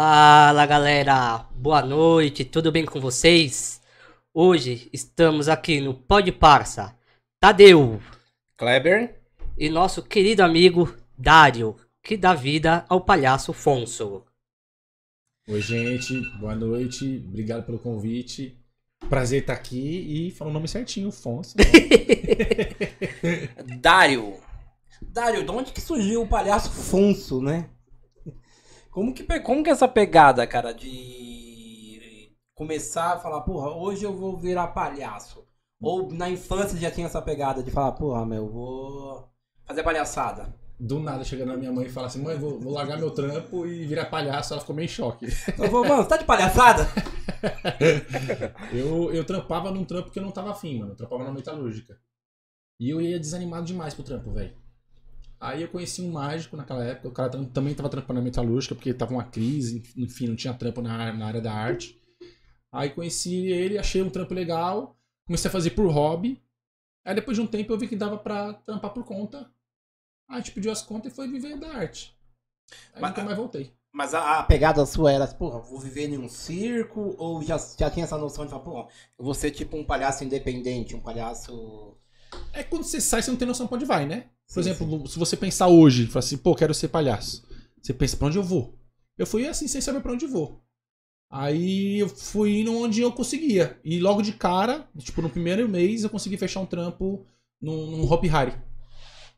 [0.00, 3.80] Fala galera, boa noite, tudo bem com vocês?
[4.32, 6.96] Hoje estamos aqui no Pod Parça,
[7.40, 8.00] Tadeu
[8.56, 9.16] Kleber.
[9.58, 14.22] e nosso querido amigo Dário, que dá vida ao palhaço Fonso.
[15.48, 18.56] Oi, gente, boa noite, obrigado pelo convite.
[19.08, 21.56] Prazer estar aqui e falar o nome certinho, Fonso.
[23.80, 24.36] Dário.
[25.02, 27.68] Dário, de onde que surgiu o palhaço Fonso, né?
[28.98, 34.12] Como que, como que é essa pegada, cara, de começar a falar, porra, hoje eu
[34.12, 35.46] vou virar palhaço?
[35.80, 39.28] Ou na infância já tinha essa pegada de falar, porra, meu, vou
[39.64, 40.52] fazer palhaçada.
[40.80, 43.64] Do nada chega na minha mãe e fala assim: mãe, vou, vou largar meu trampo
[43.68, 44.52] e virar palhaço.
[44.52, 45.28] Ela ficou meio em choque.
[45.56, 46.84] Eu vou, mano, você tá de palhaçada?
[48.74, 50.90] Eu, eu trampava num trampo que eu não tava afim, mano.
[50.90, 51.96] Eu trampava na metalúrgica.
[52.80, 54.56] E eu ia desanimado demais pro trampo, velho.
[55.40, 57.08] Aí eu conheci um mágico naquela época.
[57.08, 60.52] O cara tam- também tava trampando na metalúrgica, porque tava uma crise, enfim, não tinha
[60.54, 62.00] trampo na, na área da arte.
[62.72, 66.42] Aí conheci ele, achei um trampo legal, comecei a fazer por hobby.
[67.04, 69.50] Aí depois de um tempo eu vi que dava pra trampar por conta.
[70.28, 72.14] Aí a gente pediu as contas e foi viver da arte.
[72.92, 73.72] Aí Mas- nunca mais voltei.
[73.90, 77.14] Mas a, a pegada sua era, porra, vou viver em um circo?
[77.16, 80.22] Ou já, já tinha essa noção de falar, porra, eu vou ser tipo um palhaço
[80.24, 81.96] independente, um palhaço...
[82.52, 84.28] É quando você sai, você não tem noção pra onde vai, né?
[84.52, 87.46] Por Sim, exemplo, se você pensar hoje, falar assim, pô, quero ser palhaço.
[87.82, 88.74] Você pensa, pra onde eu vou?
[89.16, 90.62] Eu fui assim, sem saber pra onde vou.
[91.30, 93.78] Aí eu fui indo onde eu conseguia.
[93.84, 97.26] E logo de cara, tipo, no primeiro mês, eu consegui fechar um trampo
[97.60, 98.54] num, num Hopi Hari.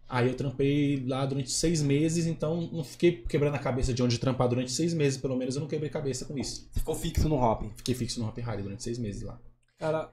[0.09, 4.19] Aí eu trampei lá durante seis meses, então não fiquei quebrando a cabeça de onde
[4.19, 6.69] trampar durante seis meses, pelo menos eu não quebrei cabeça com isso.
[6.73, 7.63] Você ficou fixo no hop.
[7.77, 9.41] Fiquei fixo no Hopi Hari durante seis meses lá.
[9.79, 10.13] Cara,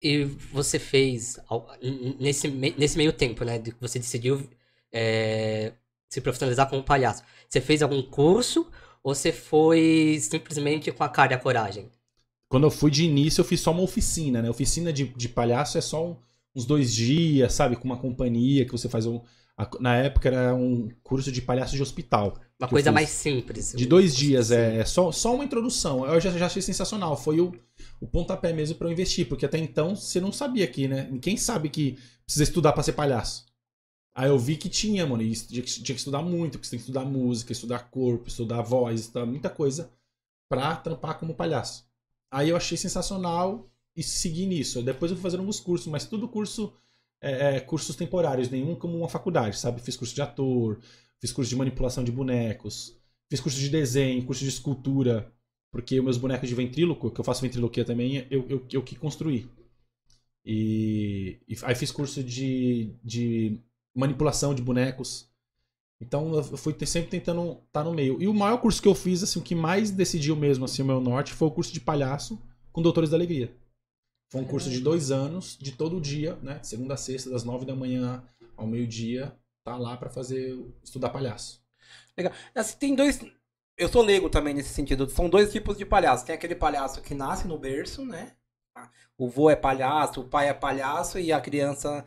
[0.00, 1.38] E você fez,
[2.20, 4.48] nesse, nesse meio tempo, né, de que você decidiu
[4.92, 5.72] é,
[6.08, 8.70] se profissionalizar como palhaço, você fez algum curso
[9.02, 11.90] ou você foi simplesmente com a cara e a coragem?
[12.48, 14.48] Quando eu fui de início, eu fiz só uma oficina, né?
[14.48, 16.16] Oficina de, de palhaço é só
[16.54, 17.76] uns dois dias, sabe?
[17.76, 19.20] Com uma companhia que você faz um.
[19.58, 22.38] A- na época era um curso de palhaço de hospital.
[22.58, 23.72] Uma coisa mais simples.
[23.76, 26.06] De dois dias, é, é só, só uma introdução.
[26.06, 27.16] Eu já, já achei sensacional.
[27.16, 27.52] Foi o,
[28.00, 31.10] o pontapé mesmo pra eu investir, porque até então você não sabia aqui, né?
[31.20, 33.46] Quem sabe que precisa estudar pra ser palhaço?
[34.14, 36.70] Aí eu vi que tinha, mano, e tinha que, tinha que estudar muito, porque você
[36.70, 39.90] tem que estudar música, estudar corpo, estudar voz, estudar muita coisa
[40.48, 41.86] pra trampar como palhaço.
[42.30, 44.82] Aí eu achei sensacional e segui nisso.
[44.82, 46.72] Depois eu fui fazendo alguns cursos, mas tudo curso,
[47.20, 49.80] é, é, cursos temporários, nenhum como uma faculdade, sabe?
[49.80, 50.78] Fiz curso de ator,
[51.20, 52.96] fiz curso de manipulação de bonecos,
[53.28, 55.32] fiz curso de desenho, curso de escultura,
[55.70, 59.48] porque meus bonecos de ventríloco, que eu faço ventriloquia também, eu, eu, eu que construí.
[60.44, 63.60] E, e aí fiz curso de, de
[63.94, 65.28] manipulação de bonecos.
[66.00, 68.22] Então eu fui sempre tentando estar no meio.
[68.22, 70.86] E o maior curso que eu fiz, assim, o que mais decidiu mesmo assim, o
[70.86, 72.40] meu norte, foi o curso de palhaço
[72.72, 73.52] com Doutores da Alegria.
[74.30, 76.60] Foi um curso de dois anos, de todo dia, né?
[76.62, 78.22] Segunda a sexta, das nove da manhã
[78.56, 79.34] ao meio-dia,
[79.64, 81.62] tá lá pra fazer estudar palhaço.
[82.54, 83.20] assim, tem dois...
[83.76, 85.08] Eu sou leigo também nesse sentido.
[85.08, 86.26] São dois tipos de palhaço.
[86.26, 88.32] Tem aquele palhaço que nasce no berço, né?
[89.16, 92.04] O vô é palhaço, o pai é palhaço e a criança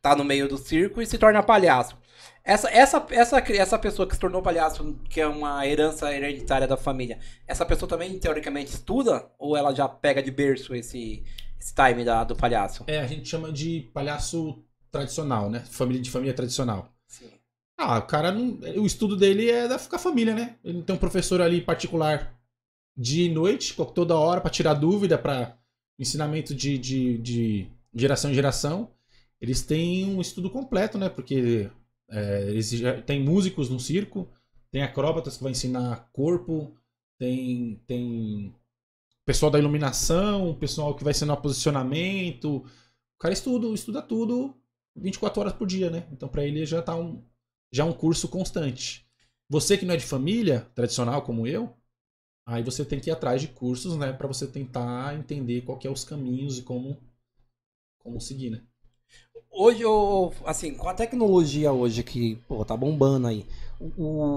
[0.00, 1.96] tá no meio do circo e se torna palhaço.
[2.42, 6.76] Essa, essa, essa, essa pessoa que se tornou palhaço, que é uma herança hereditária da
[6.76, 9.30] família, essa pessoa também, teoricamente, estuda?
[9.38, 11.24] Ou ela já pega de berço esse,
[11.64, 12.84] esse time da, do palhaço?
[12.86, 14.62] É, a gente chama de palhaço
[14.92, 15.60] tradicional, né?
[15.60, 16.92] Família de família tradicional.
[17.08, 17.30] Sim.
[17.78, 18.58] Ah, o cara não.
[18.76, 20.56] O estudo dele é da a família, né?
[20.62, 22.38] Ele não tem um professor ali particular
[22.94, 25.56] de noite, toda hora, pra tirar dúvida, pra
[25.98, 28.90] ensinamento de, de, de geração em geração.
[29.40, 31.08] Eles têm um estudo completo, né?
[31.08, 31.70] Porque
[32.10, 34.28] é, eles já tem músicos no circo,
[34.70, 36.76] tem acróbatas que vai ensinar corpo,
[37.18, 38.54] tem, tem
[39.24, 42.58] pessoal da iluminação, pessoal que vai ensinar posicionamento.
[42.58, 44.54] O cara estuda, estuda tudo
[44.96, 46.06] 24 horas por dia, né?
[46.12, 47.22] Então pra ele já tá um
[47.72, 49.06] já é um curso constante.
[49.48, 51.74] Você que não é de família tradicional como eu,
[52.46, 55.86] aí você tem que ir atrás de cursos, né, Pra você tentar entender qual que
[55.88, 56.98] é os caminhos e como
[57.98, 58.62] como seguir, né?
[59.50, 63.46] Hoje, eu, assim, com a tecnologia hoje que, pô, tá bombando aí,
[63.80, 63.86] o,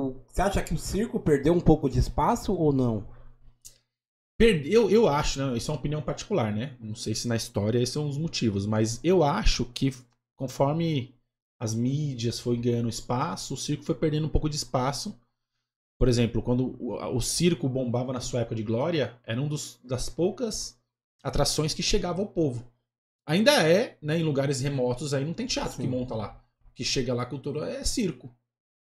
[0.09, 3.05] o- você acha que o circo perdeu um pouco de espaço ou não?
[4.39, 5.57] Eu, eu acho, né?
[5.57, 6.77] Isso é uma opinião particular, né?
[6.79, 9.91] Não sei se na história esses são os motivos, mas eu acho que
[10.35, 11.15] conforme
[11.59, 15.19] as mídias foi ganhando espaço, o circo foi perdendo um pouco de espaço.
[15.99, 19.79] Por exemplo, quando o, o circo bombava na sua época de glória, era um dos,
[19.83, 20.79] das poucas
[21.23, 22.71] atrações que chegava ao povo.
[23.25, 24.19] Ainda é, né?
[24.19, 25.89] Em lugares remotos aí não tem teatro que Sim.
[25.89, 26.39] monta lá.
[26.69, 28.31] O que chega lá, a cultura é circo.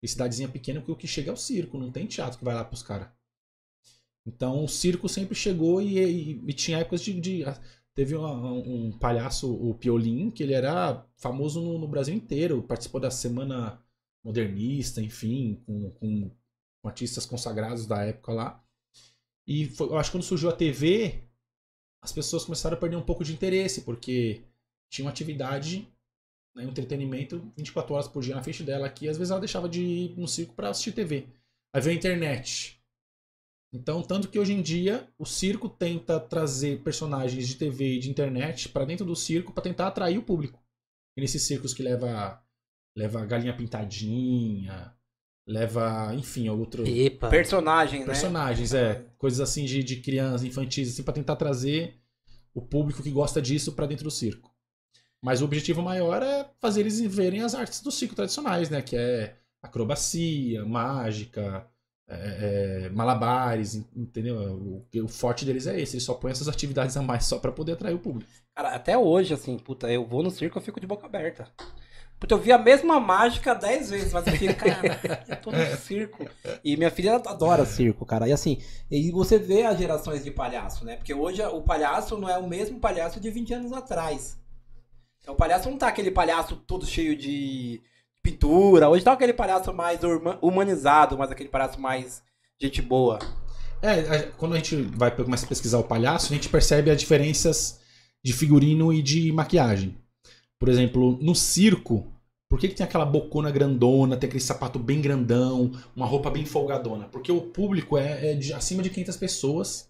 [0.04, 2.64] Em cidadezinha pequena, o que chega é o circo, não tem teatro que vai lá
[2.64, 3.10] pros caras.
[4.26, 7.20] Então o circo sempre chegou e, e- e tinha épocas de.
[7.20, 7.44] de-
[7.96, 13.02] teve uma- um, palhaço, o Piolim, que ele era famoso no, no Brasil inteiro, participou
[13.02, 13.82] da Semana
[14.24, 16.32] Modernista, enfim, com, com-
[16.82, 18.64] com artistas consagrados da época lá.
[19.48, 21.24] E foi- eu acho que quando surgiu a TV,
[22.02, 24.44] as pessoas começaram a perder um pouco de interesse, porque
[24.90, 25.88] tinha uma atividade,
[26.56, 29.70] né, um entretenimento 24 horas por dia na frente dela aqui, às vezes ela deixava
[29.70, 31.28] de ir no circo para assistir TV.
[31.74, 32.79] Aí veio a internet.
[33.72, 38.10] Então, tanto que hoje em dia o circo tenta trazer personagens de TV e de
[38.10, 40.60] internet para dentro do circo para tentar atrair o público.
[41.16, 42.42] E nesses circos que leva
[42.96, 44.94] leva galinha pintadinha,
[45.48, 47.30] leva, enfim, outro Pipa.
[47.30, 48.06] Personagem, né?
[48.06, 52.00] personagens, é, coisas assim de, de crianças, infantis, assim, para tentar trazer
[52.54, 54.54] o público que gosta disso para dentro do circo.
[55.22, 58.82] Mas o objetivo maior é fazer eles verem as artes do circo tradicionais, né?
[58.82, 61.69] Que é acrobacia, mágica,
[62.10, 64.36] é, é, malabares, entendeu?
[64.36, 67.52] O, o forte deles é esse, eles só põem essas atividades a mais só para
[67.52, 68.30] poder atrair o público.
[68.56, 71.48] Cara, até hoje, assim, puta, eu vou no circo eu fico de boca aberta.
[72.20, 75.78] Puta, eu vi a mesma mágica dez vezes, mas eu fico, cara, eu tô no
[75.78, 76.28] circo.
[76.64, 78.28] E minha filha adora circo, cara.
[78.28, 78.62] E assim,
[78.92, 80.98] e você vê as gerações de palhaço, né?
[80.98, 84.38] Porque hoje o palhaço não é o mesmo palhaço de 20 anos atrás.
[85.22, 87.82] Então, o palhaço não tá aquele palhaço todo cheio de
[88.24, 88.90] pintura.
[88.90, 90.00] Hoje tá aquele palhaço mais
[90.42, 92.22] humanizado, mas aquele palhaço mais
[92.62, 93.20] gente boa.
[93.82, 97.80] É, quando a gente vai começar a pesquisar o palhaço, a gente percebe as diferenças
[98.24, 99.98] de figurino e de maquiagem.
[100.60, 102.12] Por exemplo, no circo,
[102.50, 106.46] por que, que tem aquela bocona grandona, tem aquele sapato bem grandão, uma roupa bem
[106.46, 107.06] folgadona?
[107.06, 109.90] Porque o público é, é de acima de 500 pessoas,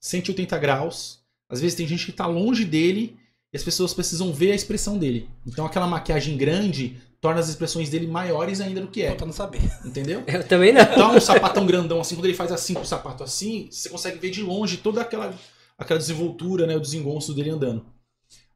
[0.00, 1.20] 180 graus.
[1.50, 3.18] Às vezes tem gente que está longe dele
[3.52, 5.28] e as pessoas precisam ver a expressão dele.
[5.46, 9.10] Então aquela maquiagem grande torna as expressões dele maiores ainda do que é.
[9.10, 9.60] Puta, não saber.
[9.84, 10.22] Entendeu?
[10.26, 10.82] Eu também não.
[10.82, 14.18] Então, um sapatão grandão assim, quando ele faz assim com o sapato assim, você consegue
[14.18, 15.34] ver de longe toda aquela,
[15.76, 17.84] aquela desenvoltura, né, o desengonço dele andando.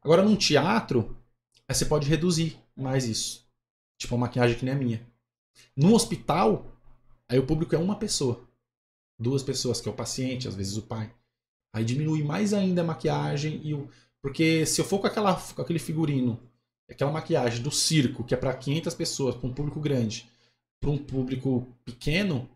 [0.01, 1.17] Agora, num teatro,
[1.67, 3.45] aí você pode reduzir mais isso.
[3.97, 5.07] Tipo, uma maquiagem que nem a minha.
[5.75, 6.65] Num hospital,
[7.29, 8.47] aí o público é uma pessoa.
[9.19, 11.13] Duas pessoas, que é o paciente, às vezes o pai.
[11.73, 13.87] Aí diminui mais ainda a maquiagem e o...
[14.21, 16.39] Porque se eu for com, aquela, com aquele figurino,
[16.89, 20.27] aquela maquiagem do circo, que é para 500 pessoas, para um público grande,
[20.79, 22.49] para um público pequeno,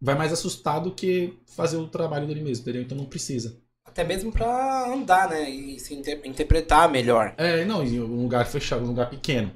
[0.00, 2.82] vai mais assustado que fazer o trabalho dele mesmo, entendeu?
[2.82, 3.56] Então não precisa.
[3.84, 5.48] Até mesmo pra andar, né?
[5.50, 7.34] E se inter- interpretar melhor.
[7.36, 9.52] É, não, em um lugar fechado, um lugar pequeno.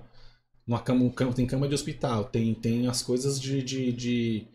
[0.67, 4.49] Uma cama, um cama- tem cama de hospital, tem, tem as coisas de, de, de-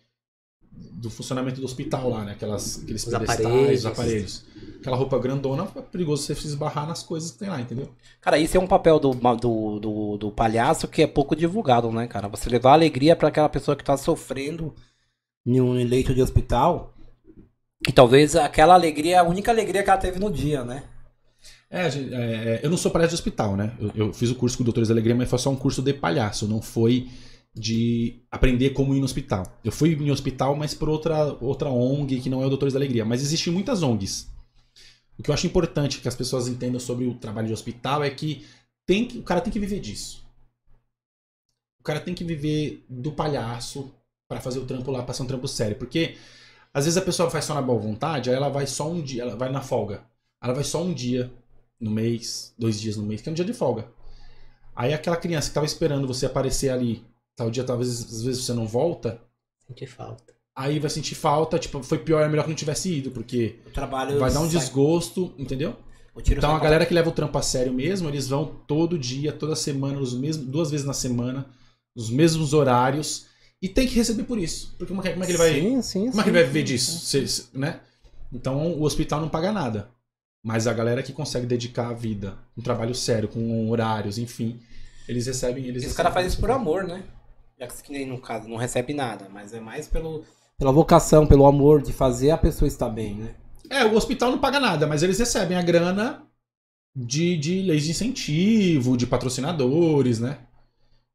[0.92, 2.32] do funcionamento do hospital lá, né?
[2.34, 3.80] Aquelas, aqueles Os pedestais, aparelhos.
[3.80, 4.46] os aparelhos.
[4.80, 7.90] Aquela roupa grandona, é perigoso você se esbarrar nas coisas que tem lá, entendeu?
[8.22, 12.08] Cara, isso é um papel do, do, do, do palhaço que é pouco divulgado, né,
[12.08, 12.30] cara?
[12.30, 14.74] Você levar alegria pra aquela pessoa que tá sofrendo
[15.46, 16.94] em um leito de hospital.
[17.88, 20.84] E talvez aquela alegria é a única alegria que ela teve no dia, né?
[21.70, 23.74] É, é, é, eu não sou palhaço de hospital, né?
[23.80, 25.82] Eu, eu fiz o curso com o Doutores da Alegria, mas foi só um curso
[25.82, 27.08] de palhaço, não foi
[27.54, 29.60] de aprender como ir no hospital.
[29.64, 32.80] Eu fui em hospital, mas por outra, outra ONG que não é o Doutores da
[32.80, 33.04] Alegria.
[33.04, 34.30] Mas existem muitas ONGs.
[35.18, 38.10] O que eu acho importante que as pessoas entendam sobre o trabalho de hospital é
[38.10, 38.46] que,
[38.86, 40.26] tem que o cara tem que viver disso.
[41.80, 43.94] O cara tem que viver do palhaço
[44.28, 45.76] para fazer o trampo lá, pra ser um trampo sério.
[45.76, 46.18] Porque
[46.74, 49.24] às vezes a pessoa faz só na boa vontade, aí ela vai só um dia,
[49.24, 50.04] ela vai na folga.
[50.42, 51.32] Ela vai só um dia
[51.80, 53.92] no mês, dois dias no mês, que é um dia de folga.
[54.76, 57.06] Aí aquela criança que tava esperando você aparecer ali,
[57.40, 59.20] tal dia, talvez às vezes você não volta,
[59.66, 60.34] Senti falta.
[60.56, 63.70] aí vai sentir falta, tipo, foi pior, é melhor que não tivesse ido, porque O
[63.72, 64.20] trabalho.
[64.20, 65.76] vai dar um sai- desgosto, entendeu?
[66.14, 69.00] o tiro Então a galera que leva o trampo a sério mesmo, eles vão todo
[69.00, 71.46] dia, toda semana, os mesmos, duas vezes na semana,
[71.96, 73.28] os mesmos horários,
[73.62, 74.76] e tem que receber por isso.
[74.78, 75.54] Porque como é, como é que ele vai.
[75.54, 76.74] Sim, sim, Como é que sim, ele vai sim, viver sim.
[76.74, 77.00] disso?
[77.06, 77.80] Se- se- né?
[78.34, 79.90] Então o hospital não paga nada.
[80.44, 84.60] Mas a galera que consegue dedicar a vida, um trabalho sério, com horários, enfim,
[85.08, 85.66] eles recebem.
[85.66, 87.04] Eles E os recebem caras fazem isso por amor, né?
[87.60, 90.24] Já que que no caso não recebe nada, mas é mais pelo,
[90.58, 93.36] pela vocação, pelo amor de fazer a pessoa estar bem, né?
[93.70, 96.24] É, o hospital não paga nada, mas eles recebem a grana
[96.96, 100.40] de, de leis de incentivo, de patrocinadores, né?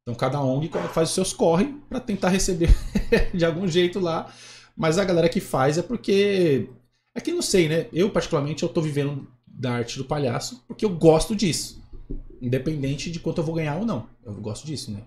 [0.01, 2.69] Então cada ONG faz os seus corre para tentar receber
[3.33, 4.31] de algum jeito lá.
[4.77, 6.69] Mas a galera que faz é porque.
[7.15, 7.87] É que não sei, né?
[7.93, 11.81] Eu, particularmente, eu tô vivendo da arte do palhaço porque eu gosto disso.
[12.41, 14.07] Independente de quanto eu vou ganhar ou não.
[14.23, 15.01] Eu gosto disso, né?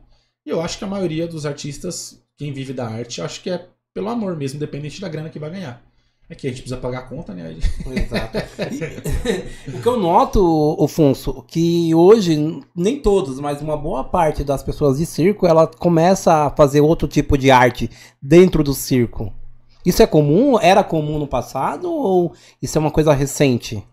[0.48, 3.66] E eu acho que a maioria dos artistas, quem vive da arte, acho que é
[3.92, 5.82] pelo amor mesmo, independente da grana que vai ganhar.
[6.26, 7.54] É que a gente precisa pagar a conta, né?
[7.54, 8.38] Exato.
[8.72, 14.42] E- o que eu noto, o Funso, que hoje, nem todos, mas uma boa parte
[14.42, 17.90] das pessoas de circo, ela começa a fazer outro tipo de arte
[18.20, 19.30] dentro do circo.
[19.84, 20.58] Isso é comum?
[20.58, 23.84] Era comum no passado ou isso é uma coisa recente?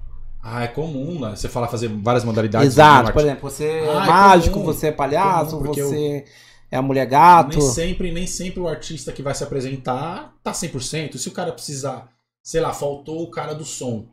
[0.42, 1.36] Ah, é comum, né?
[1.36, 2.68] Você fala fazer várias modalidades.
[2.68, 4.66] Exato, por exemplo, você é Ah, é mágico, comum.
[4.66, 6.24] você é palhaço, Comum, você
[6.72, 7.58] é a mulher gato.
[7.58, 11.18] Nem sempre, nem sempre o artista que vai se apresentar tá 100%.
[11.18, 12.10] Se o cara precisar,
[12.44, 14.08] sei lá, faltou o cara do som.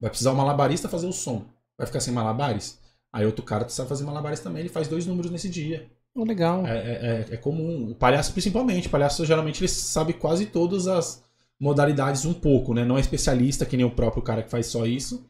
[0.00, 1.44] Vai precisar o malabarista fazer o som.
[1.76, 2.78] Vai ficar sem malabares?
[3.12, 5.88] Aí outro cara precisa fazer malabares também, ele faz dois números nesse dia.
[6.14, 6.66] Oh, legal.
[6.66, 7.90] É, é- é- é comum.
[7.90, 8.88] O palhaço, principalmente.
[8.88, 11.22] O palhaço, geralmente, ele sabe quase todas as
[11.60, 12.84] modalidades um pouco, né?
[12.84, 15.24] Não é especialista, que nem o próprio cara que faz só isso.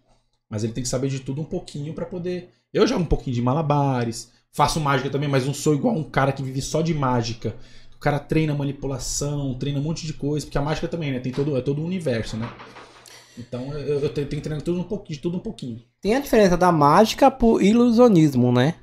[0.51, 2.51] Mas ele tem que saber de tudo um pouquinho pra poder.
[2.73, 4.31] Eu jogo um pouquinho de malabares.
[4.53, 7.55] Faço mágica também, mas não sou igual um cara que vive só de mágica.
[7.95, 10.47] O cara treina manipulação, treina um monte de coisa.
[10.47, 11.21] Porque a mágica também, né?
[11.21, 12.49] Tem todo, é todo um universo, né?
[13.37, 15.83] Então eu, eu tenho que treinar tudo um pouquinho, de tudo um pouquinho.
[16.01, 18.75] Tem a diferença da mágica pro ilusionismo, né?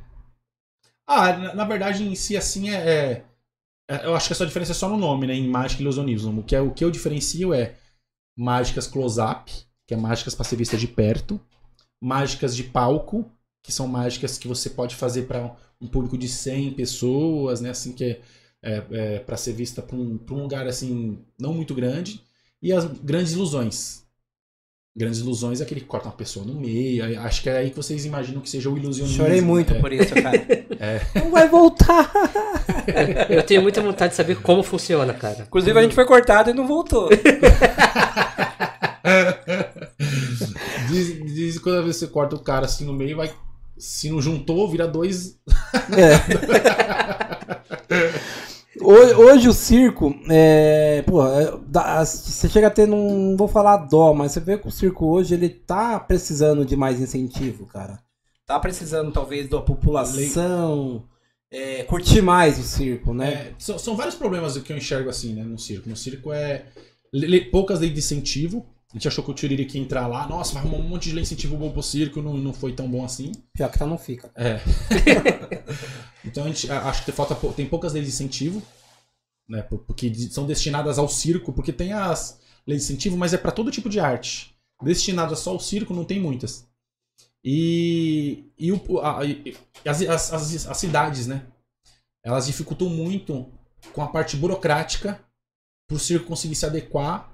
[1.08, 3.26] Ah, na, na verdade, em si, assim, é, é-
[3.90, 5.34] é- Eu acho que essa diferença é só no nome, né?
[5.36, 6.42] Em mágica e ilusionismo.
[6.42, 7.76] O que, é, o que eu diferencio é
[8.38, 9.52] mágicas close-up,
[9.88, 11.40] que é mágicas para ser vista de perto.
[12.02, 13.30] Mágicas de palco,
[13.66, 17.72] que são mágicas que você pode fazer para um público de 100 pessoas, né?
[17.72, 18.20] Assim, que é,
[18.62, 22.22] é, é para ser vista para um, pra um lugar, assim, não muito grande.
[22.62, 24.06] E as grandes ilusões.
[24.98, 27.20] Grandes ilusões é aquele que corta uma pessoa no meio.
[27.20, 29.18] Acho que é aí que vocês imaginam que seja o ilusionismo.
[29.18, 29.80] Chorei muito é.
[29.80, 30.48] por isso, cara.
[31.16, 32.12] Não vai voltar.
[33.30, 35.44] Eu tenho muita vontade de saber como funciona, cara.
[35.48, 37.10] Inclusive, a gente foi cortado e não voltou.
[40.88, 43.34] diz, diz que quando você corta o cara assim no meio, vai.
[43.78, 45.40] Se não juntou, vira dois.
[48.82, 51.50] Hoje, hoje o circo, é, pô, é,
[52.06, 55.34] você chega a ter, não vou falar dó, mas você vê que o circo hoje
[55.34, 58.00] ele tá precisando de mais incentivo, cara.
[58.46, 61.04] Tá precisando talvez da população
[61.50, 63.34] é, curtir mais o circo, né?
[63.34, 65.90] É, são, são vários problemas que eu enxergo assim, né, no circo.
[65.90, 66.66] No circo é
[67.52, 68.66] poucas leis de incentivo.
[68.92, 71.20] A gente achou que o Tiririca ia entrar lá, nossa, vai arrumar um monte de
[71.20, 73.32] incentivo bom pro circo, não, não foi tão bom assim.
[73.58, 74.32] Já que tá não fica.
[74.36, 74.60] É.
[76.24, 78.62] então a gente acho que falta, tem poucas leis de incentivo,
[79.50, 79.62] né?
[79.64, 83.52] por- Porque são destinadas ao circo, porque tem as leis de incentivo, mas é para
[83.52, 84.56] todo tipo de arte.
[84.82, 86.68] Destinadas só ao circo não tem muitas.
[87.44, 91.46] E, e, o- a- e- as, as, as, as cidades, né?
[92.24, 93.52] Elas dificultam muito
[93.94, 95.20] com a parte burocrática
[95.88, 97.32] para o circo conseguir se adequar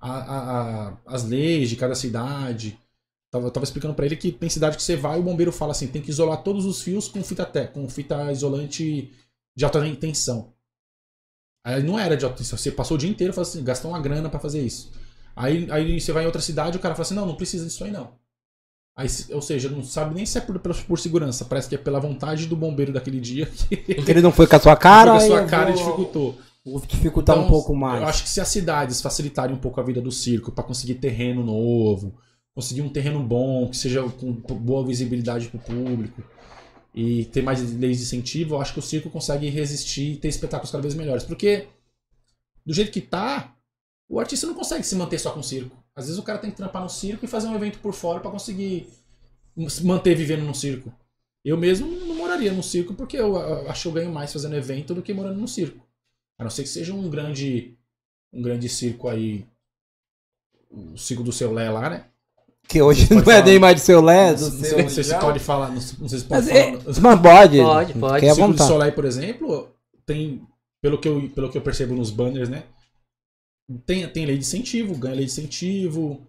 [0.00, 2.78] a- a- a- às leis de cada cidade.
[3.32, 5.52] Tava, eu tava explicando pra ele que tem cidade que você vai e o bombeiro
[5.52, 9.12] fala assim, tem que isolar todos os fios com fita te, com fita isolante
[9.56, 10.52] de alta tensão.
[11.64, 14.28] Aí não era de alta tensão, você passou o dia inteiro assim, gastou uma grana
[14.28, 14.90] pra fazer isso.
[15.36, 17.64] Aí, aí você vai em outra cidade e o cara fala assim, não, não precisa
[17.64, 18.18] disso aí não.
[18.96, 22.00] Aí, ou seja, não sabe nem se é por, por, segurança, parece que é pela
[22.00, 25.34] vontade do bombeiro daquele dia que ele não foi com a sua cara, foi com
[25.34, 26.38] a sua eu cara e vou- dificultou.
[26.64, 28.02] Dificultar um Então, pouco mais.
[28.02, 30.96] Eu acho que se as cidades facilitarem um pouco a vida do circo para conseguir
[30.96, 32.14] terreno novo,
[32.54, 36.22] conseguir um terreno bom, que seja com boa visibilidade para o público
[36.94, 40.28] e ter mais leis de incentivo, eu acho que o circo consegue resistir e ter
[40.28, 41.24] espetáculos cada vez melhores.
[41.24, 41.68] Porque
[42.66, 43.56] do jeito que tá,
[44.08, 45.76] o artista não consegue se manter só com o circo.
[45.94, 48.20] Às vezes o cara tem que trampar no circo e fazer um evento por fora
[48.20, 48.88] para conseguir
[49.68, 50.92] se manter vivendo no circo.
[51.42, 53.36] Eu mesmo não moraria no circo porque eu
[53.68, 55.88] acho que eu ganho mais fazendo evento do que morando no circo.
[56.40, 57.76] A não ser que seja um grande
[58.32, 59.44] um grande circo aí.
[60.70, 62.04] O circo do seu Lé lá, né?
[62.68, 64.60] Que hoje não pode é falar- nem mais do seu Lé, do não seu.
[64.70, 65.68] sei, não sei se pode falar.
[65.70, 66.60] Não sei não sei se pode Mas, falar.
[66.60, 67.58] é, mas pode.
[67.58, 68.26] Pode, pode.
[68.26, 68.68] O Circo do vontade.
[68.70, 69.68] Soleil, por exemplo,
[70.06, 70.42] tem.
[70.82, 72.62] Pelo que, eu, pelo que eu percebo nos banners, né?
[73.84, 76.20] Tem, tem lei de incentivo, ganha lei de incentivo.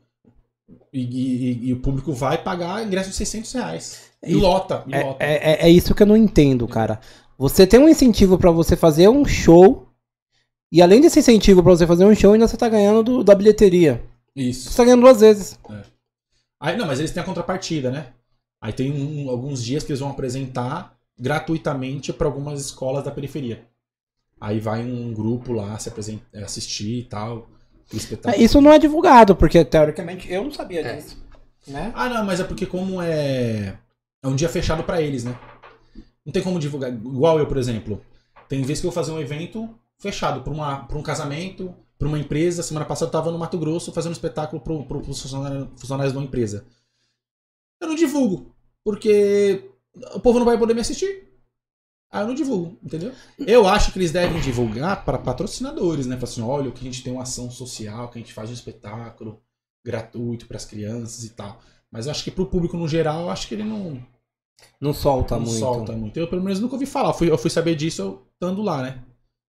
[0.92, 4.12] E, e- e o público vai pagar ingresso de 600 reais.
[4.24, 5.24] E E- lota, e É, lota.
[5.24, 7.00] é, é- é isso que eu não entendo, cara.
[7.38, 9.88] Você tem um incentivo pra você fazer um show.
[10.72, 13.36] E além desse incentivo pra você fazer um show, ainda você tá ganhando do- da
[13.36, 14.02] bilheteria.
[14.36, 14.70] Isso.
[14.70, 15.60] Você tá ganhando duas vezes.
[16.60, 18.08] Aí, não, mas eles têm a contrapartida, né?
[18.62, 23.66] Aí tem um- alguns dias que eles vão apresentar gratuitamente para algumas escolas da periferia.
[24.40, 27.48] Aí vai um grupo lá se apresent- assistir e tal.
[27.94, 28.42] espetáculo.
[28.42, 30.96] Isso não é divulgado, porque teoricamente eu não sabia É.
[30.96, 31.18] disso.
[31.68, 31.92] Né?
[31.94, 33.78] Ah, não, mas é porque como é
[34.24, 35.38] é um dia fechado para eles, né?
[36.26, 36.90] Não tem como divulgar.
[36.90, 38.02] Igual eu, por exemplo.
[38.48, 39.70] Tem vezes que eu vou fazer um evento
[40.02, 42.64] fechado para para um casamento, para uma empresa.
[42.64, 46.18] Semana passada eu tava no Mato Grosso fazendo um espetáculo para os funcionários, funcionários de
[46.18, 46.66] uma empresa.
[47.80, 48.54] Eu não divulgo,
[48.84, 49.72] porque
[50.14, 51.30] o povo não vai poder me assistir.
[52.12, 53.14] Aí eu não divulgo, entendeu?
[53.40, 56.18] Eu acho que eles devem divulgar para patrocinadores, né?
[56.18, 58.54] Falar assim, olha, que a gente tem uma ação social, que a gente faz um
[58.54, 59.42] espetáculo
[59.86, 61.60] gratuito para as crianças e tal.
[61.90, 64.06] Mas eu acho que pro público no geral, eu acho que ele não,
[64.80, 65.58] Não solta não muito.
[65.60, 66.18] solta muito.
[66.20, 67.10] Eu pelo menos nunca ouvi falar.
[67.10, 69.04] Eu fui, eu fui saber disso eu estando lá, né?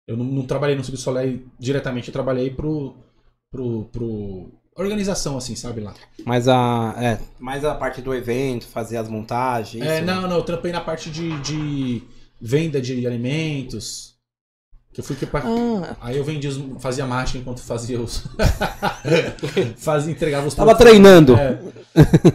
[0.08, 2.96] Eu não, não trabalhei no Soleil diretamente, eu trabalhei pro,
[3.52, 5.94] pro, pro organização, assim, sabe lá.
[6.26, 6.96] Mas a.
[6.98, 9.86] É, mais a parte do evento, fazer as montagens.
[9.86, 10.06] É, isso.
[10.06, 12.04] não, não, eu trampei na parte de, de
[12.40, 14.16] venda de alimentos.
[14.94, 18.24] Que eu fui que pra- Ah, Aí eu vendia, os, fazia marcha enquanto fazia os.
[19.78, 20.90] fazia, entregava os tava produtos.
[20.90, 21.36] treinando.
[21.36, 21.60] É.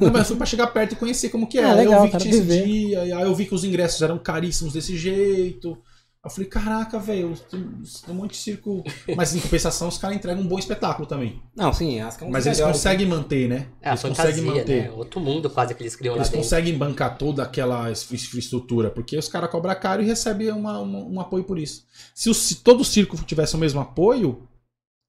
[0.01, 1.71] Não, mas eu fui pra chegar perto e conhecer como que Ah, era.
[1.73, 2.65] Aí legal, eu vi que tinha esse viver.
[2.65, 5.77] dia, e aí eu vi que os ingressos eram caríssimos desse jeito.
[6.25, 7.61] Eu falei, caraca, velho, tem
[8.09, 8.85] um monte de circo.
[9.17, 11.43] Mas em compensação, os caras entregam um bom espetáculo também.
[11.57, 13.67] Não, sim, as que Mas eles conseguem manter, né?
[13.81, 14.83] É, a eles conseguem fantasia, manter.
[14.85, 14.91] né?
[14.93, 16.45] Outro mundo quase que eles criam Eles lá dentro.
[16.45, 21.01] conseguem bancar toda aquela infra- infraestrutura, porque os caras cobram caro e recebem uma- uma-
[21.05, 21.85] um apoio por isso.
[22.15, 24.47] Se, o- se todo o circo tivesse o mesmo apoio,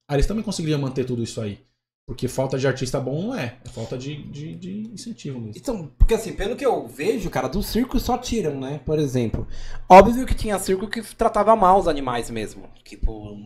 [0.09, 1.59] aí eles também conseguiriam manter tudo isso aí.
[2.05, 5.53] Porque falta de artista bom não é, é falta de, de, de incentivo mesmo.
[5.55, 8.81] Então, porque assim, pelo que eu vejo, cara, do circo só tiram, né?
[8.85, 9.47] Por exemplo.
[9.87, 12.63] Óbvio que tinha circo que tratava mal os animais mesmo.
[12.83, 13.37] Tipo,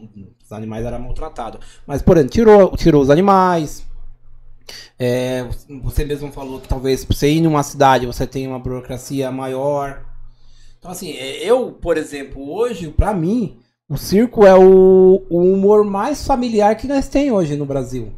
[0.44, 1.60] os animais eram maltratados.
[1.86, 3.86] Mas, por exemplo, tirou, tirou os animais.
[4.98, 5.48] É,
[5.84, 10.04] você mesmo falou que talvez pra você ir numa cidade você tem uma burocracia maior.
[10.80, 15.86] Então, assim, é, eu, por exemplo, hoje, pra mim, o circo é o, o humor
[15.86, 18.12] mais familiar que nós tem hoje no Brasil.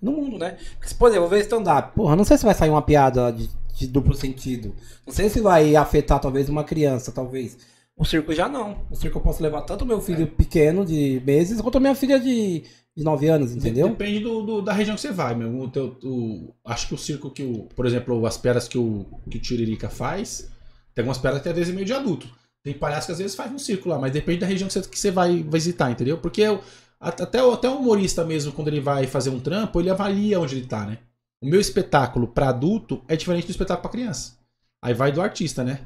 [0.00, 0.56] No mundo, né?
[0.78, 1.94] Porque, por exemplo, eu ver stand-up.
[1.94, 4.74] Porra, não sei se vai sair uma piada de, de duplo sentido.
[5.06, 7.58] Não sei se vai afetar, talvez, uma criança, talvez.
[7.96, 8.78] O circo já não.
[8.90, 12.64] O circo eu posso levar tanto meu filho pequeno, de meses, quanto minha filha de,
[12.96, 13.88] de 9 anos, entendeu?
[13.90, 15.54] Depende do, do- da região que você vai, meu.
[15.60, 17.64] O teu- o- acho que o circo que o.
[17.76, 20.48] Por exemplo, as piadas que o, que o Tiririca faz,
[20.94, 22.26] tem algumas que às vezes é meio de adulto.
[22.62, 24.80] Tem palhaço que às vezes faz no circo lá, mas depende da região que você,
[24.82, 26.16] que você vai visitar, entendeu?
[26.16, 26.62] Porque at-
[27.00, 30.56] até, o- até o humorista mesmo, quando ele vai fazer um trampo, ele avalia onde
[30.56, 30.98] ele tá, né?
[31.42, 34.36] O meu espetáculo pra adulto é diferente do espetáculo pra criança.
[34.82, 35.80] Aí vai do artista, né?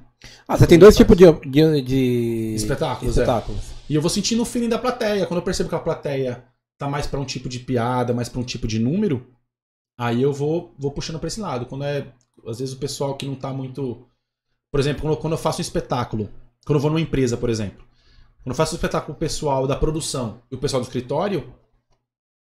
[0.48, 3.20] Ah, você tem dois tipos de, de, de Espetáculos, é.
[3.22, 3.61] espetáculos.
[3.88, 5.27] E eu vou sentindo o feeling da plateia.
[5.27, 6.44] Quando eu percebo que a plateia
[6.79, 9.27] tá mais pra um tipo de piada, mais pra um tipo de número,
[9.98, 11.66] aí eu vou, vou puxando pra esse lado.
[11.66, 12.07] Quando é,
[12.46, 14.07] às vezes, o pessoal que não tá muito.
[14.72, 16.31] Por exemplo, quando, eu- quando eu faço um espetáculo,
[16.66, 17.85] quando eu vou numa empresa, por exemplo,
[18.44, 21.50] quando eu faço um espetáculo pessoal da produção e o pessoal do escritório,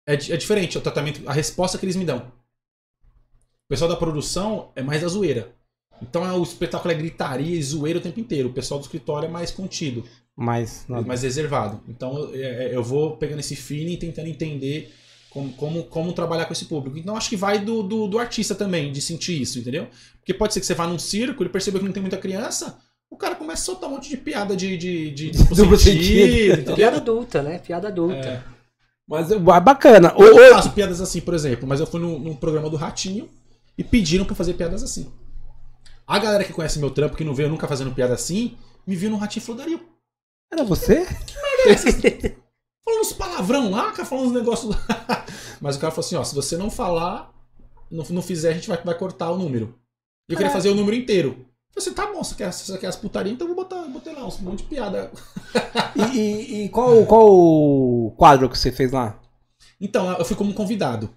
[0.05, 2.18] é, é diferente o tratamento, a resposta que eles me dão.
[2.18, 5.55] O pessoal da produção é mais da zoeira.
[6.03, 8.49] Então é, o espetáculo é gritaria e zoeira o tempo inteiro.
[8.49, 10.05] O pessoal do escritório é mais contido
[10.37, 11.81] Mas, não, mais reservado.
[11.88, 14.92] Então eu, é, eu vou pegando esse feeling e tentando entender
[15.31, 16.99] como, como, como trabalhar com esse público.
[16.99, 19.88] Então acho que vai do, do, do artista também, de sentir isso, entendeu?
[20.18, 22.77] Porque pode ser que você vá num circo, ele percebeu que não tem muita criança,
[23.16, 26.74] o cara começa a soltar um monte de piada de, de, de duplo Duplo sentido?
[26.74, 27.59] Piada adulta, né?
[27.59, 28.14] Piada adulta.
[28.29, 28.42] É.
[29.09, 30.12] mas é bacana.
[30.16, 32.76] O- Eu o- faço piadas assim, por exemplo, mas eu fui num, num programa do
[32.76, 33.29] Ratinho
[33.76, 35.11] e pediram pra fazer piadas assim.
[36.07, 39.11] A galera que conhece meu trampo, que não veio nunca fazendo piada assim, me viu
[39.11, 39.81] no Ratinho e falou, Dario,
[40.52, 41.05] Era você?
[42.85, 44.87] falando uns palavrão lá, cara, falando uns negócios lá.
[45.61, 47.33] Mas o cara falou assim, ó, se você não falar,
[47.90, 49.74] não, não fizer, a gente vai, vai cortar o número.
[50.29, 51.46] E eu queria fazer o número inteiro.
[51.76, 54.26] Assim, tá bom, você quer, você quer as putarias, então eu vou botar, botei lá
[54.26, 55.10] um monte de piada.
[55.94, 59.20] E, e- e qual, qual o quadro que você fez lá?
[59.80, 61.10] Então, eu fui como convidado.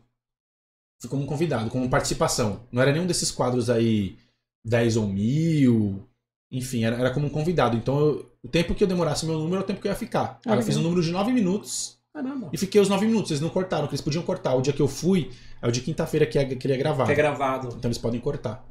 [1.01, 2.61] Fui como convidado, como participação.
[2.71, 4.17] Não era nenhum desses quadros aí,
[4.65, 6.05] 10 ou mil.
[6.51, 7.77] Enfim, era, era como um convidado.
[7.77, 9.97] Então, eu- o tempo que eu demorasse meu número é o tempo que eu ia
[9.97, 10.39] ficar.
[10.45, 12.49] Ah, eu fiz um número de 9 minutos Caramba.
[12.51, 13.31] e fiquei os 9 minutos.
[13.31, 14.55] Eles não cortaram, porque eles podiam cortar.
[14.55, 17.13] O dia que eu fui é o de quinta-feira que, é, que ele é gravado.
[17.15, 17.67] gravado.
[17.77, 18.65] Então eles podem cortar.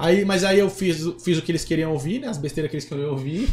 [0.00, 2.28] Aí, mas aí eu fiz, fiz o que eles queriam ouvir, né?
[2.28, 3.48] As besteiras que eles queriam ouvir.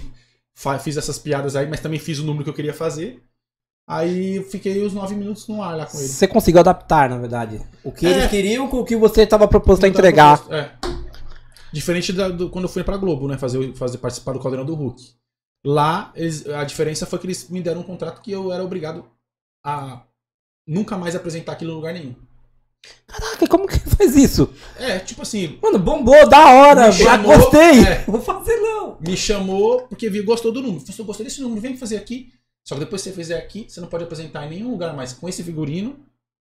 [0.84, 3.24] Fiz essas piadas aí, mas também fiz o número que eu queria fazer.
[3.88, 6.10] Aí eu fiquei os 9 minutos no ar lá com eles.
[6.12, 7.62] você conseguiu adaptar, na verdade.
[7.84, 8.10] O que É.
[8.12, 10.44] eles queriam com o que você estava proposto a entregar.
[10.44, 10.72] pra- É.
[11.72, 13.38] Diferente da- do, quando eu fui pra Globo, né?
[13.38, 15.02] Fazer, fazer participar do Caldeirão do Hulk.
[15.66, 19.06] Lá, eles- a diferença foi que eles me deram um contrato que eu era obrigado
[19.66, 20.02] a
[20.66, 22.16] nunca mais apresentar aquilo em lugar nenhum.
[23.08, 24.54] Caraca, como que faz isso?
[24.78, 27.80] É, tipo assim, Mano, bombou, da hora, Me já chamou, gostei.
[27.86, 28.04] é.
[28.06, 28.98] Vou fazer não.
[29.00, 30.82] me chamou porque viu, gostou do número.
[30.86, 32.32] Falou, gostei desse número, vem fazer aqui.
[32.66, 35.14] Só que depois que você fizer aqui, você não pode apresentar em nenhum lugar mais
[35.14, 35.98] com esse figurino,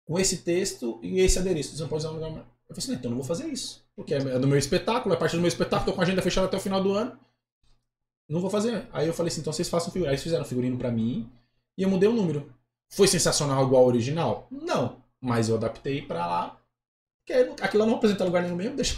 [0.06, 1.76] com esse texto e esse adereço.
[1.76, 2.44] Você não pode usar um lugar mais.
[2.68, 3.84] Eu falei assim, então eu não vou fazer isso.
[3.94, 6.46] Porque é do meu espetáculo, é parte do meu espetáculo, tô com a agenda fechada
[6.46, 7.12] até o final do ano.
[8.28, 8.86] Não vou fazer.
[8.92, 10.08] Aí eu falei assim, então vocês façam figurino.
[10.08, 11.28] Aí eles fizeram figurino pra mim
[11.76, 12.50] e eu mudei o número.
[12.90, 14.46] Foi sensacional igual ao original?
[14.50, 14.96] Não.
[15.20, 16.56] Mas eu adaptei pra lá.
[17.26, 18.96] Porque aquilo não em lugar nenhum mesmo, deixa.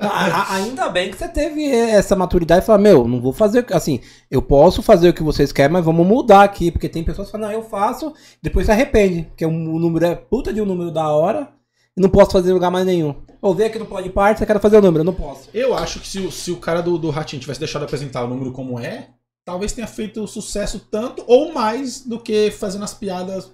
[0.00, 4.00] A- ainda bem que você teve essa maturidade e falou, meu, não vou fazer, assim,
[4.30, 7.32] eu posso fazer o que vocês querem, mas vamos mudar aqui, porque tem pessoas que
[7.32, 10.90] falam, não, eu faço, depois se arrepende, porque o número é puta de um número
[10.90, 11.52] da hora,
[11.94, 13.14] e não posso fazer em lugar mais nenhum.
[13.42, 15.50] Ou vem aqui no Pode Parte, você quer fazer o número, eu não posso.
[15.52, 18.28] Eu acho que se, o- se o cara do, do Ratinho tivesse deixado apresentar o
[18.28, 19.08] número como é,
[19.44, 23.50] talvez tenha feito sucesso tanto ou mais do que fazendo as piadas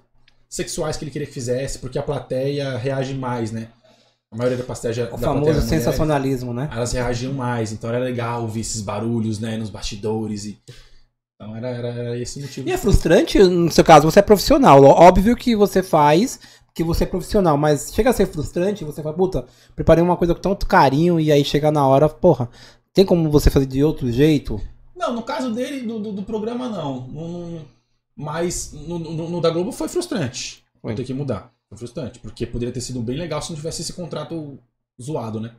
[0.48, 3.68] sexuais que ele queria que fizesse, porque a plateia reage mais, né?
[4.30, 6.68] A maioria da plateia, já- O da famoso plateia mulher, sensacionalismo, né?
[6.72, 10.58] elas reagiam mais, então era legal ouvir esses barulhos, né, nos bastidores e
[11.40, 12.68] então era, era, era esse o motivo.
[12.68, 14.82] E é frustrante, no seu caso, você é profissional.
[14.82, 16.40] Óbvio que você faz,
[16.74, 20.34] que você é profissional, mas chega a ser frustrante, você fala, puta, preparei uma coisa
[20.34, 22.50] com tanto carinho e aí chega na hora, porra,
[22.92, 24.60] tem como você fazer de outro jeito?
[24.96, 26.68] Não, no caso dele, do, do, do programa.
[26.68, 27.60] Não- não-
[28.18, 30.64] mas no, no- no da Globo foi frustrante.
[30.82, 30.94] Foi.
[30.94, 31.54] ter que mudar.
[31.68, 32.18] Foi frustrante.
[32.18, 34.58] Porque poderia ter sido bem legal se não tivesse esse contrato
[35.00, 35.54] zoado, né?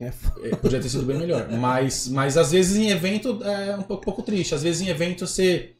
[0.00, 0.12] É,
[0.42, 1.48] É, Podia ter sido bem melhor.
[1.52, 4.54] Mas, mas às vezes em evento é um pouco, pouco triste.
[4.54, 5.76] Às vezes em evento você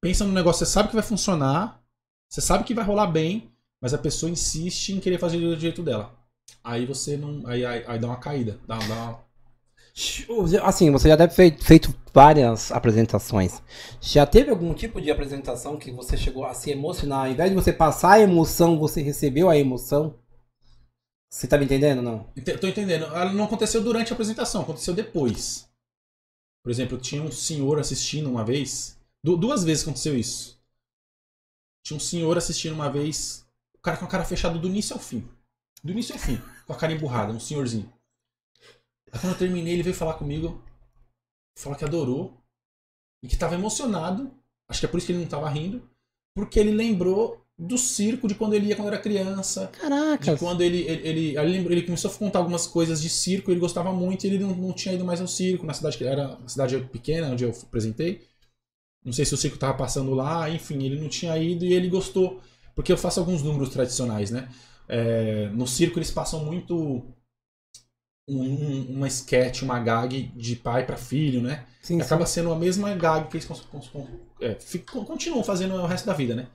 [0.00, 1.80] pensa no negócio, você sabe que vai funcionar,
[2.28, 3.48] você sabe que vai rolar bem,
[3.80, 6.12] mas a pessoa insiste em querer fazer do jeito dela.
[6.62, 7.46] Aí você não.
[7.46, 8.58] Aí, aí, aí dá uma caída.
[8.66, 9.18] Dá, dá uma-
[10.62, 13.62] Assim, você já deve ter feito várias apresentações.
[14.00, 17.26] Já teve algum tipo de apresentação que você chegou a se emocionar?
[17.26, 20.18] Ao invés de você passar a emoção, você recebeu a emoção?
[21.30, 22.26] Você tá me entendendo, não?
[22.36, 23.04] Ente- Tô entendendo.
[23.06, 25.68] Ela Não aconteceu durante a apresentação, aconteceu depois.
[26.64, 28.98] Por exemplo, tinha um senhor assistindo uma vez.
[29.24, 30.60] du- duas vezes aconteceu isso.
[31.84, 33.46] Tinha um senhor assistindo uma vez.
[33.74, 35.26] O cara com a cara fechada do início ao fim.
[35.82, 36.40] Do início ao fim.
[36.66, 37.92] Com a cara emburrada, um senhorzinho.
[39.12, 40.62] Aí quando eu terminei, ele veio falar comigo.
[41.58, 42.36] Falou que adorou.
[43.22, 44.32] E que tava emocionado.
[44.68, 45.88] Acho que é por isso que ele não tava rindo.
[46.34, 49.68] Porque ele lembrou do circo de quando ele ia quando era criança.
[49.68, 50.32] Caraca.
[50.32, 53.60] De quando ele, ele, ele, ele ele começou a contar algumas coisas de circo, ele
[53.60, 56.36] gostava muito e ele não, não tinha ido mais ao circo, na cidade que era
[56.36, 58.22] uma cidade pequena, onde eu apresentei.
[59.04, 61.88] Não sei se o circo tava passando lá, enfim, ele não tinha ido e ele
[61.88, 62.40] gostou.
[62.74, 64.48] Porque eu faço alguns números tradicionais, né?
[64.88, 67.02] É, no circo eles passam muito
[68.28, 71.64] um, um- uma sketch, uma gag de pai para filho, né?
[71.82, 72.00] Sim, sim.
[72.00, 73.48] acaba sendo a mesma gag que eles
[74.40, 74.56] é,
[75.04, 76.46] continuam fazendo o resto da vida, né?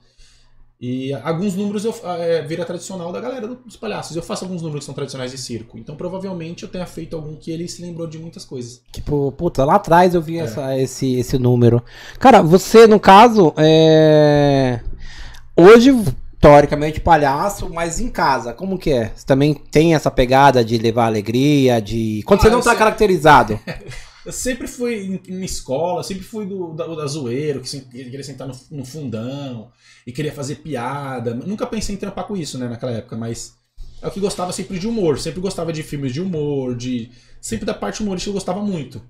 [0.80, 4.14] E alguns números eu, é, vira tradicional da galera do- dos palhaços.
[4.16, 5.76] Eu faço alguns números que são tradicionais de circo.
[5.76, 8.80] Então provavelmente eu tenha feito algum que ele se lembrou de muitas coisas.
[8.92, 10.42] Tipo, puta, lá atrás eu vi É.
[10.42, 11.82] essa, esse, esse número.
[12.20, 14.80] Cara, você, no caso, é.
[15.56, 15.90] Hoje,
[16.40, 19.12] teoricamente, palhaço, mas em casa, como que é?
[19.14, 22.22] Você também tem essa pegada de levar alegria, de.
[22.24, 22.78] Quando Ah, você não tá sei.
[22.78, 23.58] caracterizado.
[24.26, 28.46] Eu sempre fui em, em escola, sempre fui do, da, da zoeiro, que queria sentar
[28.46, 29.70] no, no fundão
[30.06, 31.32] e queria fazer piada.
[31.32, 33.54] Nunca pensei em trampar com isso, né, naquela época, mas
[34.02, 35.18] é o que gostava sempre de humor.
[35.18, 37.10] Sempre gostava de filmes de humor, de.
[37.40, 39.00] Sempre da parte humorística eu gostava muito.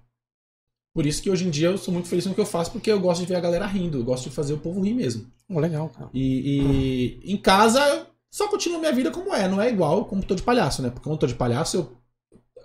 [0.98, 2.90] Por isso que hoje em dia eu sou muito feliz no que eu faço, porque
[2.90, 5.30] eu gosto de ver a galera rindo, eu gosto de fazer o povo rir mesmo.
[5.48, 6.10] Oh, legal, cara.
[6.12, 10.24] E, e em casa eu só continuo minha vida como é, não é igual como
[10.24, 10.90] tô de palhaço, né?
[10.90, 11.96] Porque quando eu tô de palhaço eu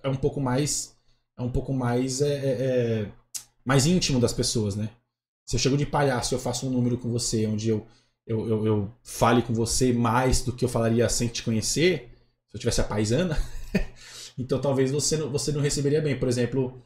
[0.02, 0.96] é um pouco mais
[1.38, 2.50] é um pouco mais é, é,
[3.04, 3.12] é,
[3.64, 4.90] mais íntimo das pessoas, né?
[5.46, 7.86] Se eu chego de palhaço e eu faço um número com você onde eu,
[8.26, 12.10] eu, eu, eu fale com você mais do que eu falaria sem te conhecer,
[12.50, 13.38] se eu tivesse a paisana,
[14.40, 16.18] então talvez você não, você não receberia bem.
[16.18, 16.82] Por exemplo,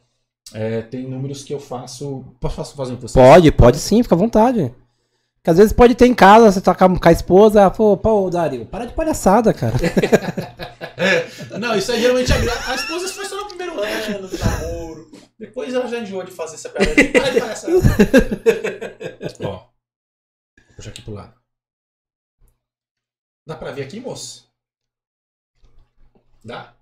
[0.52, 2.24] é, tem números que eu faço.
[2.40, 3.18] Posso fazer um com você?
[3.18, 4.74] Pode, pode sim, fica à vontade.
[5.36, 8.66] Porque às vezes pode ter em casa, você tá com a, esposa, pô, pô, Dario,
[8.66, 9.74] para de palhaçada, cara.
[11.58, 12.36] Não, isso aí geralmente a,
[12.72, 15.10] a esposa foi só no primeiro ano do namoro.
[15.38, 16.94] Depois ela já enjoou de fazer essa piada.
[16.94, 17.72] Para de palhaçada.
[19.44, 19.50] Ó.
[19.50, 21.34] Vou puxar aqui pro lado.
[23.46, 24.52] Dá pra ver aqui, moço?
[26.44, 26.74] Dá?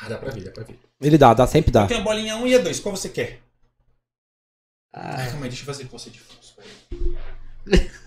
[0.00, 0.78] Ah, dá pra ver, dá pra ver.
[1.00, 1.86] Ele dá, dá, sempre dá.
[1.86, 2.80] Tem a bolinha 1 e a 2.
[2.80, 3.40] Qual você quer?
[4.92, 6.20] Ah, Ai, calma aí, deixa eu fazer com você de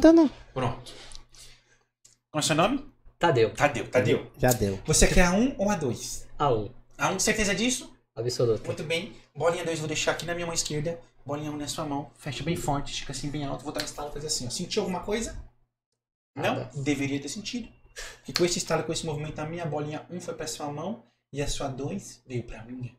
[0.00, 0.30] tana.
[0.52, 0.92] Pronto.
[2.30, 2.84] Qual é o seu nome?
[3.18, 3.54] Tadeu.
[3.54, 4.30] Tadeu, Tadeu.
[4.38, 4.78] Já deu.
[4.86, 6.26] Você quer a 1 ou a 2?
[6.38, 6.70] A1.
[6.98, 7.94] A 1, certeza disso?
[8.16, 8.64] Absoluto.
[8.66, 9.14] Muito bem.
[9.34, 11.00] Bolinha 2 vou deixar aqui na minha mão esquerda.
[11.24, 12.10] Bolinha 1 na sua mão.
[12.16, 13.64] Fecha bem forte, estica assim bem alto.
[13.64, 14.46] Vou dar um estalo e fazer assim.
[14.46, 14.50] Ó.
[14.50, 15.36] Sentiu alguma coisa?
[16.36, 16.42] Não?
[16.56, 16.70] Nada.
[16.74, 17.68] Deveria ter sentido.
[18.28, 21.04] E com esse estalo, com esse movimento, a minha bolinha 1 foi pra sua mão
[21.32, 22.94] e a sua 2 veio pra minha.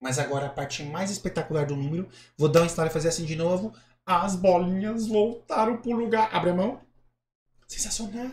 [0.00, 3.24] Mas agora a parte mais espetacular do número, vou dar um estalo e fazer assim
[3.24, 3.74] de novo.
[4.06, 6.34] As bolinhas voltaram pro lugar.
[6.34, 6.80] Abre a mão.
[7.68, 8.30] Sensacional.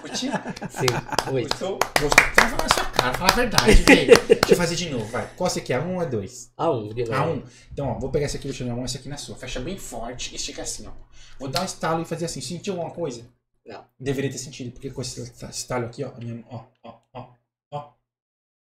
[0.00, 0.30] Curtiu?
[0.70, 1.32] Sim.
[1.32, 1.42] Oi.
[1.42, 1.78] Gostou?
[2.00, 2.24] Gostou?
[2.34, 4.26] Fala na sua cara, fala a verdade, velho.
[4.26, 5.28] Deixa eu fazer de novo, vai.
[5.34, 5.80] Qual você quer?
[5.80, 6.52] Um ou é dois?
[6.56, 7.14] A1, de novo.
[7.14, 7.42] A um.
[7.72, 9.34] Então, ó, vou pegar esse aqui, deixa eu na mão, esse aqui na sua.
[9.34, 10.92] Fecha bem forte e estica assim, ó.
[11.38, 12.40] Vou dar um estalo e fazer assim.
[12.40, 13.28] Sentiu alguma coisa?
[13.68, 13.86] Não.
[14.00, 17.28] Deveria ter sentido, porque com esse estalo aqui, ó, minha ó, ó, ó,
[17.70, 17.92] ó.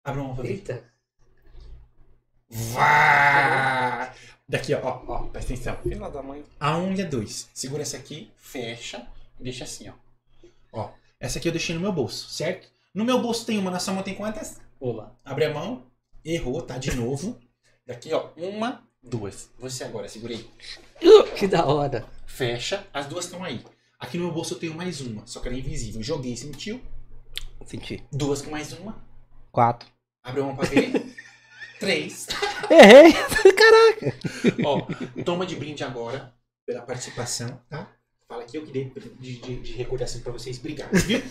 [0.04, 0.50] Abre a mão pra ver.
[0.50, 0.84] Eita.
[2.50, 4.12] Vá!
[4.50, 5.78] Daqui, ó, ó, ó, presta atenção.
[5.84, 6.44] Filha da mãe.
[6.60, 7.48] A um e a dois.
[7.54, 9.08] Segura essa aqui, fecha
[9.39, 9.94] e deixa assim, ó.
[10.74, 12.68] Ó, essa aqui eu deixei no meu bolso, certo?
[12.91, 14.60] No meu bolso tem uma, na sua mão tem quantas?
[14.80, 15.15] Uma.
[15.24, 15.86] Abre a mão.
[16.24, 16.80] Errou, tá?
[16.80, 17.39] De novo.
[17.86, 18.32] Daqui, ó.
[18.36, 19.52] Uma, Duas.
[19.60, 20.50] Você agora, segurei.
[21.38, 22.04] Que da hora.
[22.26, 23.63] Fecha, as duas estão aí.
[24.00, 26.04] Aqui no meu bolso eu tenho mais uma, só que ela é invisível.
[26.04, 26.82] Joguei, sentiu.
[27.66, 28.04] Senti.
[28.12, 29.04] Duas com mais uma.
[29.52, 29.90] Quatro.
[30.24, 31.16] Abre uma pra ver.
[31.80, 32.28] Três.
[32.70, 33.14] Errei!
[33.54, 34.18] Caraca!
[34.66, 34.88] Ó,
[35.24, 36.34] toma de brinde agora
[36.66, 37.90] pela participação, tá?
[38.28, 40.58] Fala que eu que dei de, de, de recordação pra vocês.
[40.58, 41.22] Obrigado, viu?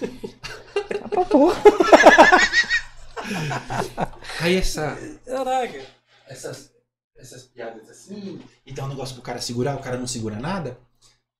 [1.11, 1.62] Tá porra.
[4.40, 5.87] Aí essa, Caraca.
[6.29, 6.72] essas,
[7.16, 10.79] essas piadas assim, e dá um negócio pro cara segurar, o cara não segura nada.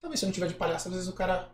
[0.05, 1.49] Talvez se eu não tiver de palhaço, às vezes o cara.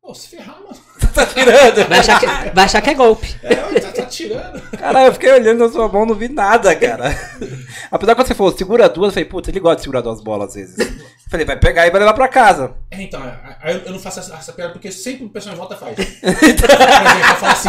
[0.00, 0.74] Pô, se ferrar, mano.
[1.12, 1.88] Tá tirando.
[1.90, 3.36] Vai achar que, vai achar que é golpe.
[3.42, 4.62] É, tá, tá tirando.
[4.78, 7.14] Caralho, eu fiquei olhando na sua mão, não vi nada, cara.
[7.92, 10.22] Apesar que quando você falou, segura duas, eu falei, puta, ele gosta de segurar duas
[10.22, 11.02] bolas às vezes.
[11.30, 12.72] Falei, vai pegar e vai levar pra casa.
[12.90, 13.22] É, então,
[13.60, 15.98] aí eu, eu não faço essa, essa piada porque sempre o pessoal em volta faz.
[15.98, 17.68] Eu falo assim: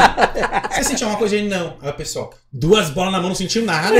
[0.71, 1.35] você sentiu uma coisa?
[1.35, 1.75] Ele não.
[1.81, 3.97] Aí o pessoal, duas bolas na mão, não sentiu nada.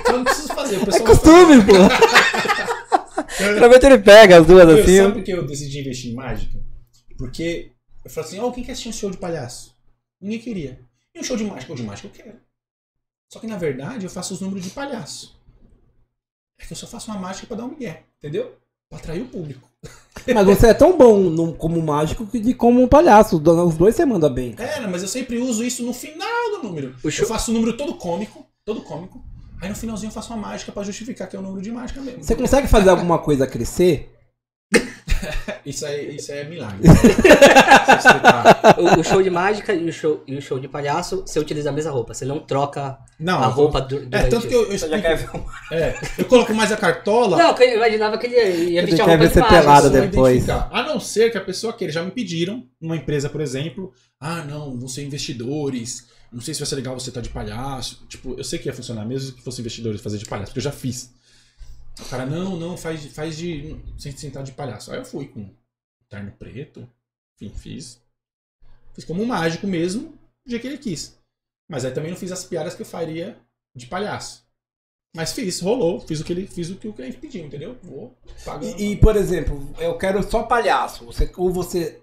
[0.00, 0.76] Então eu não preciso fazer.
[0.76, 1.74] O É pessoal costume, pô.
[3.54, 4.96] Geralmente ele pega as duas Meu, assim.
[4.98, 6.58] Sabe por que eu decidi investir em mágica?
[7.18, 7.72] Porque
[8.04, 9.74] eu falei assim, ó, quem quer assistir um show de palhaço?
[10.20, 10.80] Ninguém queria.
[11.14, 11.72] E um show de mágica?
[11.72, 12.38] Um de mágica eu quero.
[13.32, 15.38] Só que na verdade eu faço os números de palhaço.
[16.58, 18.56] É que eu só faço uma mágica pra dar um migué, entendeu?
[18.88, 19.68] Pra atrair o público.
[20.34, 23.36] Mas você é tão bom no- como mágico que de como um palhaço.
[23.36, 24.52] Os dois você manda bem.
[24.52, 24.68] cara.
[24.70, 26.94] É, mas eu sempre uso isso no final do número.
[27.02, 29.24] O show- Eu faço o número todo cômico, todo cômico.
[29.60, 32.00] Aí no finalzinho eu faço uma mágica pra justificar que é o número de mágica
[32.00, 32.22] mesmo.
[32.24, 34.10] Você consegue fazer alguma coisa crescer?
[35.66, 36.88] Isso aí, isso aí é milagre.
[38.78, 41.68] O, o show de mágica e o show, e o show de palhaço, você utiliza
[41.68, 42.14] a mesma roupa.
[42.14, 45.02] Você não troca Não, a eu- roupa du- É, tanto que eu, eu explico.
[45.02, 45.44] quer ver um...
[45.74, 47.36] É, eu coloco mais a cartola.
[47.36, 50.48] Não, eu imaginava que ele ia, vestir a quer roupa ver de pelado Só depois.
[50.48, 51.92] A não ser que a pessoa queira.
[51.92, 56.06] Já me pediram, uma empresa, por exemplo, ah, não, vão ser investidores.
[56.32, 58.06] Não sei se vai ser legal você estar de palhaço.
[58.08, 60.64] Tipo, eu sei que ia funcionar mesmo que fosse investidores fazer de palhaço, porque eu
[60.64, 61.12] já fiz.
[61.98, 63.76] O cara, não, não, faz, faz de.
[63.98, 64.92] sem sentar de palhaço.
[64.92, 65.50] Aí eu fui com
[66.08, 66.88] terno preto,
[67.40, 68.00] enfim, fiz.
[68.94, 70.10] Fiz como um mágico mesmo,
[70.44, 71.18] do jeito que ele quis.
[71.68, 73.36] Mas aí também não fiz as piadas que eu faria
[73.74, 74.44] de palhaço.
[75.14, 77.76] Mas fiz, rolou, fiz o que ele fiz o que o cliente pediu, entendeu?
[77.82, 78.78] Vou pagando.
[78.78, 81.04] E, e, por exemplo, eu quero só palhaço.
[81.06, 82.00] Você, ou você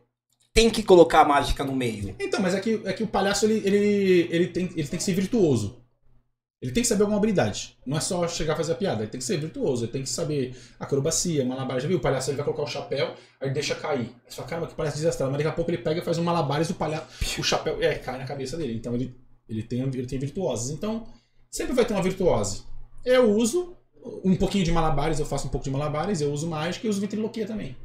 [0.57, 2.15] tem que colocar a mágica no meio.
[2.19, 5.03] Então, mas é que, é que o palhaço ele, ele, ele, tem, ele tem que
[5.03, 5.83] ser virtuoso.
[6.59, 7.77] Ele tem que saber alguma habilidade.
[7.85, 10.01] Não é só chegar a fazer a piada, ele tem que ser virtuoso, ele tem
[10.01, 11.79] que saber acrobacia, malabar.
[11.79, 11.97] Já viu?
[11.97, 13.99] O palhaço ele vai colocar o chapéu, aí deixa cair.
[13.99, 15.31] Aí você fala, caramba, que palhaço desastrado.
[15.31, 17.05] Mas daqui a pouco ele pega e faz um malabares do palhaço.
[17.39, 18.73] O chapéu é, cai na cabeça dele.
[18.73, 19.15] Então ele,
[19.47, 20.71] ele, tem, ele tem virtuosas.
[20.71, 21.05] Então,
[21.51, 22.63] sempre vai ter uma virtuose.
[23.05, 23.77] Eu uso
[24.25, 26.99] um pouquinho de malabares, eu faço um pouco de malabares, eu uso mágica e uso
[26.99, 27.77] ventriloquia também.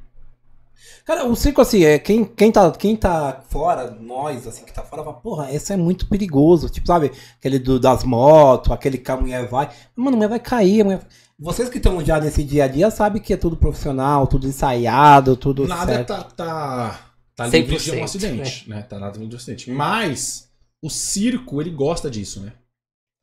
[1.04, 4.82] Cara, o circo, assim, é quem, quem, tá, quem tá fora, nós, assim, que tá
[4.82, 6.68] fora, fala, porra, esse é muito perigoso.
[6.68, 9.70] Tipo, sabe, aquele do, das motos, aquele que a mulher vai.
[9.96, 10.82] Mano, a mulher vai cair.
[10.82, 11.06] A mulher...
[11.38, 15.36] Vocês que estão já nesse dia a dia sabem que é tudo profissional, tudo ensaiado,
[15.36, 16.08] tudo Nada certo.
[16.08, 17.00] tá, tá,
[17.34, 18.82] tá 100%, livre de um acidente, né?
[18.82, 19.70] Tá nada livre de um acidente.
[19.70, 20.48] Mas
[20.80, 22.52] o circo, ele gosta disso, né?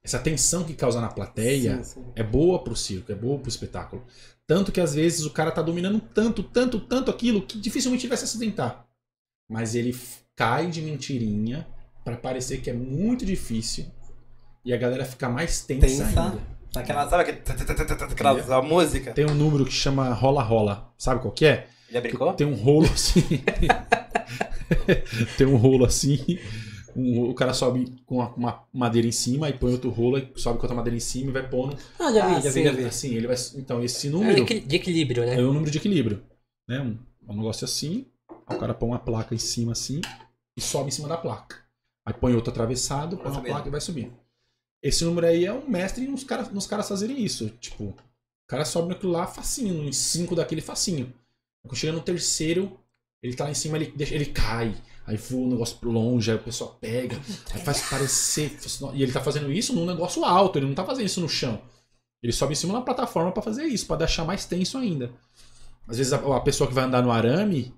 [0.04, 2.06] Essa tensão que causa na plateia Sim, sim.
[2.16, 4.04] é boa pro circo, é boa pro espetáculo.
[4.50, 8.18] Tanto que às vezes o cara tá dominando tanto, tanto, tanto aquilo que dificilmente vai
[8.18, 8.84] se acidentar.
[9.48, 9.96] Mas ele
[10.36, 11.68] cai de mentirinha
[12.04, 13.86] pra parecer que é muito difícil
[14.66, 16.06] e a galera fica mais tensa, Tensa.
[16.06, 16.40] ainda.
[16.76, 17.32] Aquela, sabe
[18.12, 19.14] Aquela a música.
[19.14, 20.92] Tem um número que chama rola-rola.
[20.98, 21.68] Sabe qual que é?
[21.92, 22.34] Já brincou?
[22.34, 23.22] Tem um rolo assim.
[25.38, 26.40] Tem um rolo assim.
[27.00, 30.32] Um- o cara sobe com uma, uma madeira em cima e põe outro rolo, e
[30.36, 31.78] sobe com outra madeira em cima e vai pondo.
[32.00, 32.86] Ah, já vi, Ah, já vi, já vi.
[32.86, 33.36] Assim, ele vai.
[33.56, 35.36] Então, esse É número equi- de equilíbrio, né?
[35.36, 36.24] é o número de equilíbrio.
[36.68, 36.82] Né?
[36.82, 38.06] Um, um negócio assim.
[38.50, 40.02] O cara põe uma placa em cima assim
[40.58, 41.58] e sobe em cima da placa.
[42.06, 44.14] Aí põe outro atravessado, põe Vai uma placa e vai subindo.
[44.82, 47.50] Esse número aí é um mestre nos caras nos caras fazerem isso.
[47.60, 47.96] Tipo, o
[48.48, 51.14] cara sobe naquilo lá facinho, em cinco daquele facinho.
[51.62, 52.80] Quando chega no terceiro,
[53.22, 54.74] ele tá lá em cima, ele, deixa, ele cai.
[55.10, 57.18] Aí voa o negócio pro longe, aí o pessoal pega,
[57.52, 58.56] aí faz parecer.
[58.94, 61.60] E ele tá fazendo isso num negócio alto, ele não tá fazendo isso no chão.
[62.22, 65.12] Ele sobe em cima da plataforma pra fazer isso, pra deixar mais tenso ainda.
[65.88, 67.74] Às vezes a, a pessoa que vai andar no arame,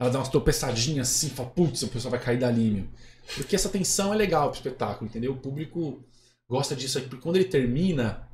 [0.00, 2.88] ela dá umas tropeçadinhas assim, fala, putz, a pessoa vai cair dali, meu.
[3.34, 5.32] Porque essa tensão é legal pro espetáculo, entendeu?
[5.32, 6.02] O público
[6.48, 8.26] gosta disso aí, porque quando ele termina,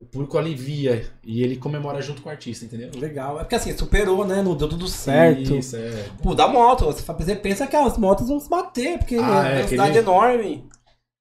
[0.00, 2.90] o público alivia e ele comemora junto com o artista, entendeu?
[2.96, 3.36] Legal.
[3.38, 4.42] É porque assim, superou, né?
[4.42, 5.54] Não deu tudo certo.
[5.56, 6.08] Isso, é.
[6.22, 6.86] Pô, da moto.
[6.86, 9.16] Você pensa que as motos vão se bater, porque.
[9.16, 10.64] Ah, é é, uma cidade aquele- enorme.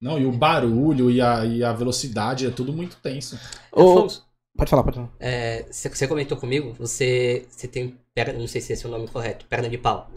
[0.02, 3.38] Não, e o barulho e a, e a velocidade é tudo muito tenso.
[3.70, 4.26] Ô, Afonso,
[4.58, 5.10] Pode falar, pode falar.
[5.20, 8.92] é, você, você comentou comigo, você, você tem perna, não sei se esse é o
[8.92, 10.10] nome correto, perna de pau.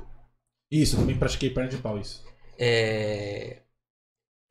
[0.71, 2.25] Isso, eu também pratiquei perna de pau, isso.
[2.57, 3.57] É,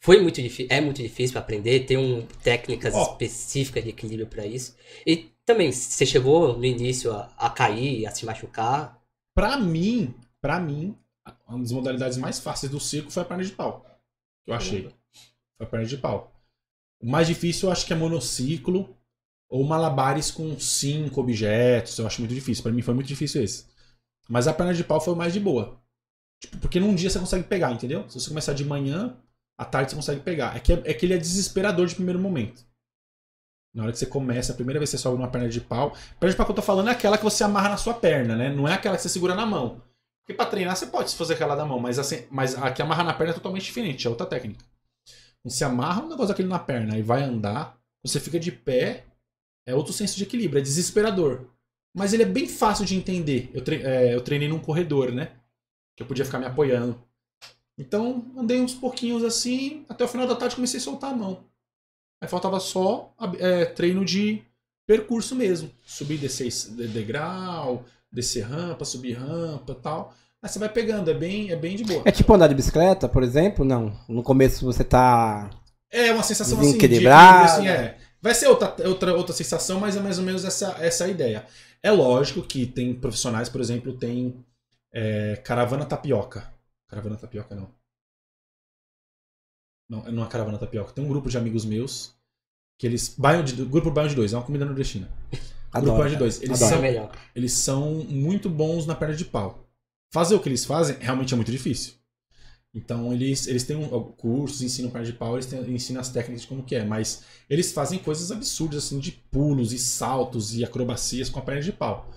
[0.02, 3.04] foi muito difícil, é muito difícil para aprender, tem um, técnicas Ó.
[3.04, 4.76] específicas de equilíbrio para isso.
[5.06, 9.00] E também, você chegou no início a, a cair, a se machucar.
[9.36, 10.98] Pra mim, pra mim,
[11.48, 13.86] uma das modalidades mais fáceis do circo foi a perna de pau.
[14.48, 14.90] Eu achei.
[15.58, 16.34] Foi a perna de pau.
[17.00, 18.96] O mais difícil eu acho que é monociclo
[19.50, 21.98] ou malabares com cinco objetos.
[22.00, 22.64] Eu acho muito difícil.
[22.64, 23.68] Pra mim foi muito difícil esse.
[24.28, 25.80] Mas a perna de pau foi o mais de boa.
[26.40, 28.10] Tipo, porque num dia você consegue pegar, entendeu?
[28.10, 29.16] Se você começar de manhã,
[29.62, 30.56] à tarde você consegue pegar.
[30.56, 32.66] É que, é que ele é desesperador de primeiro momento.
[33.74, 35.96] Na hora que você começa, a primeira vez que você sobe numa perna de pau.
[36.20, 38.36] Perna de pau que eu tô falando é aquela que você amarra na sua perna,
[38.36, 38.50] né?
[38.50, 39.82] Não é aquela que você segura na mão.
[40.22, 43.04] Porque pra treinar você pode fazer aquela da mão, mas, assim, mas a que amarra
[43.04, 44.64] na perna é totalmente diferente, é outra técnica.
[45.44, 49.06] Você amarra um negócio daquele na perna e vai andar, você fica de pé,
[49.66, 51.48] é outro senso de equilíbrio, é desesperador.
[51.96, 53.50] Mas ele é bem fácil de entender.
[53.54, 55.32] Eu, tre- é, eu treinei num corredor, né?
[55.96, 57.02] Que eu podia ficar me apoiando.
[57.82, 61.40] Então, andei uns pouquinhos assim, até o final da tarde comecei a soltar a mão.
[62.22, 64.44] Aí faltava só é, treino de
[64.86, 65.72] percurso mesmo.
[65.84, 70.14] Subir, descer es- de- degrau, descer rampa, subir rampa tal.
[70.44, 72.04] Aí você vai pegando, é bem, é bem de boa.
[72.06, 73.66] É tipo andar de bicicleta, por exemplo?
[73.66, 73.98] Não.
[74.08, 75.50] No começo você tá.
[75.90, 77.10] É uma sensação assim, de equilíbrio,
[77.46, 77.98] assim, é.
[78.22, 81.46] Vai ser outra, outra, outra sensação, mas é mais ou menos essa, essa a ideia.
[81.82, 84.36] É lógico que tem profissionais, por exemplo, tem
[84.94, 86.48] é, caravana tapioca.
[86.92, 87.72] Caravana tapioca não.
[89.90, 90.92] Não, não é caravana tapioca.
[90.92, 92.14] Tem um grupo de amigos meus
[92.78, 93.16] que eles.
[93.18, 95.10] Bairro de, grupo Bairro de Dois, é uma comida nordestina.
[95.72, 96.18] Adoro, grupo Bairro de.
[96.18, 96.42] Dois.
[96.42, 96.66] Eles Adoro.
[96.66, 97.12] É são, melhor.
[97.34, 99.66] eles são muito bons na perna de pau.
[100.14, 101.94] Fazer o que eles fazem realmente é muito difícil.
[102.74, 106.42] Então eles, eles têm um, cursos, ensinam perna de pau, eles têm, ensinam as técnicas
[106.42, 110.64] de como que é, mas eles fazem coisas absurdas assim de pulos e saltos e
[110.64, 112.10] acrobacias com a perna de pau.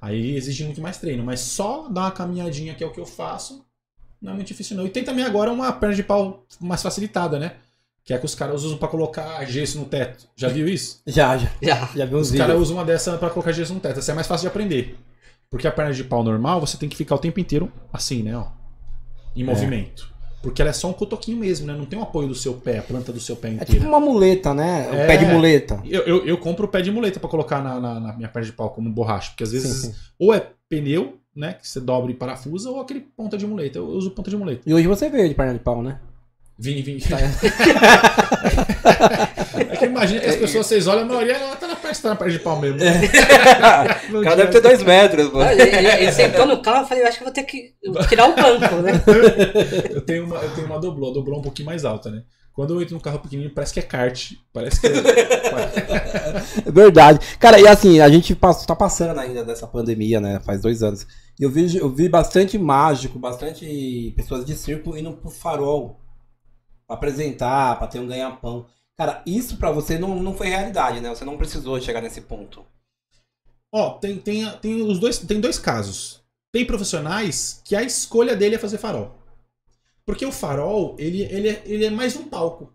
[0.00, 3.06] Aí exige muito mais treino, mas só dar uma caminhadinha que é o que eu
[3.06, 3.64] faço,
[4.20, 4.86] não é muito difícil não.
[4.86, 7.52] E tem também agora uma perna de pau mais facilitada, né?
[8.04, 10.26] Que é que os caras usam pra colocar gesso no teto.
[10.34, 11.00] Já viu isso?
[11.06, 11.50] Já, já.
[11.62, 11.88] Já.
[11.94, 13.98] Já vi uns Os caras usam uma dessa pra colocar gesso no teto.
[13.98, 14.96] Essa é mais fácil de aprender.
[15.50, 18.36] Porque a perna de pau normal, você tem que ficar o tempo inteiro assim, né?
[18.36, 18.46] Ó,
[19.36, 20.08] em movimento.
[20.42, 21.74] Porque ela é só um cotoquinho mesmo, né?
[21.74, 23.72] Não tem o apoio do seu pé, a planta do seu pé É inteira.
[23.74, 24.88] tipo uma muleta, né?
[24.90, 25.06] Um É.
[25.06, 25.82] pé de muleta.
[25.84, 28.46] eu, eu, eu compro o pé de muleta pra colocar na, na- na minha perna
[28.46, 29.30] de pau como borracha.
[29.32, 29.98] Porque às vezes Sim, sim.
[30.18, 31.54] ou é pneu, né?
[31.54, 33.78] Que você dobra e parafusa, ou aquele ponta de muleta.
[33.78, 34.62] Eu uso ponta de muleta.
[34.66, 36.00] E hoje você veio de perna de pau, né?
[36.62, 36.98] Vim, vim.
[39.70, 42.08] é que imagina que as pessoas, vocês olham, a maioria ela tá na perna, tá
[42.10, 42.78] na perna de pau mesmo.
[44.10, 45.50] Não O cara deve ter dois metros, mano.
[45.50, 47.74] Ele, sentou no carro e falei, eu acho que eu vou ter que
[48.10, 48.92] tirar o banco, né?
[49.88, 52.24] Eu tenho uma, eu tenho uma doblô, a doblô é um pouquinho mais alta, né?
[52.60, 54.32] Quando eu entro num carro pequenininho, parece que é kart.
[54.52, 54.90] Parece que é.
[56.66, 57.18] É verdade.
[57.38, 60.40] Cara, e assim, a gente tá passando ainda dessa pandemia, né?
[60.40, 61.06] Faz dois anos.
[61.40, 66.02] E eu vi, eu vi bastante mágico, bastante pessoas de circo indo pro farol.
[66.86, 68.66] Pra apresentar, pra ter um ganha-pão.
[68.94, 71.08] Cara, isso pra você não, não foi realidade, né?
[71.08, 72.62] Você não precisou chegar nesse ponto.
[73.72, 76.22] Ó, tem, tem, tem, os dois, tem dois casos.
[76.52, 79.18] Tem profissionais que a escolha dele é fazer farol.
[80.04, 82.72] Porque o farol, ele, ele, é, ele é mais um palco.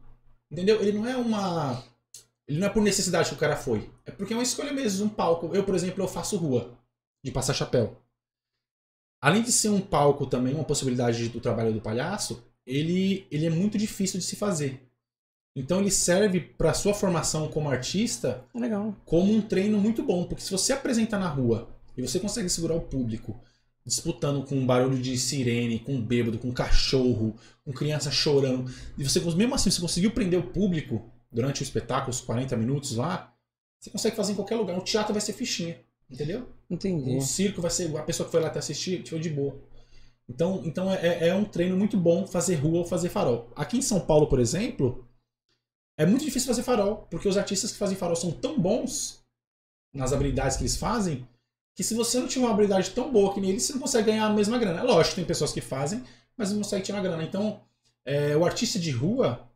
[0.52, 0.82] Entendeu?
[0.82, 1.84] Ele não é uma.
[2.48, 3.90] Ele não é por necessidade que o cara foi.
[4.06, 5.50] É porque é uma escolha mesmo, um palco.
[5.54, 6.78] Eu, por exemplo, eu faço rua,
[7.24, 7.98] de passar chapéu.
[9.22, 13.50] Além de ser um palco também, uma possibilidade do trabalho do palhaço, ele, ele é
[13.50, 14.82] muito difícil de se fazer.
[15.56, 18.94] Então ele serve para sua formação como artista Legal.
[19.06, 22.76] como um treino muito bom, porque se você apresentar na rua e você consegue segurar
[22.76, 23.40] o público
[23.86, 28.72] disputando com um barulho de sirene, com um bêbado, com um cachorro, com criança chorando,
[28.98, 32.96] e você mesmo assim você conseguiu prender o público durante o espetáculo, os 40 minutos
[32.96, 33.34] lá,
[33.80, 34.78] você consegue fazer em qualquer lugar.
[34.78, 35.80] O teatro vai ser fichinha,
[36.10, 36.50] entendeu?
[36.70, 37.16] Entendi.
[37.16, 39.62] O circo vai ser a pessoa que foi lá te assistir, foi de boa.
[40.28, 43.52] Então, então é, é um treino muito bom fazer rua ou fazer farol.
[43.56, 45.08] Aqui em São Paulo, por exemplo,
[46.00, 49.24] é muito difícil fazer farol, porque os artistas que fazem farol são tão bons
[49.94, 51.28] nas habilidades que eles fazem,
[51.76, 54.08] que se você não tiver uma habilidade tão boa que nem eles, você não consegue
[54.08, 54.80] ganhar a mesma grana.
[54.80, 56.04] É lógico, tem pessoas que fazem,
[56.38, 57.24] mas não consegue tirar a grana.
[57.24, 57.60] Então,
[58.06, 59.48] é, o artista de rua,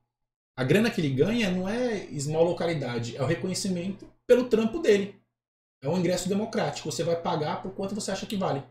[0.55, 5.15] a grana que ele ganha não é small localidade, é o reconhecimento pelo trampo dele.
[5.81, 6.91] É um ingresso democrático.
[6.91, 8.61] Você vai pagar por quanto você acha que vale.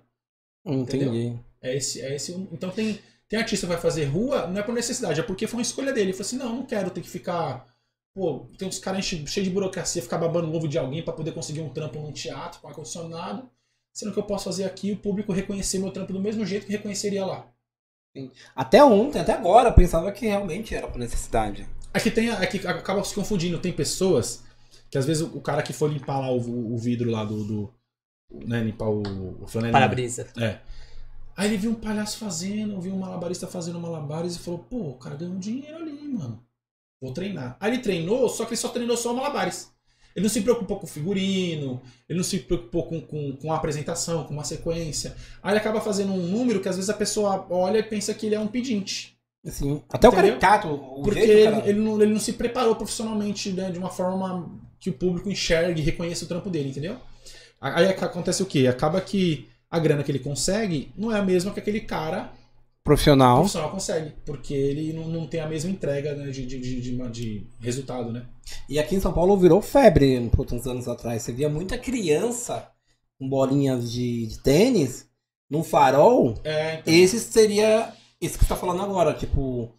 [0.64, 1.38] Entendi.
[1.62, 2.32] É esse, é esse.
[2.52, 5.58] Então tem, tem artista que vai fazer rua, não é por necessidade, é porque foi
[5.58, 6.10] uma escolha dele.
[6.10, 7.66] Ele falou assim: não, não quero ter que ficar.
[8.14, 11.12] Pô, tem uns caras enche- cheios de burocracia, ficar babando o ovo de alguém pra
[11.12, 13.48] poder conseguir um trampo num teatro com ar-condicionado.
[13.92, 16.66] Sendo que eu posso fazer aqui e o público reconhecer meu trampo do mesmo jeito
[16.66, 17.46] que reconheceria lá.
[18.54, 21.68] Até ontem, até agora, eu pensava que realmente era por necessidade.
[21.92, 22.30] Aqui tem.
[22.30, 23.58] Aqui acaba se confundindo.
[23.58, 24.44] Tem pessoas
[24.90, 27.44] que às vezes o, cara que for limpar lá o, o vidro lá do.
[27.44, 27.74] do
[28.30, 29.02] né, limpar o,
[29.42, 29.46] o.
[29.72, 30.28] Para-brisa.
[30.36, 30.58] É.
[31.36, 34.98] Aí ele viu um palhaço fazendo, viu um malabarista fazendo malabares e falou: pô, o
[34.98, 36.44] cara ganhou um dinheiro ali, mano.
[37.00, 37.56] Vou treinar.
[37.60, 39.70] Aí ele treinou, só que ele só treinou só malabares.
[40.16, 43.56] Ele não se preocupou com o figurino, ele não se preocupou com, com, com a
[43.56, 45.14] apresentação, com uma sequência.
[45.42, 48.26] Aí ele acaba fazendo um número que às vezes a pessoa olha e pensa que
[48.26, 49.16] ele é um pedinte.
[49.46, 50.12] Assim, até o Entendeu?
[50.12, 53.90] caricato, o Porque jeito, ele, ele não, ele não se preparou profissionalmente né, de uma
[53.90, 56.98] forma que o público enxergue e reconheça o trampo dele, entendeu?
[57.60, 58.66] Aí ac- acontece o quê?
[58.66, 62.32] Acaba que a grana que ele consegue não é a mesma que aquele cara
[62.88, 63.36] profissional.
[63.38, 64.12] profissional consegue.
[64.24, 68.10] Porque ele não, não tem a mesma entrega né, de, de, de, de- de resultado,
[68.12, 68.24] né?
[68.68, 71.22] E aqui em São Paulo virou febre putz, uns anos atrás.
[71.22, 72.68] Você via muita criança
[73.18, 75.06] com bolinhas de, de tênis
[75.50, 76.34] num farol.
[76.44, 79.74] É, então, Esse seria esse que você tá falando agora, tipo.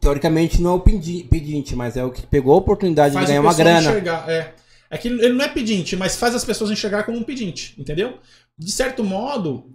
[0.00, 3.32] Teoricamente não é o pedi- pedinte, mas é o que pegou a oportunidade faz de
[3.32, 3.80] ganhar o uma grana.
[3.80, 4.30] enxergar.
[4.30, 4.54] É.
[4.90, 8.18] é que ele não é pedinte, mas faz as pessoas enxergar como um pedinte, entendeu?
[8.58, 9.70] De certo modo,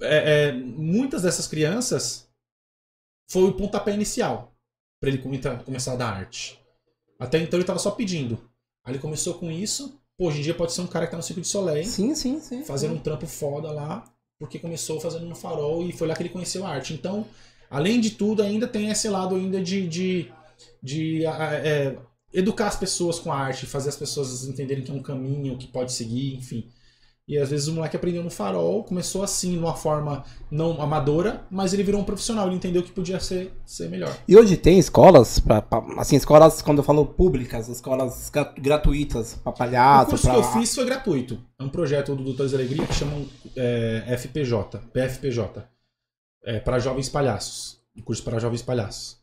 [0.00, 2.28] é, é, muitas dessas crianças
[3.30, 4.52] foi o pontapé inicial
[5.00, 6.58] para ele come- começar a dar arte.
[7.18, 8.38] Até então ele tava só pedindo.
[8.84, 10.00] Aí ele começou com isso.
[10.16, 12.14] Pô, hoje em dia pode ser um cara que tá no Circo de Soleil, Sim,
[12.14, 12.64] sim, sim.
[12.64, 14.04] fazendo um trampo foda lá,
[14.38, 16.92] porque começou fazendo no farol e foi lá que ele conheceu a arte.
[16.92, 17.26] Então,
[17.70, 20.32] além de tudo, ainda tem esse lado ainda de, de,
[20.82, 21.96] de é,
[22.32, 25.68] educar as pessoas com a arte, fazer as pessoas entenderem que é um caminho que
[25.68, 26.68] pode seguir, enfim.
[27.28, 31.44] E às vezes o moleque aprendeu no farol, começou assim, de uma forma não amadora,
[31.50, 34.16] mas ele virou um profissional, ele entendeu que podia ser, ser melhor.
[34.26, 39.34] E hoje tem escolas, pra, pra- assim, escolas, quando eu falo públicas, escolas gra- gratuitas
[39.34, 40.34] pra o palhaço, curso pra...
[40.34, 41.38] que eu fiz foi gratuito.
[41.60, 45.68] É um projeto do Doutores da Alegria que chamam é, FPJ, PFPJ.
[46.44, 47.78] É, para jovens palhaços.
[47.94, 49.18] Um curso para jovens palhaços.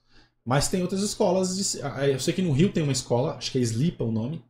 [0.45, 1.57] Mas tem outras escolas.
[1.57, 4.11] de- ah, eu sei que no Rio tem uma escola, acho que é Slipa o
[4.11, 4.43] nome.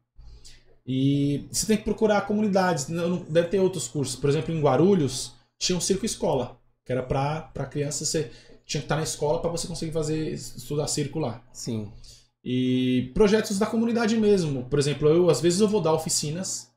[0.86, 2.88] E você tem que procurar comunidades.
[2.88, 4.15] não- Deve ter outros cursos.
[4.15, 8.07] Por exemplo, em Guarulhos tinha um circo escola, que era para crianças.
[8.09, 8.31] Você
[8.65, 11.43] tinha que estar na escola para você conseguir fazer estudar circo lá.
[11.53, 11.91] Sim.
[12.43, 14.65] E projetos da comunidade mesmo.
[14.65, 16.69] Por exemplo, eu às vezes eu vou dar oficinas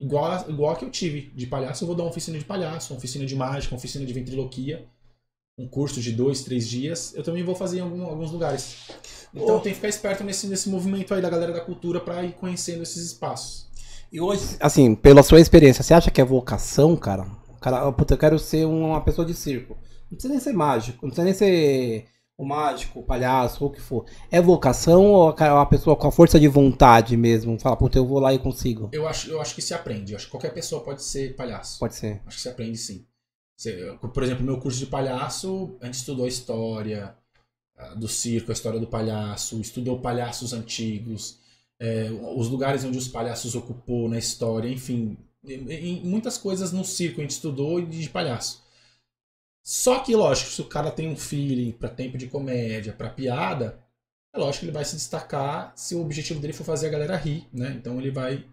[0.00, 1.82] igual a, igual a que eu tive de palhaço.
[1.82, 4.86] Eu vou dar uma oficina de palhaço, uma oficina de mágica, uma oficina de ventriloquia,
[5.58, 7.12] um curso de dois, três dias.
[7.16, 8.76] Eu também vou fazer em algum- alguns lugares.
[9.34, 9.60] Então Oh.
[9.60, 12.82] tem que ficar esperto nesse, nesse movimento aí da galera da cultura para ir conhecendo
[12.82, 13.66] esses espaços.
[14.10, 17.26] E hoje, assim, pela sua experiência, você acha que é vocação, cara?
[17.60, 19.76] Cara, puta, eu quero ser uma pessoa de circo.
[20.10, 22.06] Não precisa nem ser mágico, não precisa nem ser
[22.38, 24.06] o mágico, o palhaço, ou o que for.
[24.30, 27.58] É vocação ou é uma pessoa com a força de vontade mesmo?
[27.58, 28.88] Fala, puta, eu vou lá e consigo.
[28.92, 30.12] Eu acho, eu acho que se aprende.
[30.12, 31.78] Eu acho que qualquer pessoa pode ser palhaço.
[31.80, 32.22] Pode ser.
[32.24, 33.04] Acho que se aprende sim.
[34.12, 37.16] Por exemplo, meu curso de palhaço, a gente estudou a história
[37.76, 41.40] ah, do circo, a história do palhaço, estudou palhaços antigos,
[41.80, 45.16] é, os lugares onde os palhaços ocupou na história, enfim.
[45.44, 48.62] Em, em muitas coisas no circo a gente estudou de palhaço.
[49.64, 53.78] Só que, lógico, se o cara tem um feeling pra tempo de comédia, pra piada,
[54.32, 57.16] é lógico que ele vai se destacar se o objetivo dele for fazer a galera
[57.16, 57.74] rir, né?
[57.78, 58.44] Então ele vai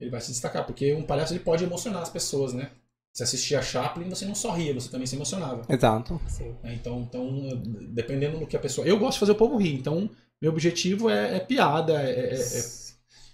[0.00, 2.70] ele vai se destacar, porque um palhaço ele pode emocionar as pessoas, né?
[3.12, 5.62] Você assistia a Chaplin, você não só ria, você também se emocionava.
[5.68, 6.20] Exato.
[6.24, 6.54] Assim.
[6.62, 6.72] né?
[6.74, 7.48] Então, então,
[7.92, 8.86] dependendo do que a pessoa.
[8.86, 10.08] Eu gosto de fazer o povo rir, então
[10.40, 12.78] meu objetivo é, é piada, é, é, é-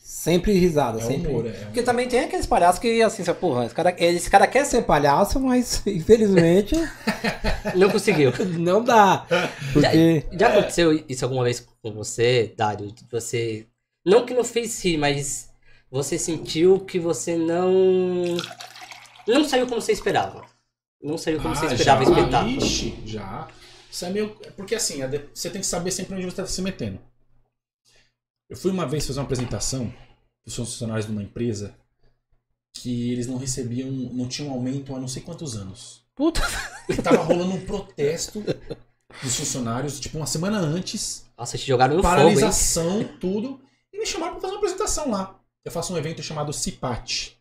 [0.06, 1.28] Sempre risada, é sempre.
[1.30, 1.46] humor.
[1.46, 4.64] É, Porque também tem aqueles palhaços que, assim, você, porra, esse cara, esse cara quer
[4.64, 6.74] ser palhaço, mas infelizmente
[7.76, 8.32] Não conseguiu.
[8.58, 9.26] não dá.
[9.72, 10.24] Porque.
[10.32, 12.94] Já aconteceu isso alguma vez com você, Dário?
[13.10, 13.66] Você.
[14.06, 15.50] Não que não fez rir, mas
[15.90, 18.36] você sentiu que você não.
[19.26, 20.44] Não saiu como você esperava.
[21.02, 22.56] Não saiu como você Ah, esperava o já, espetáculo.
[22.56, 23.48] Ixi, já.
[23.90, 24.36] Isso é meio.
[24.56, 26.98] Porque assim, de- você tem que saber sempre onde você está se metendo.
[28.48, 31.74] Eu fui uma vez fazer uma apresentação para os funcionários de uma empresa
[32.72, 36.04] que eles não recebiam, não tinham aumento há não sei quantos anos.
[36.14, 36.40] Puta.
[36.88, 38.42] E tava rolando um protesto
[39.22, 42.20] dos funcionários, tipo, uma semana antes, Nossa, te jogaram no fogo, hein?
[42.24, 43.60] paralisação, tudo.
[43.92, 45.40] E me chamaram para fazer uma apresentação lá.
[45.64, 47.38] Eu faço um evento chamado CIPAT,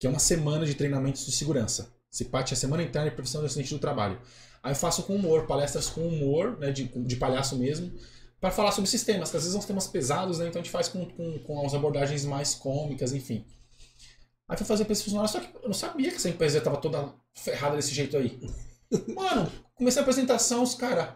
[0.00, 1.92] que é uma semana de treinamentos de segurança.
[2.10, 4.18] CIPAT é a Semana Interna de Profissão do Acidente do Trabalho.
[4.62, 7.92] Aí eu faço com humor, palestras com humor, né, de, de palhaço mesmo,
[8.40, 10.88] para falar sobre sistemas, que às vezes são temas pesados, né, então a gente faz
[10.88, 13.44] com, com, com as abordagens mais cômicas, enfim.
[14.48, 17.12] Aí fui fazer esses funcionários, só que eu não sabia que essa empresa estava toda
[17.34, 18.40] ferrada desse jeito aí.
[19.14, 21.10] Mano, comecei a apresentação, os caras.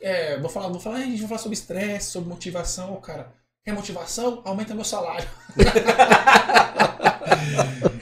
[0.00, 3.00] É, vou falar, vou falar, "Ai, a gente vai falar sobre estresse, sobre motivação, Ô,
[3.00, 3.32] cara.
[3.64, 4.42] Quer motivação?
[4.44, 5.26] Aumenta meu salário.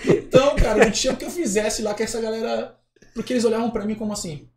[0.07, 2.77] então, cara, não tinha o que eu fizesse lá que essa galera.
[3.15, 4.49] Porque eles olhavam pra mim como assim,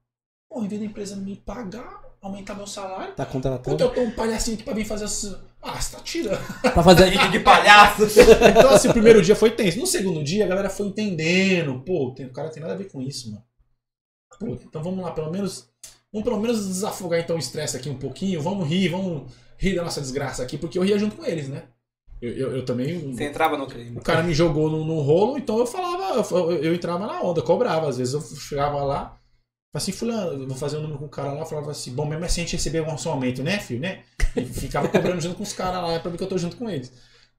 [0.50, 3.14] pô, em vez da empresa me pagar, aumentar meu salário.
[3.14, 3.84] Tá Puta, contratando.
[3.84, 5.36] eu tô um palhacinho aqui pra vir fazer assim.
[5.62, 6.62] Ah, você tá tirando.
[6.62, 8.04] Pra fazer a gente de palhaço.
[8.04, 9.78] Então, assim, o primeiro dia foi tenso.
[9.80, 11.82] No segundo dia, a galera foi entendendo.
[11.84, 13.44] Pô, tem- o cara tem nada a ver com isso, mano.
[14.40, 15.70] Pô, então vamos lá, pelo menos.
[16.14, 18.42] Vamos pelo menos desafogar então o estresse aqui um pouquinho.
[18.42, 21.64] Vamos rir, vamos rir da nossa desgraça aqui, porque eu ria junto com eles, né?
[22.22, 23.14] Eu, eu, eu também.
[23.14, 23.98] Você entrava no crime.
[23.98, 27.42] O cara me jogou no, no rolo, então eu falava, eu, eu entrava na onda,
[27.42, 27.90] cobrava.
[27.90, 29.20] Às vezes eu chegava lá,
[29.74, 32.06] assim, fulano, eu vou fazer um número com o cara lá, eu falava assim, bom,
[32.06, 34.04] mesmo assim a gente recebeu um aumento, né, filho, né?
[34.36, 36.58] E ficava cobrando junto com os caras lá, é pra ver que eu tô junto
[36.58, 36.92] com eles.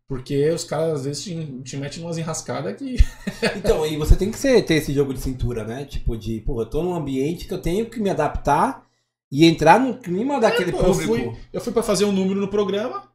[0.08, 2.96] Porque os caras às vezes te, te metem umas enrascadas que.
[3.56, 5.84] Então, e você tem que ser, ter esse jogo de cintura, né?
[5.84, 8.86] Tipo, de, pô, eu tô num ambiente que eu tenho que me adaptar
[9.30, 11.12] e entrar no clima daquele Pô, eu público.
[11.12, 13.05] fui, eu fui pra fazer um número no programa,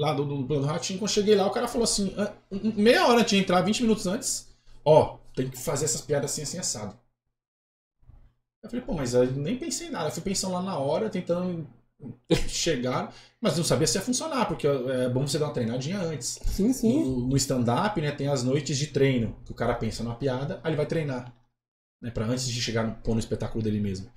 [0.00, 3.06] lá do, do Plano Ratinho, quando eu cheguei lá, o cara falou assim, ah, meia
[3.06, 4.48] hora antes de entrar, 20 minutos antes,
[4.82, 6.98] ó, tem que fazer essas piadas assim, assim, assado.
[8.62, 11.10] Eu falei, pô, mas eu nem pensei em nada, eu fui pensando lá na hora,
[11.10, 11.68] tentando
[12.48, 16.40] chegar, mas não sabia se ia funcionar, porque é bom você dar uma treinadinha antes.
[16.46, 17.04] Sim, sim.
[17.04, 20.60] No, no stand-up, né, tem as noites de treino, que o cara pensa numa piada,
[20.64, 21.30] aí ele vai treinar.
[22.00, 24.10] Né, pra antes de chegar no, pôr no espetáculo dele mesmo.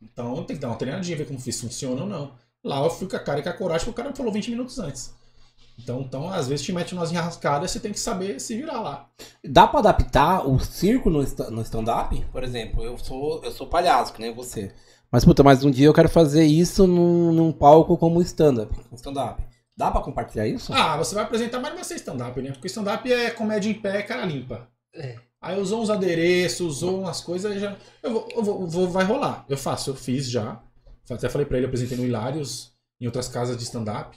[0.00, 2.34] Então tem que dar uma treinadinha, ver como isso funciona ou não.
[2.64, 4.32] Lá eu fui com a cara e com a coragem, porque o cara me falou
[4.32, 5.14] 20 minutos antes.
[5.78, 8.80] Então, então às vezes te mete umas enrascadas e você tem que saber se virar
[8.80, 9.08] lá.
[9.44, 12.24] Dá pra adaptar o circo no, no stand-up?
[12.30, 14.72] Por exemplo, eu sou, eu sou palhaço, que nem você.
[15.10, 18.74] Mas, puta, mas um dia eu quero fazer isso num, num palco como stand-up.
[18.94, 19.42] Stand-up.
[19.76, 20.72] Dá pra compartilhar isso?
[20.74, 22.52] Ah, você vai apresentar, mas não vai ser stand-up, né?
[22.52, 24.68] Porque stand-up é comédia em pé, cara limpa.
[24.94, 25.16] É.
[25.40, 27.76] Aí usou uns adereços, usou umas coisas, já.
[28.02, 29.44] Eu vou, eu vou- vou- vai rolar.
[29.48, 30.60] Eu faço, eu fiz já.
[31.14, 34.16] Até falei pra ele, apresentei no Hilários, em outras casas de stand-up.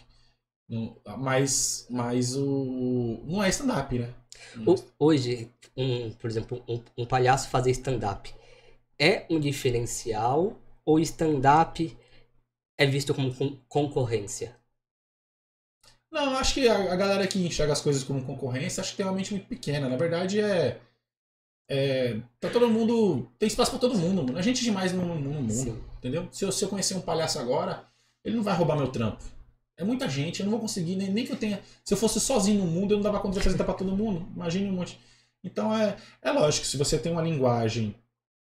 [1.17, 3.21] Mas, mas o.
[3.25, 4.13] Não é stand-up, né?
[4.65, 8.33] O- Hoje, um, por exemplo, um, um palhaço fazer stand-up
[8.99, 11.97] é um diferencial ou stand-up
[12.77, 14.55] é visto como con- concorrência?
[16.11, 19.05] Não, acho que a, a galera que enxerga as coisas como concorrência, acho que tem
[19.05, 19.89] uma mente muito pequena.
[19.89, 20.79] Na verdade, é.
[21.69, 23.27] É tá todo mundo.
[23.39, 24.37] Tem espaço pra todo mundo.
[24.37, 25.51] A gente demais no, no- no mundo.
[25.51, 25.77] Sim.
[25.97, 26.27] Entendeu?
[26.31, 27.85] Se eu, se eu conhecer um palhaço agora,
[28.23, 29.23] ele não vai roubar meu trampo.
[29.77, 31.59] É muita gente, eu não vou conseguir, nem, nem que eu tenha.
[31.83, 34.25] Se eu fosse sozinho no mundo, eu não dava conta de apresentar pra todo mundo.
[34.35, 34.97] Imagine um monte.
[35.43, 37.93] Então é, é lógico, se você tem uma linguagem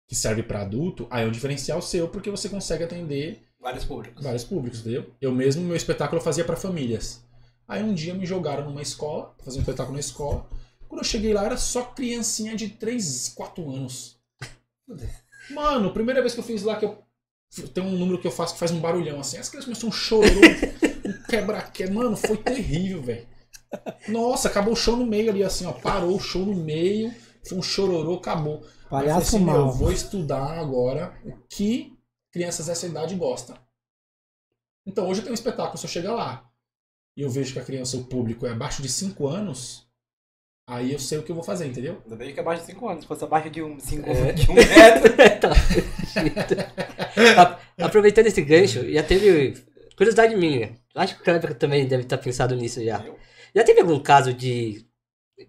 [0.08, 4.22] que serve pra adulto, aí é um diferencial seu, porque você consegue atender Vários públicos.
[4.24, 5.10] vários públicos, entendeu?
[5.22, 7.24] Eu mesmo, meu espetáculo eu fazia pra famílias.
[7.68, 10.46] Aí um dia me jogaram numa escola, fazer um espetáculo na escola.
[10.94, 14.16] Quando eu cheguei lá, era só criancinha de 3, 4 anos.
[15.50, 17.04] Mano, primeira vez que eu fiz lá, que eu.
[17.74, 19.40] Tem um número que eu faço que faz um barulhão assim.
[19.40, 20.40] As crianças começam um chororô,
[21.04, 21.96] um quebra-quebra.
[21.96, 23.28] Mano, foi terrível, velho.
[24.08, 25.72] Nossa, acabou o show no meio ali, assim, ó.
[25.72, 27.12] Parou o show no meio,
[27.44, 28.64] foi um chororô, acabou.
[28.88, 29.56] Palhaço assim, mal.
[29.58, 31.98] eu vou estudar agora o que
[32.32, 33.58] crianças dessa idade gostam.
[34.86, 36.54] Então hoje eu tenho um espetáculo, se eu chegar lá
[37.16, 39.83] e eu vejo que a criança, o público é abaixo de 5 anos,
[40.68, 41.98] aí eu sei o que eu vou fazer, entendeu?
[42.04, 43.02] Ainda bem que é abaixo de 5 anos.
[43.04, 44.32] Se fosse abaixo de um, cinco, É.
[44.34, 45.54] de um metro.
[47.38, 49.56] A- Aproveitando esse gancho, já teve
[49.98, 50.76] curiosidade minha.
[50.96, 53.04] Acho que o Kleber também deve estar pensado nisso já.
[53.06, 53.18] Eu?
[53.56, 54.86] Já teve algum caso de,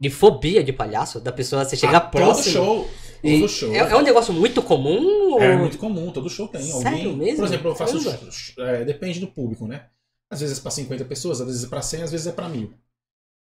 [0.00, 1.20] de fobia de palhaço?
[1.20, 2.54] Da pessoa você chegar Ah, próximo?
[2.54, 2.90] Todo show.
[3.22, 3.72] e- Todo show.
[3.74, 5.32] É, é um negócio muito comum?
[5.32, 5.40] Ou...
[5.42, 6.62] É muito comum, todo show tem.
[6.62, 7.36] Sério Alguém, mesmo?
[7.38, 7.98] Por exemplo, eu faço.
[8.60, 9.86] É, depende do público, né?
[10.30, 12.48] Às vezes é pra 50 pessoas, às vezes é pra 100, às vezes é pra
[12.48, 12.72] mil.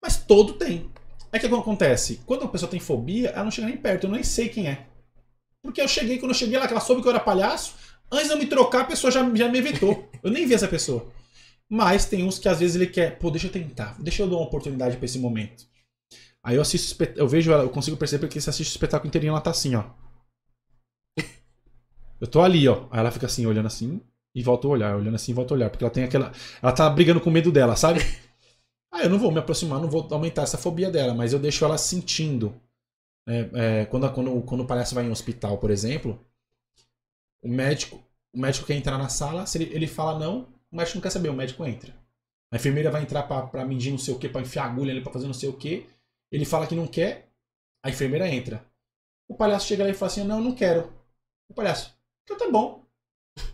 [0.02, 0.90] Mas todo tem.
[1.34, 2.22] É que acontece?
[2.28, 4.86] Quando a pessoa tem fobia, ela não chega nem perto, eu nem sei quem é.
[5.64, 7.74] Porque eu cheguei, quando eu cheguei lá, que ela soube que eu era palhaço,
[8.12, 10.08] antes de eu me trocar, a pessoa já, já me evitou.
[10.22, 11.12] Eu nem vi essa pessoa.
[11.68, 14.36] Mas tem uns que às vezes ele quer, pô, deixa eu tentar, deixa eu dar
[14.36, 15.66] uma oportunidade pra esse momento.
[16.44, 19.42] Aí eu assisto, eu vejo eu consigo perceber que você assiste o espetáculo inteirinho, ela
[19.42, 19.86] tá assim, ó.
[22.22, 22.86] Eu tô ali, ó.
[22.92, 24.00] Aí ela fica assim, olhando assim,
[24.36, 25.70] e volta a olhar, olhando assim volta a olhar.
[25.70, 26.32] Porque ela tem aquela.
[26.62, 28.00] Ela tá brigando com medo dela, sabe?
[28.94, 31.66] Ah, eu não vou me aproximar, não vou aumentar essa fobia dela, mas eu deixo
[31.66, 32.62] ela sentindo.
[33.28, 36.24] É, é, quando, quando, quando o palhaço vai em um hospital, por exemplo,
[37.42, 38.00] o médico,
[38.32, 41.10] o médico quer entrar na sala, se ele, ele fala não, o médico não quer
[41.10, 41.92] saber, o médico entra.
[42.52, 45.12] A enfermeira vai entrar pra medir não sei o que, pra enfiar agulha ali, pra
[45.12, 45.90] fazer não sei o que.
[46.32, 47.32] Ele fala que não quer,
[47.84, 48.64] a enfermeira entra.
[49.28, 50.94] O palhaço chega lá e fala assim: Não, não quero.
[51.50, 52.86] O palhaço, então tá bom.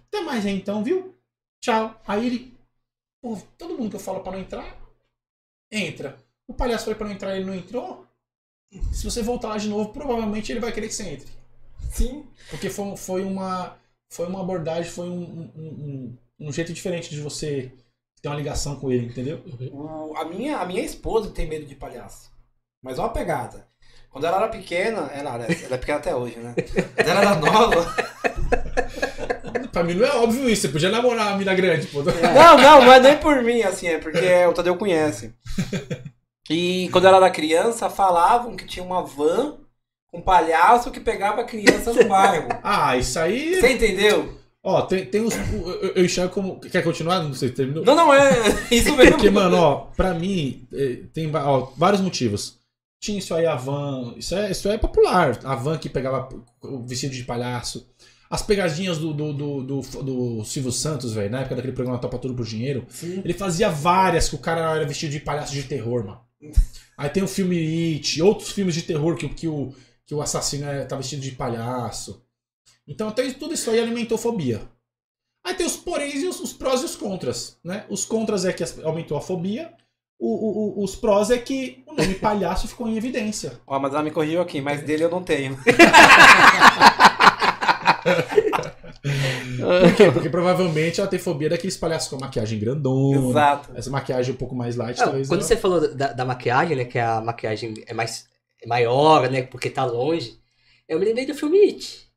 [0.08, 1.18] Até mais aí então, viu?
[1.64, 1.98] Tchau.
[2.06, 2.60] Aí ele.
[3.22, 4.79] Pô, todo mundo que eu falo pra não entrar,
[5.72, 6.18] entra.
[6.48, 8.06] O palhaço foi pra não entrar, ele não entrou.
[8.94, 11.30] Se você voltar lá de novo, provavelmente ele vai querer que você entre.
[11.92, 12.26] Sim.
[12.50, 13.78] Porque foi, foi uma.
[14.12, 15.22] Foi uma abordagem, foi um,
[15.56, 15.62] um,
[16.40, 17.72] um, um jeito diferente de você
[18.22, 19.44] ter uma ligação com ele, entendeu?
[19.72, 22.32] O- a, minha, a minha esposa tem medo de palhaço.
[22.84, 23.68] Mas olha a pegada.
[24.10, 26.56] Quando ela era pequena, ela, ela é pequena até hoje, né?
[26.96, 27.96] Quando ela era nova,
[29.72, 30.64] pra mim não é óbvio isso.
[30.64, 32.04] Você podia namorar uma mina grande, pô.
[32.04, 35.34] Não, não, não é nem por mim, assim, é porque o Tadeu conhece.
[36.50, 39.58] E quando eu era criança, falavam que tinha uma van
[40.08, 42.48] com um palhaço que pegava a criança no bairro.
[42.64, 43.60] Ah, isso aí.
[43.60, 44.34] Você entendeu?
[44.64, 45.36] Ó, tem, tem os.
[45.36, 46.60] Eu, eu enxergo como.
[46.60, 47.24] Quer continuar?
[47.24, 47.86] Não sei, terminou?
[47.86, 48.32] Não, não, é
[48.72, 49.12] isso mesmo.
[49.12, 52.58] Porque, mano, ó, pra mim, eh, tem ó, vários motivos.
[53.00, 54.14] Tinha isso aí, a van.
[54.18, 55.40] Isso é, isso é popular.
[55.46, 56.28] A van que pegava
[56.62, 57.88] o vestido de palhaço.
[58.30, 62.20] As pegadinhas do, do, do, do, do Silvio Santos, velho, na época daquele programa Topa
[62.20, 62.86] Tudo por Dinheiro.
[62.90, 63.22] Sim.
[63.26, 66.22] Ele fazia várias que o cara era vestido de palhaço de terror, mano.
[66.96, 69.74] Aí tem o filme It, outros filmes de terror que, o- que, o,
[70.06, 72.24] que o assassino é, tá vestido de palhaço.
[72.88, 74.62] Então até tudo isso aí alimentou fobia.
[75.44, 77.86] Aí tem os poréns e os, os prós e os contras, né?
[77.90, 79.74] Os contras é que aumentou a fobia,
[80.20, 83.54] o- o- o- os prós é que o nome palhaço ficou em evidência.
[83.66, 85.58] Ó, mas ela me corrigiu aqui, mas dele eu não tenho.
[89.82, 90.12] Por quê?
[90.12, 93.30] Porque provavelmente ela tem fobia daqueles palhaços com a maquiagem grandona.
[93.30, 93.70] Exato.
[93.76, 95.28] Essa maquiagem um pouco mais light, Não, talvez.
[95.28, 96.86] quando ela- você falou da, da maquiagem, né?
[96.86, 98.28] Que a maquiagem é mais
[98.62, 99.44] é maior, né?
[99.44, 100.38] Porque tá longe.
[100.88, 102.08] Eu me lembrei do filme It.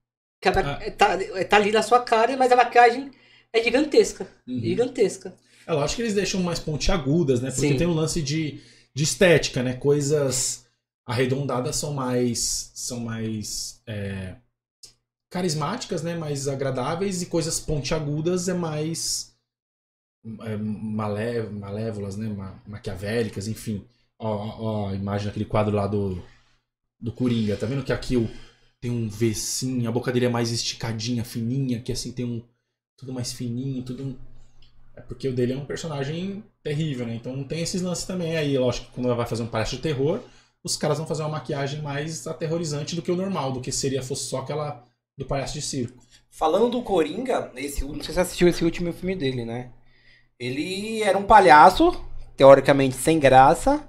[0.41, 0.91] Que a Ah.
[0.91, 1.17] tá,
[1.49, 3.11] tá ali na sua cara, mas a maquiagem
[3.53, 4.27] é gigantesca.
[4.49, 4.59] Uhum.
[4.61, 5.35] Gigantesca.
[5.65, 7.51] É lógico que eles deixam mais pontiagudas, né?
[7.53, 7.77] Porque Sim.
[7.77, 8.61] tem um lance de,
[8.93, 9.75] de estética, né?
[9.75, 10.65] Coisas
[11.07, 12.73] arredondadas são mais.
[12.75, 13.81] são mais.
[13.87, 14.35] é,
[15.33, 16.15] carismáticas, né?
[16.15, 19.35] Mais agradáveis, e coisas pontiagudas é mais.
[20.43, 22.29] é, malé- malévolas, né?
[22.29, 23.83] Ma- maquiavélicas, enfim.
[24.19, 26.23] Ó, ó, a imagem daquele quadro lá do.
[27.01, 27.57] do Coringa.
[27.57, 28.29] Tá vendo que aqui o,
[28.81, 32.43] tem um V assim, a boca dele é mais esticadinha, fininha, que assim tem um.
[32.97, 34.19] tudo mais fininho, tudo.
[34.95, 37.15] é porque o dele é um personagem terrível, né?
[37.15, 38.37] Então tem esses lances também.
[38.37, 40.21] Aí, lógico, que quando ela vai fazer um palhaço de terror,
[40.63, 44.03] os caras vão fazer uma maquiagem mais aterrorizante do que o normal, do que seria
[44.03, 44.85] fosse só aquela
[45.17, 46.03] do palhaço de circo.
[46.31, 49.71] Falando do Coringa, esse, não sei se você assistiu esse último filme dele, né?
[50.39, 51.93] Ele era um palhaço,
[52.37, 53.87] teoricamente sem graça,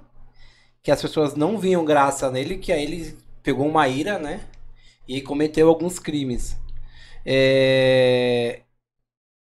[0.82, 4.40] que as pessoas não viam graça nele, que aí ele pegou uma ira, né?
[5.08, 6.56] E cometeu alguns crimes.
[7.24, 8.60] É,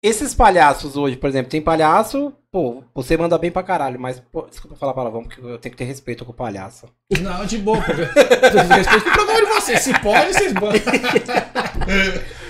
[0.02, 4.42] Esses palhaços hoje, por exemplo, tem palhaço, pô, você manda bem pra caralho, mas, pô,
[4.42, 6.86] desculpa falar palavrão, porque eu tenho que ter respeito com o palhaço.
[7.20, 9.80] Não, de boa, porque respeito o programa de vocês.
[9.80, 10.82] Se pode, vocês podem.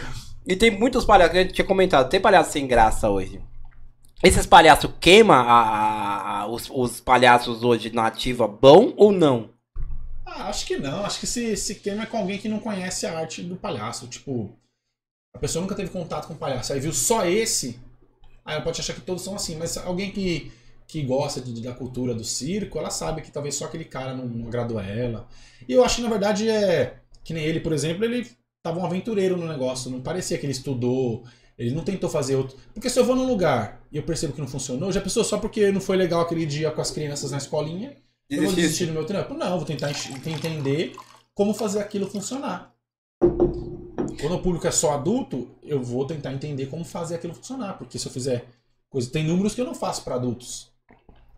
[0.45, 3.41] E tem muitos palhaços, que a gente tinha comentado, tem palhaço sem graça hoje.
[4.25, 9.51] Esses palhaços queima a- a- os, os palhaços hoje na ativa bom ou não?
[10.27, 11.05] Ah, acho que não.
[11.05, 14.09] Acho que se, se queima é com alguém que não conhece a arte do palhaço.
[14.09, 14.51] Tipo,
[15.35, 16.73] a pessoa nunca teve contato com o palhaço.
[16.73, 17.79] Aí viu só esse.
[18.45, 19.57] Aí ela pode achar que todos são assim.
[19.57, 20.53] Mas alguém que,
[20.87, 24.27] que gosta de- da cultura do circo, ela sabe que talvez só aquele cara não,
[24.27, 25.27] não agradou a ela.
[25.69, 26.99] E eu acho que na verdade é.
[27.25, 28.29] Que nem ele, por exemplo, ele
[28.63, 29.91] tava um aventureiro no negócio.
[29.91, 31.25] Não parecia que ele estudou.
[31.59, 32.57] Ele não tentou fazer outro.
[32.75, 35.39] Porque se eu vou num lugar e eu percebo que não funcionou, já pensou só
[35.39, 37.97] porque não foi legal aquele dia com as crianças na escolinha,
[38.29, 39.35] eu vou desistir do meu trampo?
[39.35, 39.91] Não, vou tentar
[40.27, 40.95] entender
[41.35, 42.73] como fazer aquilo funcionar.
[44.21, 47.79] Quando o público é só adulto, eu vou tentar entender como fazer aquilo funcionar.
[47.79, 48.47] Porque se eu fizer
[48.91, 49.11] coisa.
[49.11, 50.71] Tem números que eu não faço para adultos.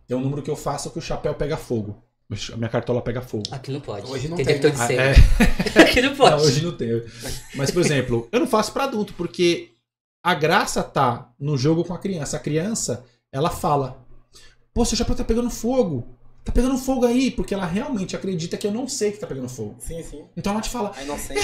[0.07, 2.03] Tem um número que eu faço que o chapéu pega fogo.
[2.51, 3.43] A minha cartola pega fogo.
[3.51, 4.09] Aqui não pode.
[4.09, 4.87] Hoje não tem tem, de né?
[4.87, 5.01] cena.
[5.03, 5.13] É,
[5.81, 6.35] Aqui não pode.
[6.35, 6.89] não, hoje não tem.
[7.55, 9.73] Mas, por exemplo, eu não faço para adulto, porque
[10.23, 12.37] a graça tá no jogo com a criança.
[12.37, 14.03] A criança, ela fala:
[14.73, 16.17] Pô, seu chapéu tá pegando fogo.
[16.45, 19.49] Tá pegando fogo aí, porque ela realmente acredita que eu não sei que tá pegando
[19.49, 19.75] fogo.
[19.79, 20.23] Sim, sim.
[20.37, 21.35] Então ela te fala: sei.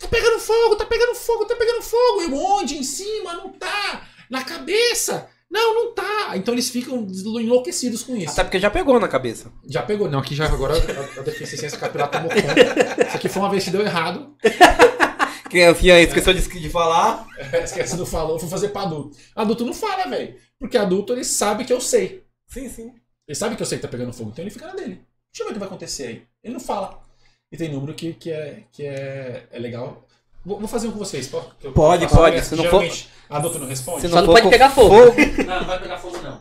[0.00, 2.22] Tá pegando fogo, tá pegando fogo, tá pegando fogo.
[2.22, 2.78] E onde?
[2.78, 3.34] Em cima?
[3.34, 4.06] Não tá.
[4.30, 5.28] Na cabeça?
[5.50, 6.32] Não, não tá.
[6.36, 7.06] Então eles ficam
[7.38, 8.32] enlouquecidos com isso.
[8.32, 9.52] Até porque já pegou na cabeça.
[9.68, 10.10] Já pegou.
[10.10, 13.06] Não, aqui já agora a, a deficiência capilar tomou conta.
[13.06, 14.34] Isso aqui foi uma vez que deu errado.
[15.50, 17.26] Criancinha esqueceu de, de falar.
[17.62, 19.16] Esquece, não falou, fui fazer pra adulto.
[19.34, 20.34] Adulto não fala, velho.
[20.58, 22.24] Porque adulto ele sabe que eu sei.
[22.48, 22.92] Sim, sim.
[23.28, 25.04] Ele sabe que eu sei que tá pegando fogo, então ele fica na dele.
[25.32, 26.26] Deixa eu ver o que vai acontecer aí.
[26.42, 27.02] Ele não fala.
[27.50, 30.06] E tem número que, que, é, que é, é legal.
[30.44, 31.26] Vou, vou fazer um com vocês.
[31.28, 34.00] Pode, eu Pode, pode, se não for- Geralmente, Adulto não responde?
[34.02, 34.94] Se Só não for pode pegar fogo.
[35.44, 36.40] Não, não vai pegar fogo, não.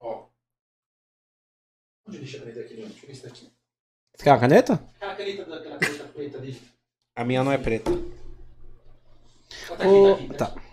[0.00, 0.26] Ó.
[2.06, 2.90] Onde deixa a caneta aqui, Leandro?
[2.92, 3.50] Deixa eu ver isso daqui.
[4.14, 4.74] Você quer uma caneta?
[5.00, 6.62] Aquela caneta, aquela caneta preta ali.
[7.16, 7.90] A minha não é preta.
[9.68, 10.52] Tá Ô, tá.
[10.54, 10.65] Ó.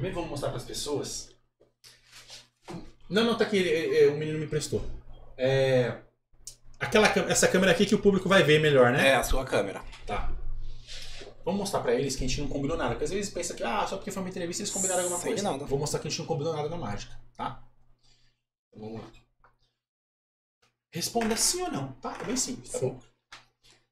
[0.00, 1.28] Primeiro vamos mostrar para as pessoas.
[3.10, 3.58] Não, não, tá aqui.
[3.68, 4.82] é, é, o menino me prestou.
[5.36, 5.98] É.
[6.78, 9.08] Aquela, essa câmera aqui que o público vai ver melhor, né?
[9.08, 9.84] É, a sua câmera.
[10.06, 10.32] Tá.
[11.44, 12.92] Vamos mostrar pra eles que a gente não combinou nada.
[12.92, 15.32] Porque às vezes pensa que, ah, só porque foi uma entrevista eles combinaram alguma Sei
[15.32, 15.50] coisa.
[15.52, 15.66] nada.
[15.66, 17.62] Vou mostrar que a gente não combinou nada na mágica, tá?
[18.72, 19.10] Então, vamos lá.
[20.94, 22.16] Responda sim ou não, tá?
[22.22, 22.88] É bem simples, tá Sim.
[22.88, 23.00] bom?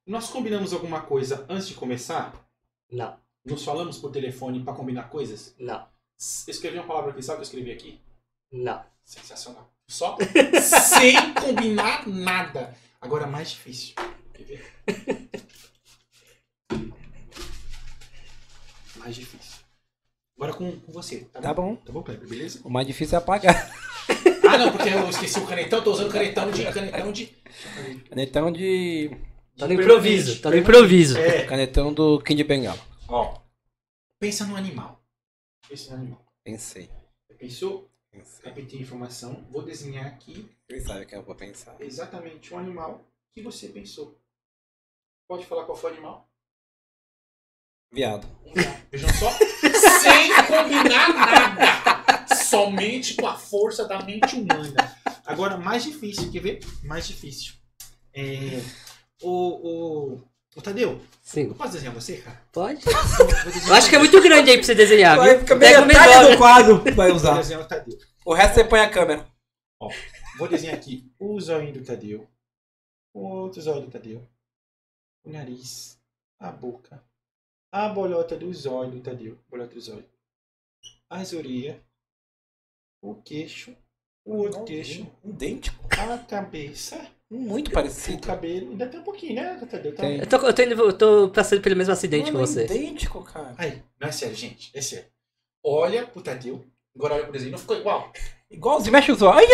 [0.07, 2.33] Nós combinamos alguma coisa antes de começar?
[2.91, 5.55] Não, Nos falamos por telefone pra combinar coisas?
[5.59, 5.87] não,
[6.19, 8.01] escrevi uma palavra aqui, sabe o que eu escrevi aqui?
[8.53, 8.83] não.
[9.05, 9.73] Sensacional.
[9.89, 10.19] Só
[10.61, 12.77] sem combinar nada.
[13.01, 13.95] Agora mais difícil.
[14.35, 14.75] Quer ver?
[18.97, 19.63] Mais difícil.
[20.37, 21.77] Agora com, com você, tá, Tá bom.
[21.77, 22.29] Tá bom, Kleber?
[22.29, 22.61] Beleza?
[22.65, 23.71] O mais difícil é apagar.
[24.47, 26.65] Ah, não, porque eu esqueci o canetão, tô usando canetão de.
[26.65, 27.27] Canetão de.
[28.09, 29.11] Canetão de.
[29.57, 31.19] Tá no improviso, tá no improviso.
[31.19, 31.45] É.
[31.47, 32.79] Canetão do King de Bengala.
[33.09, 33.39] Ó.
[34.21, 34.98] Pensa no animal.
[36.45, 36.91] Pensei.
[37.39, 37.91] Pensou?
[38.11, 38.43] Pensei.
[38.43, 39.47] Captei a informação.
[39.51, 41.77] Vou desenhar aqui Quem sabe que eu vou pensar?
[41.81, 43.05] exatamente o animal
[43.35, 44.19] que você pensou.
[45.29, 46.31] Pode falar qual foi o animal?
[47.93, 48.27] Viado.
[48.47, 48.89] Um viado.
[48.91, 49.31] Vejam só.
[50.01, 52.35] Sem combinar nada.
[52.35, 54.97] Somente com a força da mente humana.
[55.27, 56.33] Agora, mais difícil.
[56.33, 56.61] Quer ver?
[56.83, 57.55] Mais difícil.
[58.15, 58.61] É.
[59.23, 60.13] O.
[60.17, 60.28] O.
[60.59, 62.43] O Tadeu, Sim, eu posso desenhar você, cara?
[62.53, 62.85] pode?
[63.69, 65.39] Eu acho que é muito grande aí pra você desenhar, Vai viu?
[65.41, 66.31] ficar Pega o metade menor.
[66.33, 67.37] do quadro que vai Vou usar.
[67.37, 67.97] desenhar o Tadeu.
[68.27, 69.25] O resto você põe a câmera.
[70.37, 72.29] Vou desenhar aqui o zóio do Tadeu,
[73.15, 74.29] o outro zóio do Tadeu,
[75.25, 75.97] o nariz,
[76.41, 77.01] a boca,
[77.71, 80.05] a bolota do zóio do Tadeu, bolota do zóio,
[81.09, 81.77] as orelhas,
[83.01, 83.77] o queixo,
[84.25, 85.85] o outro queixo, Idêntico.
[85.97, 88.27] a cabeça, Muito o parecido.
[88.27, 88.71] cabelo.
[88.71, 89.61] Ainda tem um pouquinho, né?
[89.71, 89.77] Tá...
[89.77, 92.65] Eu tô, eu, tô indo, eu tô passando pelo mesmo acidente Mano, que você.
[92.65, 93.55] idêntico, cara.
[93.59, 95.05] Aí, não é sério, gente, é sério.
[95.63, 96.65] Olha pro Tadeu,
[96.97, 98.11] agora olha pro desenho, não ficou igual.
[98.51, 99.51] Igualzinho, mexe os olhos.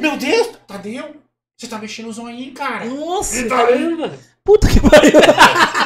[0.00, 1.16] Meu Deus, Tadeu,
[1.56, 2.84] você tá mexendo o zoinho, cara.
[2.84, 4.18] Nossa, Caramba!
[4.44, 5.12] puta que pariu.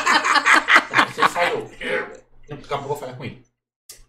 [1.14, 1.70] Você falhou.
[2.48, 3.42] Não, Daqui a pouco eu vou falar com ele.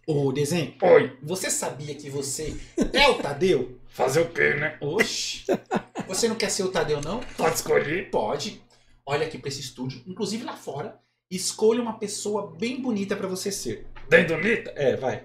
[0.06, 0.74] Ô, desenho.
[0.82, 1.16] Oi.
[1.22, 2.54] Você sabia que você
[2.92, 3.78] é o Tadeu?
[3.94, 4.76] Fazer o quê, né?
[4.80, 5.44] Oxi.
[6.08, 7.20] Você não quer ser o Tadeu, não?
[7.36, 8.10] Pode escolher.
[8.10, 8.60] Pode.
[9.06, 10.02] Olha aqui pra esse estúdio.
[10.04, 11.00] Inclusive lá fora.
[11.30, 13.86] Escolha uma pessoa bem bonita pra você ser.
[14.08, 14.72] Bem bonita?
[14.72, 15.24] É, vai.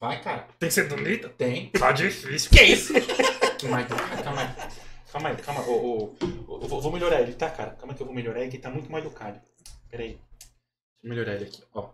[0.00, 0.48] Vai, cara.
[0.58, 1.28] Tem que ser bonita?
[1.28, 1.70] Tem.
[1.70, 2.50] Tá difícil.
[2.50, 2.92] Que isso?
[3.56, 3.86] que mais?
[3.86, 4.70] Calma aí.
[5.12, 5.60] Calma aí, calma.
[5.68, 6.16] Ô, ô,
[6.48, 7.76] ô, vou, vou melhorar ele, tá, cara?
[7.76, 9.40] Calma que eu vou melhorar ele, que ele tá muito mal educado.
[9.88, 10.14] Pera aí.
[10.14, 11.92] Deixa eu melhorar ele aqui, ó.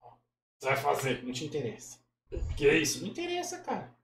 [0.00, 0.16] Ó.
[0.58, 2.07] Você vai fazer, não te interessa.
[2.56, 3.00] Que isso?
[3.02, 3.96] Não interessa, cara.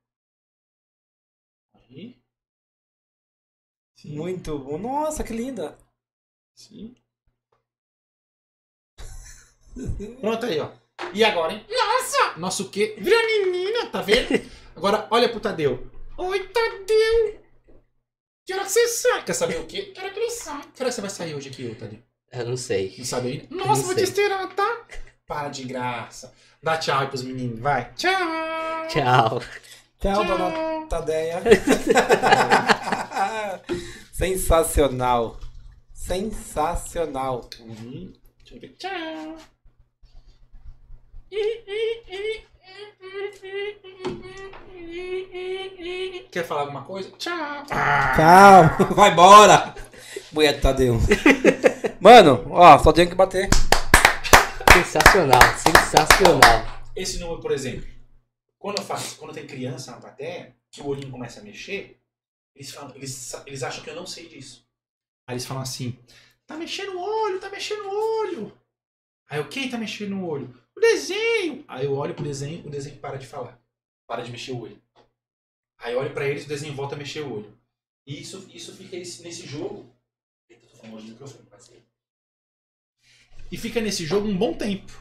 [1.74, 2.16] Aí.
[3.96, 4.78] Sim, Muito bom.
[4.78, 5.76] Nossa, que linda.
[6.54, 6.94] sim.
[10.20, 10.72] Pronto aí, ó.
[11.12, 11.66] E agora, hein?
[11.68, 12.38] Nossa!
[12.38, 12.94] Nosso quê?
[12.98, 14.28] Vira menina, tá vendo?
[14.76, 15.90] Agora, olha pro Tadeu.
[16.16, 17.40] Oi, Tadeu!
[18.46, 19.24] Que hora que você sai?
[19.24, 19.92] Quer saber o quê?
[19.94, 20.64] Quero que ele saia.
[20.74, 22.02] Que hora você vai sair hoje aqui, ô Tadeu?
[22.32, 22.94] Eu não sei.
[22.98, 23.46] Não sabe ainda?
[23.50, 24.04] Não Nossa, vou te sei.
[24.04, 24.86] esperar, tá?
[25.26, 26.34] Para de graça.
[26.62, 27.90] Dá tchau aí pros meninos, vai.
[27.96, 28.12] Tchau!
[28.88, 29.40] Tchau.
[29.98, 31.42] Tchau, dona Tadeia.
[34.12, 35.38] Sensacional.
[35.94, 37.48] Sensacional.
[37.60, 38.12] Uhum.
[38.38, 38.76] Deixa eu ver.
[38.78, 39.36] Tchau!
[46.30, 47.10] Quer falar alguma coisa?
[47.16, 47.64] Tchau!
[47.66, 48.94] Tchau.
[48.94, 49.74] Vai embora.
[50.32, 50.98] Mulher do Tadeu.
[51.98, 53.48] Mano, ó, só tenho que bater.
[54.74, 56.82] Sensacional, sensacional.
[56.96, 57.86] Esse número, por exemplo,
[58.58, 62.00] quando eu faço, quando tem criança na plateia, que o olhinho começa a mexer,
[62.56, 64.66] eles, falam, eles, eles acham que eu não sei disso.
[65.28, 65.96] Aí eles falam assim,
[66.44, 68.58] tá mexendo o olho, tá mexendo o olho.
[69.30, 70.52] Aí eu, quem tá mexendo o olho?
[70.76, 71.64] O desenho!
[71.68, 73.56] Aí eu olho pro desenho, o desenho para de falar.
[74.08, 74.82] Para de mexer o olho.
[75.78, 77.58] Aí eu olho pra eles, o desenho volta a mexer o olho.
[78.06, 79.88] E isso, isso fica esse- nesse jogo.
[80.50, 81.83] Eita, tô falando longe do microfone, parceiro.
[83.54, 84.92] E fica nesse jogo um bom tempo.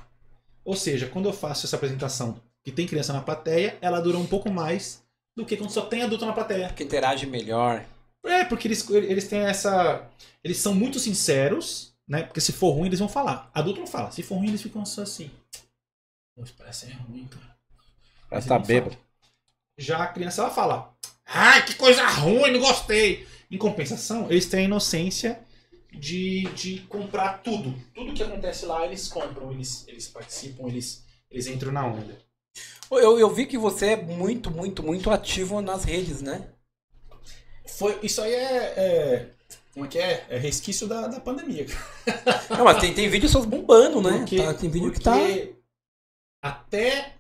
[0.64, 4.28] Ou seja, quando eu faço essa apresentação que tem criança na plateia, ela dura um
[4.28, 5.04] pouco mais
[5.36, 6.70] do que quando só tem adulto na plateia.
[6.70, 7.84] Que interage melhor.
[8.24, 10.08] É, porque eles, eles têm essa.
[10.44, 12.22] Eles são muito sinceros, né?
[12.22, 13.50] Porque se for ruim, eles vão falar.
[13.56, 14.12] Adulto não fala.
[14.12, 15.32] Se for ruim, eles ficam só assim.
[16.38, 17.58] Poxa, parece ser ruim, cara.
[18.30, 18.94] Mas tá bêbado.
[18.94, 19.06] fala.
[19.80, 20.96] Já a criança ela fala.
[21.26, 23.28] Ai, que coisa ruim, não gostei.
[23.50, 25.44] Em compensação, eles têm a inocência
[25.94, 27.74] de, de comprar tudo.
[27.94, 32.18] Tudo que acontece lá, eles compram, eles, eles participam, eles, eles entram na onda.
[32.92, 36.50] Eu, eu vi que você é muito, muito, muito ativo nas redes, né?
[37.66, 39.30] Foi, isso aí é, é.
[39.74, 40.26] Como é que é?
[40.30, 41.66] É resquício da, da pandemia.
[42.52, 44.20] Não, mas tem, tem vídeo seus bombando, né?
[44.20, 45.16] Porque- Tá, tem vídeo que tá.
[46.42, 47.14] Até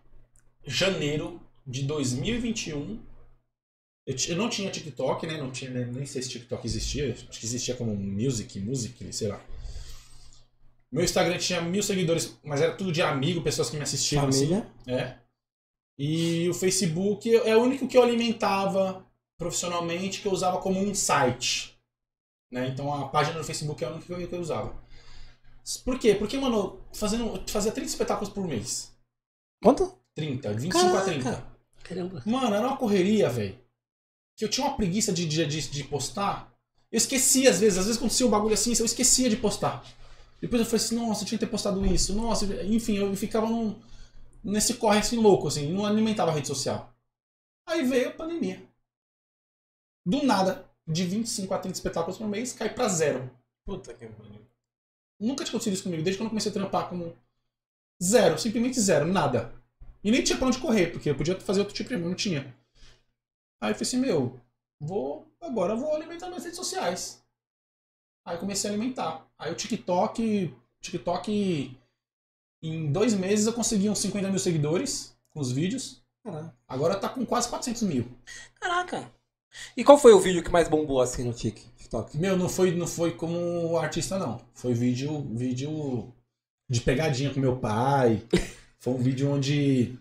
[0.65, 2.99] janeiro de 2021,
[4.06, 5.38] eu, eu não tinha TikTok, né?
[5.38, 7.14] Não tinha, nem nem sei se TikTok existia.
[7.14, 9.41] Acho que existia como Music, Music, sei lá.
[10.91, 14.28] Meu Instagram tinha mil seguidores, mas era tudo de amigo, pessoas que me assistiam.
[14.28, 14.47] assim.
[14.47, 14.72] Família.
[14.86, 15.16] É.
[15.97, 19.06] E o Facebook é o único que eu alimentava
[19.38, 21.76] profissionalmente, que eu usava como um site.
[22.51, 22.68] Né?
[22.68, 24.76] Então a página no Facebook é a única que eu, que eu usava.
[25.84, 26.14] Por quê?
[26.14, 28.93] Porque, mano, fazendo, eu fazia 30 espetáculos por mês.
[29.64, 29.97] Quanto?
[30.14, 31.12] 30, de 25 a Caraca.
[31.12, 31.54] 30.
[31.84, 32.24] Caramba.
[32.26, 33.58] Mano, era uma correria, velho.
[34.36, 36.53] Que eu tinha uma preguiça de, de, de, de postar.
[36.91, 39.84] Eu esquecia às vezes, às vezes acontecia um bagulho assim, eu esquecia de postar.
[40.39, 42.13] Depois eu falei assim, nossa, eu tinha que ter postado isso.
[42.13, 43.79] Nossa, enfim, eu ficava num,
[44.43, 46.93] nesse corre assim louco, assim, não alimentava a rede social.
[47.65, 48.61] Aí veio a pandemia.
[50.05, 53.31] Do nada, de 25 a 30 espetáculos por mês, cai pra zero.
[53.65, 54.41] Puta que pariu.
[55.19, 57.15] Nunca tinha acontecido isso comigo, desde quando eu comecei a trampar como
[58.03, 59.53] zero, simplesmente zero, nada.
[60.03, 61.95] E nem tinha pra onde correr, porque eu podia fazer outro tipo de.
[61.95, 62.53] Não tinha.
[63.64, 64.38] Aí eu falei assim, meu,
[64.78, 65.26] vou.
[65.39, 67.24] Agora eu vou alimentar minhas redes sociais.
[68.26, 69.26] Aí eu comecei a alimentar.
[69.39, 70.53] Aí o TikTok.
[70.82, 71.78] TikTok.
[72.61, 76.03] Em dois meses eu consegui uns 50 mil seguidores com os vídeos.
[76.26, 76.53] Caraca.
[76.68, 78.05] Agora tá com quase 400 mil.
[78.59, 79.09] Caraca.
[79.78, 82.18] E qual foi o vídeo que mais bombou assim no Tik- TikTok?
[82.18, 84.41] Meu, não foi, não foi como artista, não.
[84.53, 86.14] Foi vídeo, vídeo
[86.70, 88.26] de pegadinha com meu pai.
[88.80, 89.97] Foi um vídeo onde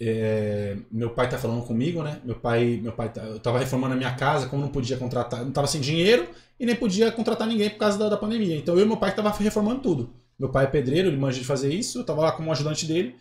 [0.00, 2.20] é, meu pai tá falando comigo, né?
[2.24, 5.44] Meu pai, meu pai tá- eu tava reformando a minha casa, como não podia contratar,
[5.44, 6.28] não tava sem dinheiro
[6.58, 8.56] e nem podia contratar ninguém por causa da, da pandemia.
[8.56, 10.10] Então eu e meu pai tava reformando tudo.
[10.38, 13.16] Meu pai é pedreiro, ele manja de fazer isso, eu tava lá como ajudante dele.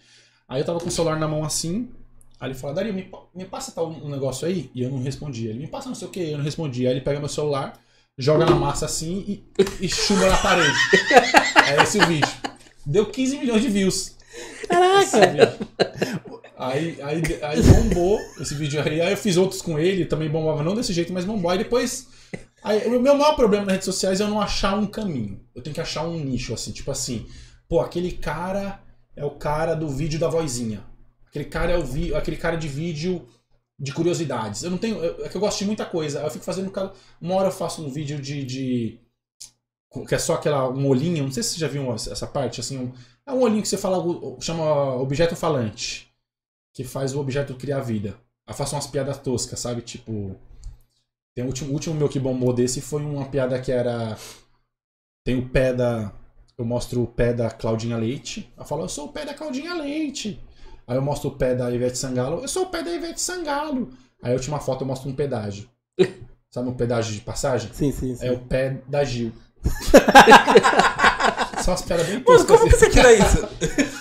[0.48, 1.90] Aí eu tava com o celular na mão assim.
[2.40, 4.70] Aí ele falou, Dario, me, me passa tal um negócio aí?
[4.76, 5.50] E eu não respondia.
[5.50, 6.90] Ele me passa não sei o que, eu não respondia.
[6.90, 7.74] Aí ele pega meu celular,
[8.16, 9.44] joga na massa assim e,
[9.82, 9.90] e
[10.30, 10.78] na parede.
[11.68, 12.30] É esse o vídeo.
[12.86, 14.16] Deu 15 milhões de views.
[15.12, 16.37] Vídeo.
[16.58, 19.00] Aí, aí, aí bombou esse vídeo aí.
[19.00, 21.52] Aí eu fiz outros com ele, também bombava, não desse jeito, mas bombou.
[21.52, 22.08] Aí depois.
[22.64, 25.40] Aí, o meu maior problema nas redes sociais é eu não achar um caminho.
[25.54, 27.26] Eu tenho que achar um nicho, assim, tipo assim,
[27.70, 28.82] pô, aquele cara
[29.16, 30.84] é o cara do vídeo da vozinha.
[31.28, 33.28] Aquele cara é o vi, aquele cara de vídeo
[33.80, 34.64] de curiosidades.
[34.64, 35.04] Eu não tenho.
[35.24, 36.22] É que eu gosto de muita coisa.
[36.22, 36.72] Eu fico fazendo.
[37.22, 38.44] Uma hora eu faço um vídeo de.
[38.44, 39.00] de
[40.08, 42.78] que é só aquela um olhinho, não sei se você já viu essa parte, assim,
[42.78, 42.92] um,
[43.26, 44.04] é um olhinho que você fala,
[44.40, 46.07] chama objeto falante,
[46.78, 48.16] que faz o objeto criar vida.
[48.48, 49.82] Eu faço umas piadas toscas, sabe?
[49.82, 50.36] Tipo,
[51.36, 54.16] tem o último, o último meu que bombou desse foi uma piada que era
[55.26, 56.14] tem o pé da
[56.56, 58.54] eu mostro o pé da Claudinha Leite.
[58.56, 60.40] Ela fala, eu sou o pé da Claudinha Leite.
[60.86, 63.90] Aí eu mostro o pé da Ivete Sangalo, eu sou o pé da Ivete Sangalo.
[64.22, 65.68] Aí a última foto eu mostro um pedágio.
[66.54, 67.74] Sabe um pedágio de passagem?
[67.74, 68.24] Sim, sim, sim.
[68.24, 69.32] É o pé da Gil.
[71.64, 72.60] São as piadas bem toscas.
[72.60, 73.48] como que você tira isso?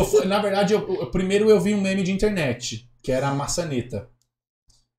[0.00, 3.28] Então, eu na verdade, eu- eu- primeiro eu vi um meme de internet, que era
[3.28, 4.08] a maçaneta.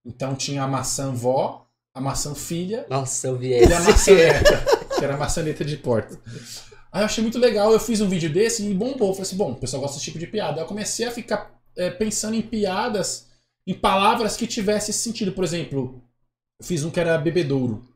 [0.05, 4.65] Então tinha a maçã vó, a maçã filha Nossa, eu vi e a maçaneta,
[4.97, 6.19] que era a maçaneta de porta.
[6.91, 9.13] Aí eu achei muito legal, eu fiz um vídeo desse e bombou.
[9.13, 10.57] Falei assim, bom, o pessoal gosta desse tipo de piada.
[10.57, 13.27] Aí eu comecei a ficar é, pensando em piadas,
[13.65, 15.31] em palavras que tivessem esse sentido.
[15.31, 16.03] Por exemplo,
[16.59, 17.87] eu fiz um que era bebedouro.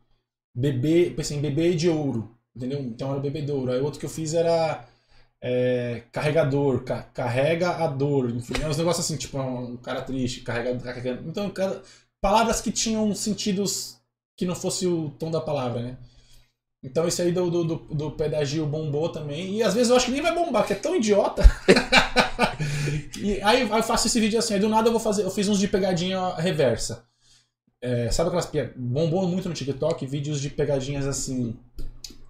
[0.56, 2.80] Bebê, pensei em bebê de ouro, entendeu?
[2.80, 3.72] Então era bebedouro.
[3.72, 4.88] Aí outro que eu fiz era
[5.42, 10.42] é, carregador, ca- carrega a dor, enfim, é uns negócios assim, tipo um cara triste,
[10.42, 11.30] carrega, carregando.
[11.30, 11.82] Então, cada,
[12.22, 13.98] palavras que tinham sentidos
[14.38, 15.98] que não fosse o tom da palavra, né?
[16.84, 19.56] Então esse aí do, do, do, do pedagio bombou também.
[19.58, 21.42] E às vezes eu acho que nem vai bombar, que é tão idiota.
[23.20, 25.24] e aí, aí eu faço esse vídeo assim, aí do nada eu vou fazer.
[25.24, 27.06] Eu fiz uns de pegadinha reversa.
[27.82, 28.74] É, sabe aquelas piadas?
[28.76, 31.56] Bombou muito no TikTok, vídeos de pegadinhas assim.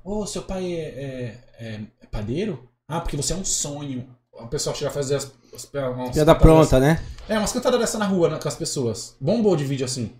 [0.03, 2.69] Ô, seu pai é, é, é- é padeiro?
[2.87, 4.07] Ah, porque você é um sonho.
[4.31, 7.03] O pessoal chega a fazer as, as, umas Piada pronta, né?
[7.27, 9.15] é, umas cantadas dessa na rua né, com as pessoas.
[9.19, 10.13] Bombou de vídeo assim.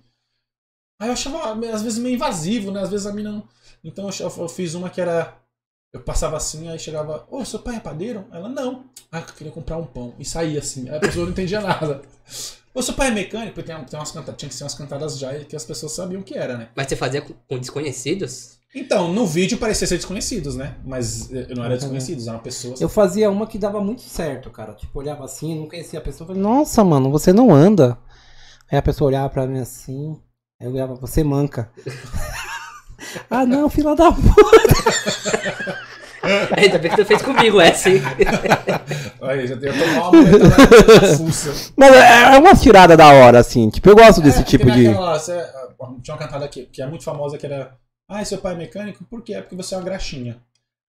[0.99, 2.82] Aí eu achava, às vezes, meio invasivo, né?
[2.82, 3.43] Às vezes a mina não.
[3.84, 5.36] Então eu, eu fiz uma que era.
[5.93, 8.26] Eu passava assim, aí chegava, ô, seu pai é padeiro?
[8.32, 8.86] Ela, não.
[9.11, 10.13] Ah, eu queria comprar um pão.
[10.20, 10.89] E saía assim.
[10.89, 12.01] Aí a pessoa não entendia nada.
[12.74, 13.55] Ô, seu pai é mecânico?
[13.55, 16.22] Porque tem, tem umas cantadas, tinha que ser umas cantadas já que as pessoas sabiam
[16.22, 16.70] o que era, né?
[16.76, 18.57] Mas você fazia com desconhecidos?
[18.80, 20.75] Então, no vídeo parecia ser desconhecidos, né?
[20.86, 22.80] Mas eh, não era desconhecidos, eram pessoas.
[22.80, 24.73] Eu fazia uma que dava muito certo, cara.
[24.73, 26.25] Tipo, olhava assim, não conhecia a pessoa.
[26.25, 27.97] eu Falei, nossa, mano, você não anda.
[28.71, 30.19] Aí a pessoa olhava pra mim assim.
[30.61, 31.71] Aí eu olhava, você manca.
[33.32, 34.28] ah, não, fila da puta.
[36.57, 38.01] Ainda bem que tu fez comigo essa, hein?
[39.21, 41.71] Aí, já ia tomar uma moneta na fuça.
[41.75, 43.69] Mas é é uma tirada da hora, assim.
[43.69, 44.88] Tipo, eu gosto desse É, tipo de.
[44.88, 45.19] aquela- ah,
[46.03, 47.71] tinha uma cantada que, que é muito famosa que era.
[48.08, 49.03] Ah, seu pai é mecânico?
[49.05, 49.34] Por quê?
[49.34, 50.38] É porque você é uma graxinha.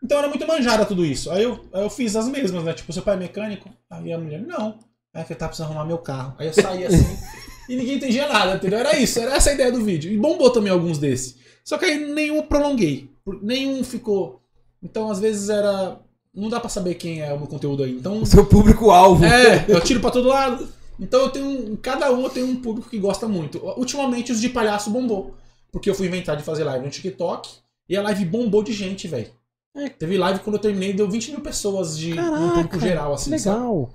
[0.03, 1.31] Então era muito manjada tudo isso.
[1.31, 2.73] Aí eu, aí eu fiz as mesmas, né?
[2.73, 3.69] Tipo, seu pai é mecânico?
[3.91, 4.79] Aí a mulher, não.
[5.13, 6.35] É que eu tava precisando arrumar meu carro.
[6.39, 7.17] Aí eu saí assim
[7.69, 8.79] e ninguém entendia nada, entendeu?
[8.79, 10.13] Era isso, era essa a ideia do vídeo.
[10.13, 11.37] E bombou também alguns desses.
[11.65, 13.11] Só que aí nenhum prolonguei.
[13.43, 14.41] Nenhum ficou.
[14.83, 15.99] Então às vezes era.
[16.33, 17.93] Não dá pra saber quem é o meu conteúdo aí.
[17.97, 19.25] Então O seu público-alvo.
[19.25, 20.69] é, eu tiro pra todo lado.
[21.01, 21.47] Então eu tenho.
[21.73, 23.59] um- Cada um eu tenho um público que gosta muito.
[23.77, 25.35] Ultimamente os de palhaço bombou.
[25.71, 27.51] Porque eu fui inventar de fazer live no TikTok
[27.89, 29.31] e a live bombou de gente, velho.
[29.75, 29.89] É.
[29.89, 33.31] Teve live quando eu terminei, deu 20 mil pessoas de um público Caraca, geral, assim,
[33.31, 33.59] que sabe?
[33.59, 33.91] legal.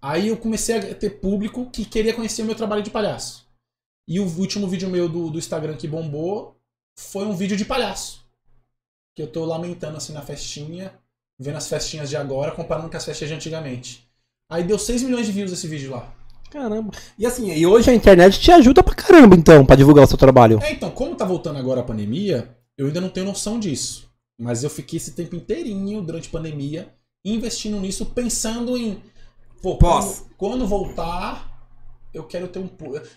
[0.00, 3.46] Aí eu comecei a ter público que queria conhecer o meu trabalho de palhaço.
[4.06, 6.56] E o último vídeo meu do, do Instagram que bombou
[6.96, 8.20] foi um vídeo de palhaço.
[9.14, 10.92] Que eu tô lamentando assim na festinha,
[11.38, 14.08] vendo as festinhas de agora, comparando com as festinhas de antigamente.
[14.50, 16.12] Aí deu 6 milhões de views esse vídeo lá.
[16.52, 16.92] Caramba.
[17.18, 20.18] E assim, e hoje a internet te ajuda pra caramba, então, pra divulgar o seu
[20.18, 20.58] trabalho.
[20.62, 24.06] É, então, como tá voltando agora a pandemia, eu ainda não tenho noção disso.
[24.38, 26.92] Mas eu fiquei esse tempo inteirinho durante a pandemia
[27.24, 29.02] investindo nisso, pensando em.
[29.62, 30.26] Pô, Pós.
[30.36, 31.66] quando, quando voltar,
[32.12, 32.68] eu quero ter um.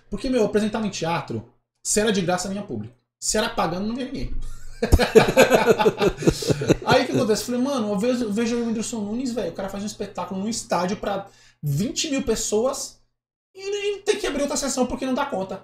[0.10, 1.44] Porque, meu, eu apresentava em teatro,
[1.84, 2.94] se era de graça, vinha público.
[3.20, 4.34] Se era pagando, não vinha ninguém.
[6.86, 7.42] Aí o que acontece?
[7.42, 9.52] Eu falei, mano, eu vejo, eu vejo o Whindersson Nunes, velho.
[9.52, 11.28] O cara faz um espetáculo num estádio pra
[11.62, 13.04] 20 mil pessoas
[13.56, 15.64] e, e tem que abrir outra sessão porque não dá conta.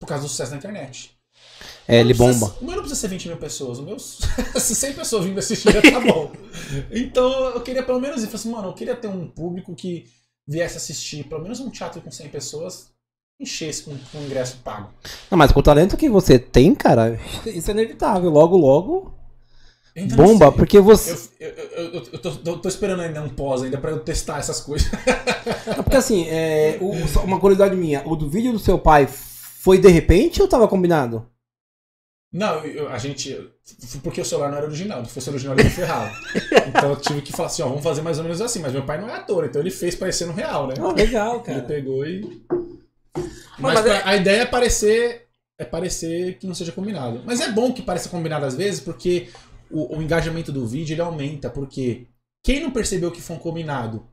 [0.00, 1.16] Por causa do sucesso da internet.
[1.88, 2.56] É, ele precisa- bomba.
[2.60, 3.78] O meu não precisa ser 20 mil pessoas.
[3.78, 6.32] O meu, se 100 pessoas vindo assistir, já tá bom.
[6.90, 8.34] Então eu queria pelo menos ir.
[8.34, 10.06] Assim, mano, eu queria ter um público que
[10.46, 12.90] viesse assistir pelo menos um teatro com 100 pessoas,
[13.40, 14.92] enchesse com, com ingresso pago.
[15.30, 18.30] Não, mas com o talento que você tem, cara, isso é inevitável.
[18.30, 19.14] Logo, logo,
[19.96, 20.56] Não bomba, sei.
[20.56, 21.28] porque você.
[21.40, 24.38] Eu, eu, eu, eu- tô, tô- tô esperando ainda um pós ainda pra eu testar
[24.38, 24.90] essas coisas.
[25.66, 26.92] Não, Porque assim, é, o-
[27.24, 31.26] uma curiosidade minha, o do vídeo do seu pai foi de repente ou tava combinado?
[32.32, 33.34] Não, eu- a gente.
[34.02, 35.02] Porque o celular não era original.
[35.06, 36.12] Se fosse original, ele ferrava.
[36.68, 38.58] Então eu tive que falar assim, ó, vamos fazer mais ou menos assim.
[38.58, 40.74] Mas meu pai não é ator, então ele fez parecendo real, né?
[40.78, 42.42] Ah, legal, Ele pegou e.
[43.58, 45.22] Mas Mas, é- a ideia é parecer.
[45.58, 47.22] É parecer que não seja combinado.
[47.24, 49.28] Mas é bom que pareça combinado às vezes, porque
[49.70, 51.50] o, o engajamento do vídeo ele aumenta.
[51.50, 52.06] Porque
[52.44, 54.06] quem não percebeu que foi um combinado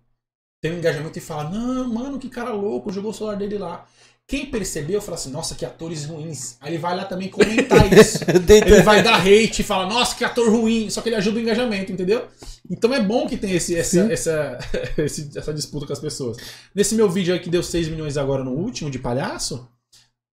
[0.61, 3.85] tem um engajamento e fala: Não, mano, que cara louco, jogou o celular dele lá.
[4.25, 6.55] Quem percebeu fala assim: Nossa, que atores ruins.
[6.61, 8.19] Aí ele vai lá também comentar isso.
[8.25, 10.89] Ele vai dar hate e fala, nossa, que ator ruim.
[10.89, 12.27] Só que ele ajuda o engajamento, entendeu?
[12.69, 14.57] Então é bom que tem esse, essa, essa,
[15.35, 16.37] essa disputa com as pessoas.
[16.73, 19.67] Nesse meu vídeo aí que deu 6 milhões agora no último, de palhaço,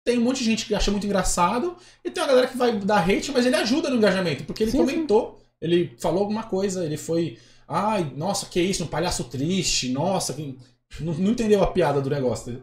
[0.04, 2.78] tem um monte de gente que acha muito engraçado e tem uma galera que vai
[2.80, 6.86] dar hate, mas ele ajuda no engajamento, porque ele Sim, comentou, ele falou alguma coisa,
[6.86, 7.38] ele foi.
[7.68, 10.58] Ai, nossa, que isso, um palhaço triste, nossa, que...
[10.99, 12.62] não, não entendeu a piada do negócio.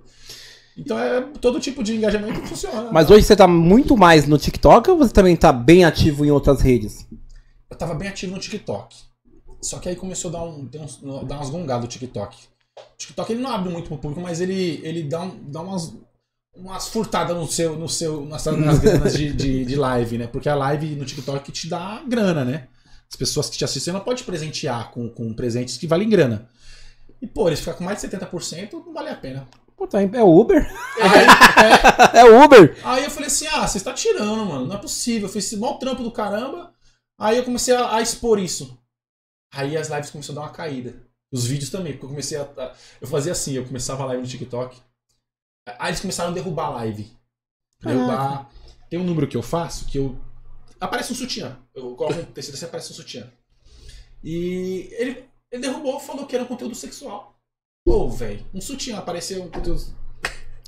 [0.76, 2.91] Então é todo tipo de engajamento que funciona.
[2.93, 6.30] Mas hoje você tá muito mais no TikTok ou você também tá bem ativo em
[6.30, 7.07] outras redes?
[7.70, 8.97] eu tava bem ativo no TikTok.
[9.62, 10.68] Só que aí começou a dar, um,
[11.24, 12.36] dar umas gongadas o TikTok.
[12.76, 15.95] O TikTok ele não abre muito pro público, mas ele, ele dá, um, dá umas,
[16.61, 20.26] umas furtadas no seu, no seu, nas, nas granas de, de, de live, né?
[20.26, 22.68] Porque a live no TikTok te dá grana, né?
[23.08, 26.48] As pessoas que te assistem não pode presentear com, com presentes que valem grana.
[27.20, 29.48] E, pô, eles ficam com mais de 70%, não vale a pena.
[29.76, 30.70] Puta, é o Uber?
[31.00, 32.76] Aí, é, É o Uber?
[32.84, 34.66] Aí eu falei assim, ah, você está tirando, mano.
[34.66, 35.26] Não é possível.
[35.26, 36.72] Eu fiz esse mau trampo do caramba.
[37.18, 38.78] Aí eu comecei a, a expor isso.
[39.52, 40.94] Aí as lives começaram a dar uma caída.
[41.32, 42.42] Os vídeos também, porque eu comecei a.
[42.42, 44.76] a- eu fazia assim, eu começava a live no TikTok.
[45.78, 47.10] Aí eles começaram a derrubar a live.
[47.82, 48.50] Derrubar.
[48.88, 50.16] Tem um número que eu faço que eu.
[50.80, 51.56] Aparece um sutiã.
[51.74, 53.30] Eu coloco um tecido assim, aparece um sutiã.
[54.22, 57.36] E ele, ele derrubou, falou que era um conteúdo sexual.
[57.84, 59.82] Pô, velho, um sutiã apareceu um conteúdo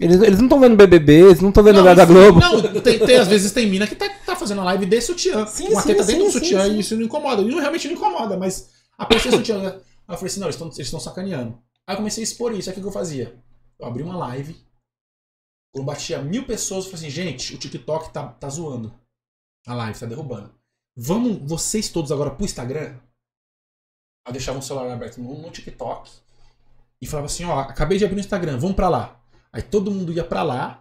[0.00, 2.40] Eles, eles não estão vendo BBB, eles não estão vendo não, nada da Globo.
[2.40, 5.46] Não, tem, tem- às vezes tem mina que tá, tá fazendo a live de sutiã.
[5.46, 7.42] Sim, uma sim, teta dentro do sutiã e isso não incomoda.
[7.42, 9.58] E não, realmente não incomoda, mas apareceu sutiã.
[9.58, 9.68] Né?
[9.68, 11.58] Aí eu falei assim, não, eles estão sacaneando.
[11.86, 12.70] Aí eu comecei a expor isso.
[12.70, 13.34] Aí o que eu fazia?
[13.78, 14.56] Eu abri uma live,
[15.74, 18.92] eu batia mil pessoas e falei assim, gente, o TikTok tá, tá zoando.
[19.66, 20.52] A live tá derrubando.
[20.96, 22.94] Vamos, vocês todos agora pro Instagram?
[24.24, 26.10] Aí eu deixava um celular aberto no, no TikTok
[27.00, 29.20] e falava assim, ó, acabei de abrir no Instagram, vamos pra lá.
[29.52, 30.78] Aí todo mundo ia pra lá,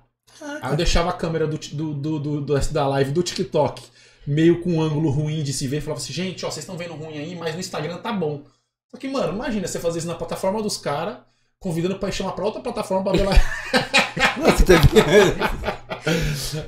[0.61, 3.83] Aí eu deixava a câmera do, do, do- do- da live do TikTok
[4.25, 5.81] meio com um ângulo ruim de se ver.
[5.81, 8.43] Falava assim, gente, ó, vocês estão vendo ruim aí, mas no Instagram tá bom.
[8.89, 11.17] Só que, mano, imagina você fazer isso na plataforma dos caras,
[11.59, 13.33] convidando pra chamar pra outra plataforma pra ver lá.
[14.37, 14.87] Você teve-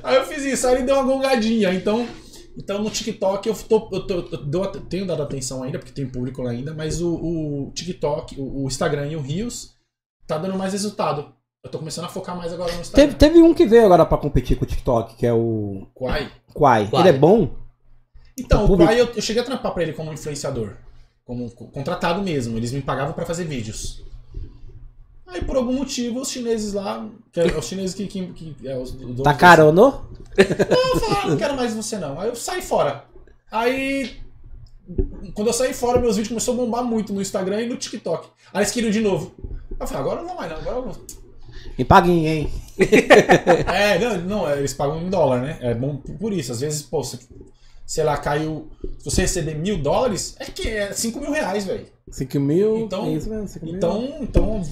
[0.02, 1.72] aí eu fiz isso, aí ele deu uma gongadinha.
[1.74, 2.06] Então,
[2.56, 6.06] então no TikTok eu, tô, eu, tô- eu dou- tenho dado atenção ainda, porque tem
[6.08, 9.74] público lá ainda, mas o, o TikTok, o, o Instagram e o Reels
[10.26, 11.32] tá dando mais resultado.
[11.64, 13.06] Eu tô começando a focar mais agora no Instagram.
[13.14, 16.30] teve, teve um que veio agora pra competir com o TikTok, que é o Quai?
[16.52, 16.86] Quai.
[16.88, 17.00] Quai.
[17.02, 17.54] Ele é bom?
[18.38, 20.74] Então, O Quai eu, eu cheguei a trampar pra ele como influenciador.
[21.24, 22.58] Como co- contratado mesmo.
[22.58, 24.02] Eles me pagavam pra fazer vídeos.
[25.34, 27.04] Aí, por algum motivo, os chineses lá.
[27.32, 28.06] Que é, os chineses que.
[28.06, 30.08] que, que é, os, donos Tá carono?
[30.36, 32.20] Eu falei, ah, não quero mais você não.
[32.20, 33.04] Aí eu saí fora.
[33.50, 34.16] Aí.
[35.34, 38.28] Quando eu saí fora, meus vídeos começaram a bombar muito no Instagram e no TikTok.
[38.52, 39.34] Aí eles queriam de novo.
[39.80, 40.58] Eu falei, agora eu não vou mais não.
[40.58, 41.06] Agora eu vou.
[41.76, 42.52] Me paguem, hein?
[43.72, 45.58] É, não, não, eles pagam em dólar, né?
[45.60, 46.52] É bom por isso.
[46.52, 47.18] Às vezes, pô, se,
[47.86, 48.70] sei lá, caiu.
[48.98, 51.86] Se você receber mil dólares, é que é 5 mil reais, velho.
[52.10, 52.78] 5 mil.
[52.78, 53.74] Então- é isso mesmo, 5 mil.
[53.76, 54.62] Então, então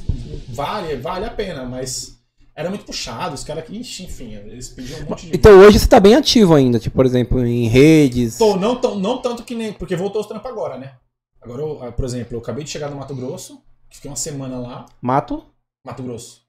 [0.51, 2.19] vale, vale a pena, mas
[2.55, 3.35] era muito puxado.
[3.35, 5.37] Os caras que, ixi, enfim, eles pediam um monte de.
[5.37, 8.37] Então hoje você tá bem ativo ainda, tipo, por exemplo, em redes.
[8.39, 9.73] Tô, não, tão- não tanto que nem.
[9.73, 10.95] Porque voltou os trampos agora, né?
[11.41, 13.61] Agora, eu, por exemplo, eu acabei de chegar no Mato Grosso,
[13.91, 14.87] fiquei uma semana lá.
[15.01, 15.45] Mato.
[15.85, 16.43] Mato Grosso.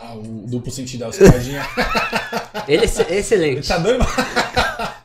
[0.00, 1.62] Ah, o duplo sentido da escadinha.
[2.68, 3.66] Ele é ex- Ele excelente.
[3.68, 4.04] tá doido?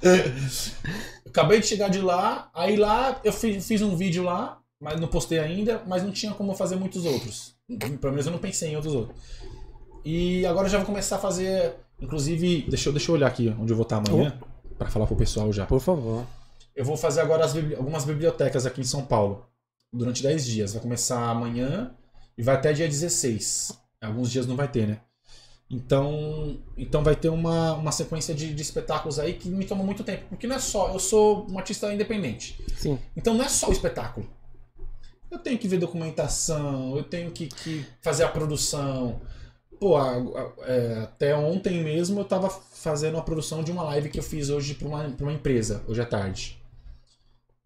[1.26, 5.08] Acabei de chegar de lá, aí lá eu fiz, fiz um vídeo lá, mas não
[5.08, 7.56] postei ainda, mas não tinha como fazer muitos outros.
[8.02, 9.18] Pelo menos eu não pensei em outros outros.
[10.04, 13.56] E agora eu já vou começar a fazer, inclusive, deixa eu, deixa eu olhar aqui
[13.60, 14.38] onde eu vou estar amanhã,
[14.78, 15.66] pra falar pro pessoal já.
[15.66, 16.26] Por favor.
[16.76, 19.46] Eu vou fazer agora as algumas bibliotecas aqui em São Paulo,
[19.94, 20.74] durante 10 dias.
[20.74, 21.92] Vai começar amanhã
[22.38, 23.80] e vai até dia 16.
[24.02, 25.00] Alguns dias não vai ter, né?
[25.72, 30.04] Então, então vai ter uma, uma sequência de, de espetáculos aí que me toma muito
[30.04, 30.26] tempo.
[30.28, 32.62] Porque não é só, eu sou um artista independente.
[32.76, 33.00] Sim.
[33.16, 34.28] Então não é só o espetáculo.
[35.30, 39.22] Eu tenho que ver documentação, eu tenho que, que fazer a produção.
[39.80, 44.10] Pô, a- a- é, até ontem mesmo eu tava fazendo a produção de uma live
[44.10, 46.62] que eu fiz hoje para uma, pra uma empresa, hoje à tarde.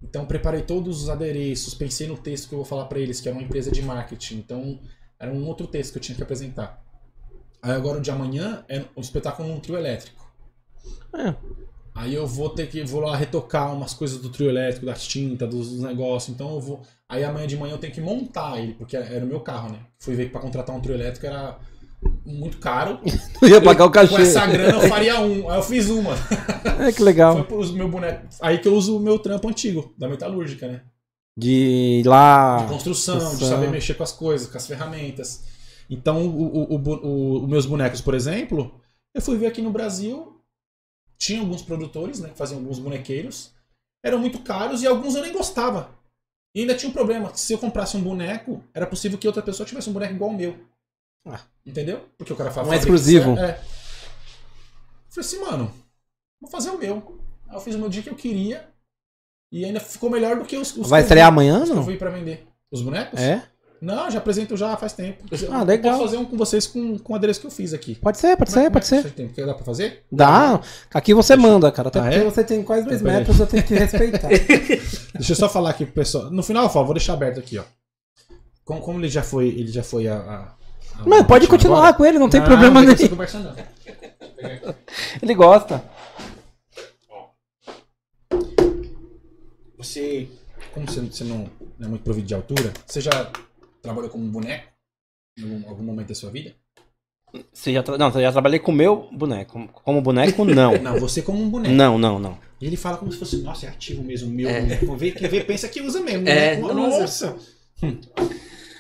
[0.01, 3.28] Então preparei todos os adereços, pensei no texto que eu vou falar para eles, que
[3.28, 4.36] era uma empresa de marketing.
[4.38, 4.80] Então
[5.20, 6.84] era um outro texto que eu tinha que apresentar.
[7.66, 10.24] Aí agora o de amanhã é um espetáculo num trio elétrico.
[11.16, 11.34] É.
[11.95, 15.49] Aí eu vou ter que vou lá retocar umas coisas do trio elétrico, das tintas,
[15.49, 16.30] dos, dos negócios.
[16.36, 16.82] Então eu vou.
[17.09, 19.80] Aí amanhã de manhã eu tenho que montar ele, porque era o meu carro, né?
[19.97, 21.57] Fui ver que pra contratar um trio elétrico era
[22.24, 22.99] muito caro.
[23.41, 24.13] Eu ia pagar o cachê.
[24.13, 25.49] Com essa grana eu faria um.
[25.49, 26.13] Aí eu fiz uma.
[26.88, 27.34] É que legal.
[27.34, 28.28] Foi pros meu boneco.
[28.41, 30.82] Aí que eu uso o meu trampo antigo, da metalúrgica, né?
[31.36, 32.57] De ir lá.
[32.57, 33.49] De construção, de construção.
[33.49, 35.55] saber mexer com as coisas, com as ferramentas.
[35.89, 38.79] Então, o, o, o, meus bonecos, por exemplo,
[39.13, 40.41] eu fui ver aqui no Brasil,
[41.17, 43.53] tinha alguns produtores, né, que faziam alguns bonequeiros,
[44.03, 45.89] eram muito caros e alguns eu nem gostava.
[46.55, 49.67] E ainda tinha um problema, se eu comprasse um boneco, era possível que outra pessoa
[49.67, 50.57] tivesse um boneco igual ao meu.
[51.25, 51.41] Ah.
[51.65, 52.07] Entendeu?
[52.17, 53.31] Porque o cara fala Um exclusivo.
[53.38, 53.55] É.
[55.09, 55.73] Falei assim, mano,
[56.39, 57.19] vou fazer o meu.
[57.47, 58.69] Aí eu fiz o meu dia que eu queria
[59.51, 61.83] e ainda ficou melhor do que os, os Vai estrear amanhã, que eu não?
[61.83, 62.47] vi pra vender.
[62.71, 63.19] Os bonecos?
[63.19, 63.47] É?
[63.82, 65.23] Não, já apresento já faz tempo.
[65.51, 65.93] Ah, legal.
[65.97, 67.95] Posso fazer um com vocês com, com o adereço que eu fiz aqui.
[67.95, 69.01] Pode ser, pode ser, pode ser.
[69.03, 70.03] Você tem, dar pra fazer?
[70.11, 70.59] Dá.
[70.93, 71.89] Aqui você manda, cara.
[71.89, 72.23] Até Ah, porque é?
[72.23, 74.28] você tem quase dois Então, metros, eu tenho que respeitar.
[74.28, 76.32] Deixa eu só falar aqui pro pessoal.
[76.32, 77.63] No final eu falo, vou deixar aberto aqui, ó.
[78.63, 80.15] Como, como ele já foi, ele já foi a.
[80.15, 81.93] a, a Mas pode continuar agora.
[81.93, 82.97] com ele, não tem Não, problema não nenhum.
[82.97, 83.55] ser não.
[85.21, 85.84] Ele gosta.
[89.78, 90.28] Você,
[90.73, 93.11] como você, você não não é muito provido de altura, você já
[93.86, 94.67] trabalhou como boneco
[95.39, 96.53] em algum, algum momento da sua vida?
[97.53, 97.97] Você já tra...
[97.97, 99.67] Não, você já trabalhei com o meu boneco.
[99.83, 100.77] Como boneco, não.
[100.81, 101.73] Não, você como um boneco.
[101.75, 102.38] não, não, não.
[102.61, 104.61] E ele fala como se fosse, nossa, é ativo mesmo, meu É.
[104.61, 104.86] boneco.
[104.86, 106.27] Vou ver, quer ver, pensa que usa mesmo.
[106.29, 106.55] É.
[106.57, 107.36] Nossa!
[107.83, 107.97] Hum.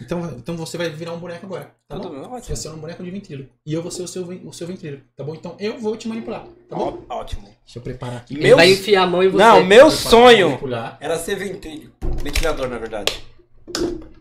[0.01, 2.15] Então, então você vai virar um boneco agora, tá Tudo bom?
[2.21, 2.39] ótimo.
[2.41, 3.49] Você vai ser um boneco de ventríloco.
[3.65, 5.33] E eu vou ser o seu, o seu ventríloco, tá bom?
[5.35, 7.03] Então eu vou te manipular, tá bom?
[7.09, 7.43] Ótimo.
[7.65, 8.33] Deixa eu preparar aqui.
[8.35, 9.37] Ele Meu- vai enfiar a mão em você.
[9.43, 10.57] Não, meu sonho.
[10.99, 11.91] Era ser ventríloco.
[12.23, 13.13] Ventilador, na verdade.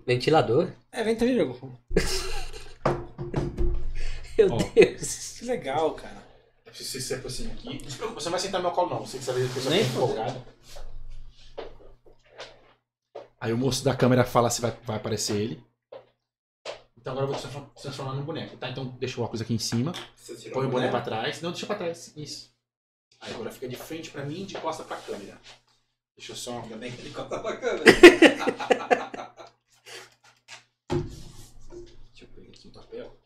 [0.06, 0.70] Ventilador?
[0.92, 1.72] É, ventríloco.
[4.36, 4.56] Meu Ó.
[4.74, 5.38] Deus.
[5.38, 6.24] Que legal, cara.
[6.72, 7.80] Se você se aproxima aqui.
[7.82, 9.06] Não se preocupe, você não vai sentar no meu colo, não.
[9.06, 10.44] Você que sabe que a pessoa Nem fica empolgada.
[13.40, 15.62] Aí o moço da câmera fala se vai, vai aparecer ele.
[16.96, 18.68] Então agora eu vou te transform- transformar num boneco, tá?
[18.70, 19.92] Então deixa o óculos aqui em cima.
[20.52, 21.40] Põe o boné pra trás.
[21.42, 22.12] Não, deixa pra trás.
[22.16, 22.50] Isso.
[23.20, 25.38] Aí agora fica de frente pra mim e de costa pra câmera.
[26.16, 26.60] Deixa eu só.
[26.60, 27.82] Ainda bem que ele conta bacana.
[30.92, 33.20] Deixa eu pegar aqui o papel.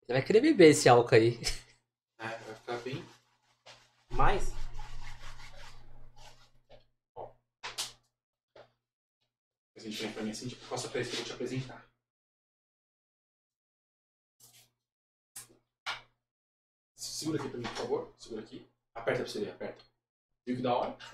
[0.00, 1.38] Você vai querer beber esse álcool aí.
[2.18, 3.04] Ah, vai ficar bem.
[4.10, 4.52] Mais?
[9.74, 11.32] Mas a gente vem pra mim assim, de costa pra isso que eu vou te
[11.32, 11.86] apresentar.
[16.96, 18.14] Segura aqui pra mim, por favor.
[18.18, 18.68] Segura aqui.
[18.94, 19.84] Aperta pra você ver, aperta.
[20.46, 20.96] Viu que da hora?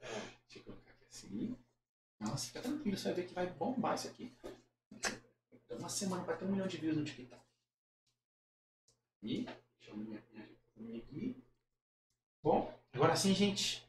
[0.00, 1.56] Deixa eu colocar aqui assim.
[2.20, 4.32] Nossa, fica tranquilo, você vai ver que vai bombar isso aqui.
[5.68, 7.42] É uma semana vai ter um milhão de views no TikTok.
[9.22, 10.22] E, deixa eu minha,
[10.76, 11.36] minha, aqui.
[12.42, 13.86] Bom, agora sim, gente.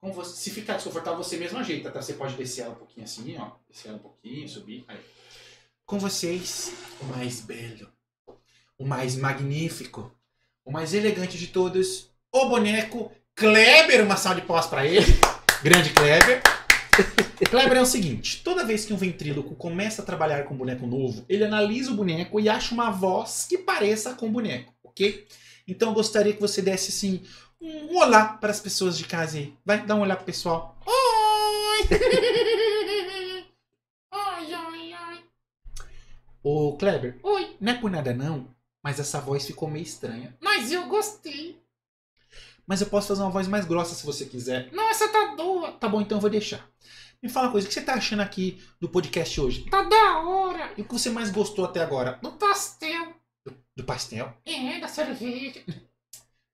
[0.00, 2.00] Com você, se ficar desconfortável, você mesmo ajeita, tá?
[2.00, 3.52] Você pode descer ela um pouquinho assim, ó.
[3.68, 4.84] Descer ela um pouquinho, subir.
[4.88, 4.98] Aí.
[5.84, 7.92] Com vocês, o mais belo,
[8.78, 10.12] o mais magnífico,
[10.64, 14.02] o mais elegante de todos, o boneco Kleber.
[14.02, 15.06] Uma salva de pós pra ele.
[15.62, 16.42] Grande Kleber.
[17.50, 20.86] Kleber é o seguinte: toda vez que um ventríloco começa a trabalhar com um boneco
[20.86, 25.26] novo, ele analisa o boneco e acha uma voz que pareça com o boneco, ok?
[25.68, 27.22] Então eu gostaria que você desse assim
[27.60, 29.54] um olá para as pessoas de casa aí.
[29.64, 30.78] Vai, dá um olá pro pessoal.
[30.86, 31.88] Oi!
[34.12, 35.18] ai, ai, ai.
[36.42, 38.48] Ô, Kleber, Oi, não é por nada não,
[38.82, 40.34] mas essa voz ficou meio estranha.
[40.40, 41.60] mas eu gostei.
[42.66, 44.70] Mas eu posso fazer uma voz mais grossa se você quiser.
[44.72, 45.72] Não, essa tá boa.
[45.72, 46.68] Tá bom, então eu vou deixar.
[47.22, 49.70] Me fala uma coisa, o que você tá achando aqui do podcast hoje?
[49.70, 50.72] Tá da hora.
[50.76, 52.18] E o que você mais gostou até agora?
[52.22, 53.14] Do pastel.
[53.76, 54.36] Do pastel?
[54.44, 55.62] É, da cerveja.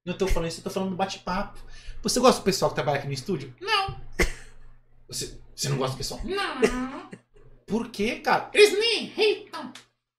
[0.05, 1.59] Não tô falando isso, eu tô falando do bate-papo.
[2.02, 3.55] Você gosta do pessoal que trabalha aqui no estúdio?
[3.60, 4.01] Não,
[5.09, 6.20] Você, você não gosta do pessoal?
[6.24, 7.10] não.
[7.66, 8.51] Por quê, cara?
[8.52, 9.72] Eles me irritam.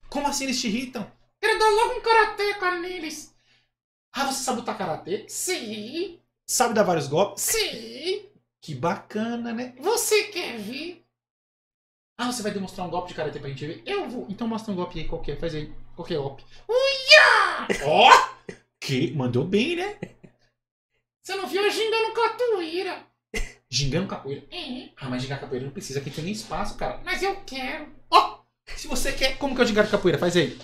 [0.10, 1.10] Como assim eles te irritam?
[1.42, 3.33] Quero dar logo um karateca neles.
[4.14, 5.26] Ah, você sabe lutar karatê?
[5.28, 7.44] Sim, Sabe dar vários golpes?
[7.44, 8.30] sim.
[8.62, 9.74] Que bacana, né?
[9.80, 11.04] Você quer ver?
[12.18, 13.84] Ah, você vai demonstrar um golpe de karatê pra gente ver?
[13.86, 14.26] Eu vou.
[14.30, 15.74] Então mostra um golpe aí qualquer, faz aí.
[15.96, 16.46] Qualquer golpe.
[16.70, 17.68] Uia!
[17.86, 18.10] Ó!
[18.80, 19.12] Que?
[19.12, 19.98] Mandou bem, né?
[21.22, 23.06] Você não viu eu gingando capoeira?
[23.70, 24.46] Gingando capoeira.
[24.52, 27.02] É, Ah, mas gingar capoeira não precisa, aqui tem nem espaço, cara.
[27.04, 27.92] mas eu quero.
[28.10, 28.43] Ó!
[28.76, 30.18] Se você quer, como que é o gingar capoeira?
[30.18, 30.58] Faz aí.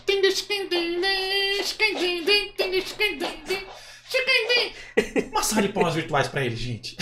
[5.31, 6.97] Uma salva de palmas virtuais pra ele, gente.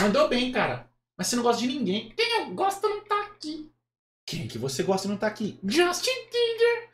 [0.00, 0.88] Mandou bem, cara.
[1.16, 2.12] Mas você não gosta de ninguém.
[2.16, 3.72] Quem eu gosto não tá aqui.
[4.26, 5.58] Quem que você gosta não tá aqui?
[5.64, 6.90] Justin Bieber.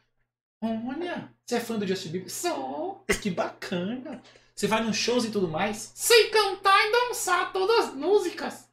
[0.62, 2.30] Olha, você é fã do Justin Bieber?
[2.30, 3.04] Sou.
[3.20, 4.22] Que bacana.
[4.54, 5.92] Você vai nos shows e tudo mais?
[5.94, 8.63] Sei cantar e dançar todas as músicas.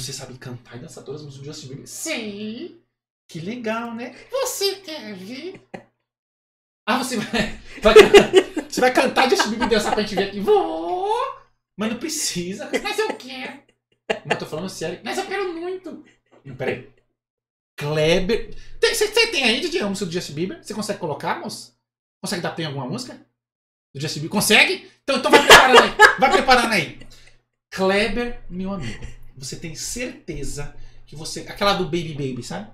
[0.00, 1.86] Você sabe cantar e dançar todas as músicas do Justin Bieber?
[1.88, 2.80] Sei.
[3.28, 4.14] Que legal, né?
[4.30, 5.60] Você quer ver?
[6.88, 10.28] Ah, você vai, vai can- você vai cantar Justin Bieber e dançar pra gente ver
[10.28, 10.40] aqui?
[10.40, 11.08] Vou.
[11.78, 12.70] Mas não precisa.
[12.82, 13.62] Mas eu quero.
[14.24, 15.00] Mas eu tô falando sério.
[15.04, 16.04] Mas eu quero muito.
[16.44, 16.88] Não, Peraí.
[17.76, 18.54] Kleber.
[18.80, 20.62] Tem- Você você tem aí de a música do Justin Bieber?
[20.64, 21.76] Você consegue colocar, moço?
[22.22, 23.14] Consegue dar play em alguma música?
[23.94, 24.32] Do Justin Bieber?
[24.32, 24.90] Consegue?
[25.02, 25.90] Então, então vai preparando aí.
[26.20, 26.98] Vai preparando aí.
[27.74, 29.04] Kleber, meu amigo,
[29.36, 30.74] você tem certeza
[31.06, 31.40] que você.
[31.40, 32.70] Aquela do Baby Baby, sabe?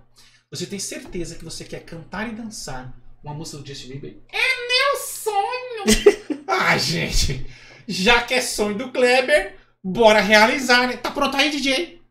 [0.51, 2.95] Você tem certeza que você quer cantar e dançar
[3.25, 4.17] uma música do Justin Bieber?
[4.33, 6.33] Meu sonho.
[6.55, 7.47] Ah, gente!
[7.89, 10.99] Já que é sonho do Kleber, bora realizar, né?
[10.99, 12.03] Tá pronto aí, DJ?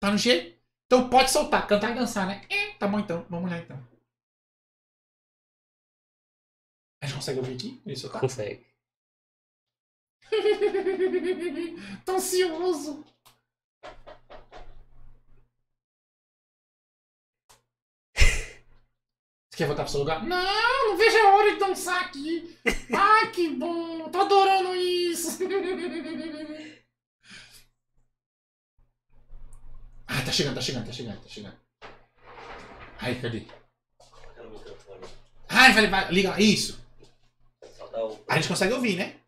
[0.00, 0.58] Tá no jeito?
[0.86, 2.44] Então pode soltar, cantar e dançar, né?
[2.50, 3.24] É, tá bom então.
[3.30, 3.78] Vamos lá então.
[7.00, 7.80] A gente consegue ouvir aqui?
[7.86, 8.20] Ele soltar?
[8.20, 8.66] Consegue.
[12.04, 13.04] Tô ansioso.
[18.14, 20.24] Você quer voltar pro seu lugar?
[20.24, 22.56] Não, não vejo a hora de dançar aqui.
[22.92, 24.08] Ai, que bom.
[24.08, 25.38] Tô adorando isso.
[30.12, 31.54] Ah, tá chegando, tá chegando, tá chegando, tá chegando.
[32.98, 33.44] Aí, cadê?
[35.48, 36.80] Ai, vai, vai, liga, isso.
[38.28, 39.20] A gente consegue ouvir, né?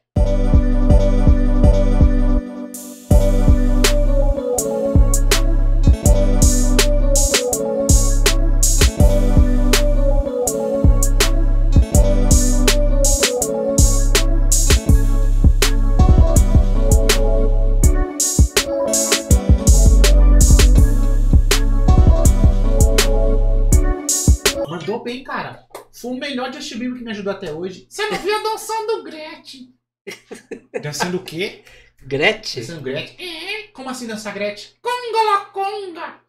[26.02, 27.86] Foi o melhor Justin Bieber que me ajudou até hoje.
[27.88, 29.72] Você não viu a dançando Gretchen?
[30.82, 31.62] Dançando o quê?
[32.02, 32.60] Gretchen?
[32.60, 33.16] Dançando Gretchen?
[33.24, 34.72] É, Como assim dançar Gretchen?
[34.82, 36.20] conga la conga.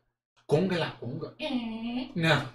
[0.45, 1.35] Conga lá, conga?
[1.39, 1.49] É,
[2.15, 2.49] Não.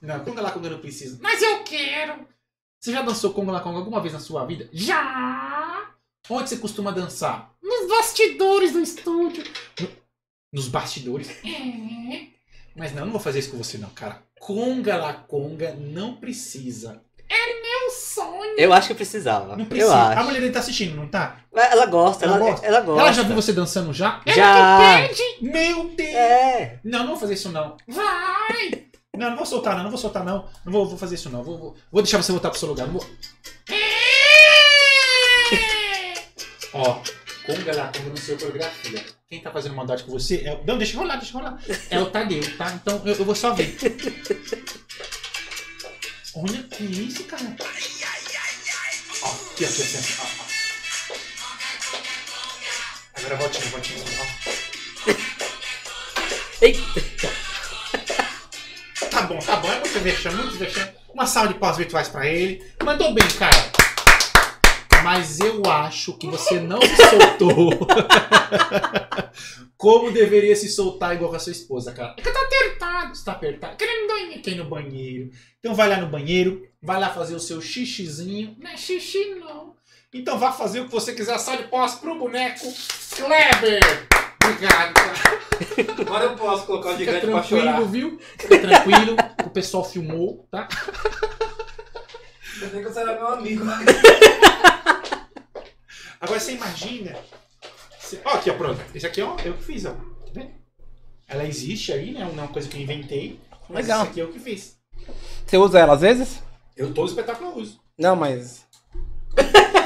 [0.00, 1.18] Não, conga lá, conga eu não precisa.
[1.22, 2.26] mas eu quero.
[2.80, 4.68] Você já dançou conga lá, conga alguma vez na sua vida?
[4.72, 5.94] Já.
[6.28, 7.54] Onde você costuma dançar?
[7.62, 9.44] Nos bastidores do estúdio.
[10.52, 11.30] Nos bastidores?
[11.44, 12.31] É,
[12.74, 14.22] Mas não, eu não vou fazer isso com você não, cara.
[14.40, 17.02] Conga lá, conga não precisa.
[17.28, 18.54] meu sonho.
[18.58, 19.54] Eu acho que precisava.
[19.56, 19.94] Não Eu precisa.
[19.94, 20.24] A acho.
[20.24, 21.36] mulher dele tá assistindo, não tá?
[21.54, 22.66] Ela gosta, Ela ela, gosta?
[22.66, 23.02] ela gosta.
[23.02, 24.20] Ela já viu você dançando já?
[24.26, 24.98] Já.
[24.98, 25.22] Ela que pede.
[25.52, 26.14] Meu Deus!
[26.14, 26.78] É.
[26.84, 27.76] Não, não vou fazer isso não.
[27.86, 28.86] Vai.
[29.16, 30.48] Não, não vou soltar não, não vou soltar não.
[30.64, 31.42] Não vou, vou fazer isso não.
[31.44, 32.86] Vou, vou, vou deixar você voltar pro seu lugar.
[32.86, 33.06] Não vou...
[33.70, 33.92] É.
[36.74, 37.02] Ó,
[37.46, 39.04] conga lá, conga no seu coreografia.
[39.28, 40.52] Quem tá fazendo maldade com você é.
[40.54, 41.58] o- Não, deixa rolar, deixa rolar.
[41.90, 42.72] É o Tadeu, tá?
[42.74, 43.76] Então eu, eu vou só ver.
[46.34, 47.44] Olha que isso, cara.
[47.60, 50.14] Ó, aqui, aqui, aqui.
[50.20, 50.52] ó, ó.
[53.14, 54.04] Agora voltinha, voltinha.
[54.20, 55.12] Ó.
[56.62, 56.80] Eita.
[59.10, 59.70] Tá bom, tá bom.
[59.70, 60.92] É muito vexame, muito vexame.
[61.12, 62.64] Uma salva de pós virtuais pra ele.
[62.82, 63.71] Mandou bem, cara.
[65.02, 67.70] Mas eu acho que você não se soltou
[69.76, 72.14] como deveria se soltar igual com a sua esposa, cara.
[72.18, 73.14] É que eu tô apertado.
[73.14, 75.30] Você tá apertado, querendo banheiro, quer ir no banheiro.
[75.58, 78.56] Então vai lá no banheiro, vai lá fazer o seu xixizinho.
[78.58, 79.74] Não é xixi, não.
[80.12, 82.66] Então vá fazer o que você quiser, só de posse pro boneco
[83.16, 83.80] Kleber.
[84.44, 85.40] Obrigado, cara.
[86.00, 87.62] Agora eu posso colocar o Fica gigante pra chorar.
[87.62, 88.18] tranquilo, viu?
[88.38, 89.16] Fica tranquilo.
[89.46, 90.68] O pessoal filmou, tá?
[92.60, 93.64] Eu sei que você era meu amigo.
[96.22, 97.16] Agora você imagina.
[98.00, 98.20] Você...
[98.24, 98.80] Ó, aqui, ó, pronto.
[98.94, 99.90] Esse aqui, ó, eu que fiz, ó.
[99.90, 100.50] Tá vendo?
[101.28, 102.20] Ela existe aí, né?
[102.20, 103.40] Não é uma coisa que eu inventei.
[103.68, 104.02] Mas Legal.
[104.02, 104.76] Esse aqui é eu que fiz.
[105.44, 106.40] Você usa ela às vezes?
[106.76, 107.80] Eu todo espetáculo eu uso.
[107.98, 108.64] Não, mas.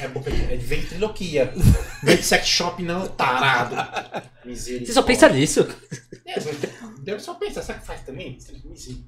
[0.00, 1.52] É, boca de- é de ventriloquia.
[2.06, 3.74] É de sex shop, não, tarado.
[4.44, 4.86] Misericórdia.
[4.86, 5.68] Você só pensa nisso?
[6.26, 6.34] É,
[7.02, 8.38] deve só pensar, sabe o que faz também?
[8.64, 9.04] Misericórdia.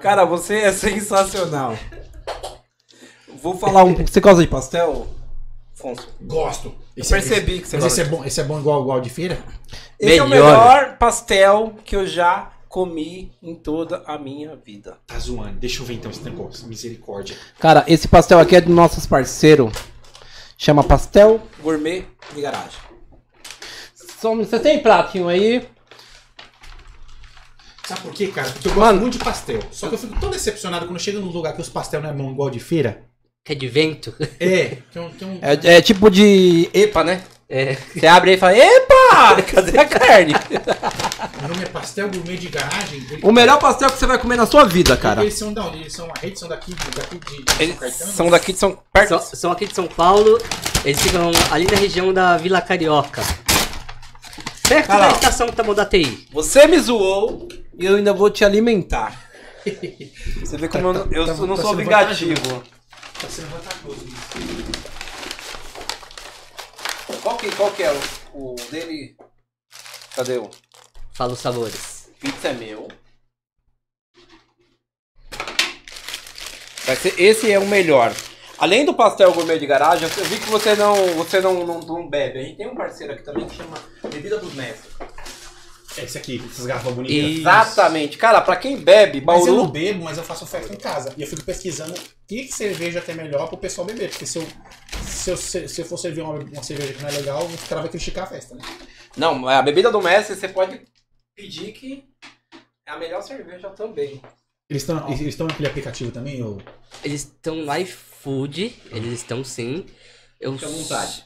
[0.00, 1.76] Cara, você é sensacional.
[3.42, 3.94] Vou falar um.
[3.94, 5.06] Você gosta de pastel,
[5.74, 6.08] Afonso?
[6.20, 6.74] Gosto.
[6.96, 8.00] Eu percebi que você Mas gosta.
[8.00, 9.38] esse é bom, esse é bom igual, igual de feira?
[9.98, 10.46] Esse é o Melhor.
[10.46, 14.98] melhor pastel que eu já comi em toda a minha vida.
[15.06, 15.58] Tá zoando.
[15.58, 16.66] Deixa eu ver então esse negócio.
[16.66, 17.36] Misericórdia.
[17.58, 19.72] Cara, esse pastel aqui é do nossos parceiros.
[20.56, 22.04] Chama Pastel Gourmet
[22.34, 22.78] de Garagem.
[24.22, 25.68] Você tem pratinho aí?
[27.86, 28.50] Sabe por quê, cara?
[28.50, 29.60] Porque eu gosto muito de pastel.
[29.70, 32.12] Só que eu fico tão decepcionado quando chega num lugar que os pastel não é
[32.12, 33.04] bom igual de feira.
[33.44, 34.14] Que é de vento?
[34.40, 34.78] É.
[34.90, 37.22] Que é um, que é um- É, é tipo de EPA, né?
[37.46, 37.74] É.
[37.94, 40.32] Você abre aí e fala, epa, cadê a carne?
[41.44, 43.04] O nome é pastel gourmet de garagem.
[43.10, 45.20] Ele- O melhor pastel que você vai comer na sua vida, cara.
[45.20, 45.78] Eles são da onde?
[45.80, 48.12] Eles são a rede, são daqui, daqui de, de São Caetano?
[48.12, 49.08] são daqui de São perto.
[49.10, 50.40] São, são aqui de São Paulo.
[50.82, 53.22] Eles ficam ali na região da Vila Carioca.
[54.66, 56.26] Perto Cara, da estação Tamodateí.
[56.32, 57.46] Você me zoou
[57.78, 59.20] e eu ainda vou te alimentar.
[60.40, 62.62] Você vê como eu, não- eu tá- sou- não tá sou vingativo.
[63.24, 64.16] Tá sendo vantajoso isso.
[67.22, 69.16] Qual que, qual que é o, o dele?
[70.14, 70.50] Cadê o?
[71.14, 72.10] Fala os sabores.
[72.20, 72.86] Pizza é meu.
[76.84, 78.12] Vai ser, esse é o melhor.
[78.58, 82.06] Além do pastel gourmet de garagem, eu vi que você não, você não, não, não
[82.06, 82.40] bebe.
[82.40, 84.92] A gente tem um parceiro aqui também que chama Bebida dos Mestres.
[85.96, 87.14] Esse aqui, essas garrafas bonitas.
[87.16, 88.18] E- Exatamente.
[88.18, 91.12] Cara, pra quem bebe, Mas eu não bebo, mas eu faço festa em casa.
[91.16, 91.94] E eu fico pesquisando
[92.26, 94.10] que cerveja que é melhor pro pessoal beber.
[94.10, 94.46] Porque se eu,
[95.06, 97.68] se eu, se, se eu for servir uma, uma cerveja que não é legal, o
[97.68, 98.62] cara vai criticar a festa, né?
[99.16, 100.80] Não, a bebida do mestre você pode
[101.36, 102.04] pedir que
[102.86, 104.20] é a melhor cerveja também.
[104.68, 106.42] Eles estão eles estão naquele aplicativo também?
[106.42, 106.60] Ou...
[107.04, 108.74] Eles estão no iFood.
[108.90, 109.86] Eles estão sim.
[110.40, 111.24] Eu, Fique à vontade.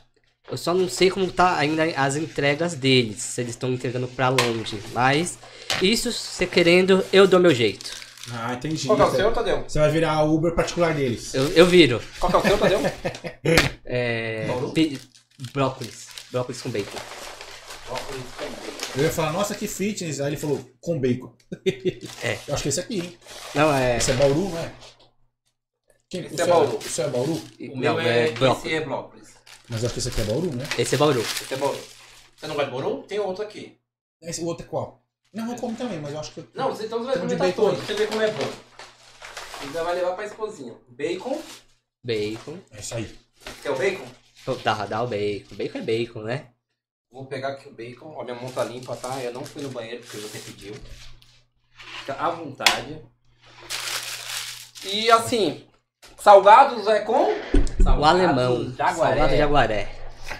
[0.50, 3.20] Eu só não sei como tá ainda as entregas deles.
[3.22, 4.78] Se eles estão entregando pra longe.
[4.92, 5.38] Mas
[5.82, 7.90] isso, você querendo, eu dou meu jeito.
[8.30, 8.86] Ah, entendi.
[8.86, 9.64] Qual que é o seu, Tadeu?
[9.66, 11.32] Você vai virar a Uber particular deles.
[11.34, 12.00] Eu, eu viro.
[12.20, 12.80] Qual que é o seu, Tadeu?
[13.84, 14.72] É, Bauru?
[14.72, 15.00] pi-
[15.52, 16.08] brócolis.
[16.30, 16.98] Brócolis com bacon.
[18.96, 20.20] Eu ia falar, nossa, que fitness.
[20.20, 21.32] Aí ele falou, com bacon.
[22.22, 22.38] É.
[22.46, 23.18] Eu acho que esse aqui, hein?
[23.54, 23.96] Não, é.
[23.96, 24.72] Esse é Bauru, não é?
[26.10, 26.76] Quem, Esse o é Bauru.
[26.76, 27.32] O seu é Bauru?
[27.32, 28.64] O não, meu é, é, brócolis.
[28.66, 29.28] esse é brócolis.
[29.68, 30.64] Mas eu acho que esse aqui é Bauru, né?
[30.78, 31.20] Esse é Bauru.
[31.20, 31.78] Esse é Bauru.
[32.36, 33.02] Você não vai de Bauru?
[33.02, 33.78] Tem outro aqui.
[34.22, 35.02] Esse, o outro é qual?
[35.32, 36.40] Não, eu como também, mas eu acho que...
[36.40, 38.50] eu- Não, você, então você vai experimentar todos, pra você ver como é bom.
[39.60, 40.74] Ainda vai levar pra esposinha.
[40.88, 41.42] Bacon.
[42.02, 42.58] Bacon.
[42.70, 43.18] É isso aí.
[43.62, 44.06] Quer o bacon?
[44.64, 45.54] Dá, dá o bacon.
[45.56, 46.50] Bacon é bacon, né?
[47.10, 48.14] Vou pegar aqui o bacon.
[48.16, 49.22] Ó, minha mão tá limpa, tá?
[49.22, 50.74] Eu não fui no banheiro porque você pediu.
[52.00, 53.02] Fica à vontade.
[54.84, 55.66] E assim,
[56.18, 57.32] salgados é com?
[57.98, 58.72] O alemão.
[58.76, 58.94] Jaguaré.
[59.16, 59.88] Salgado jaguaré.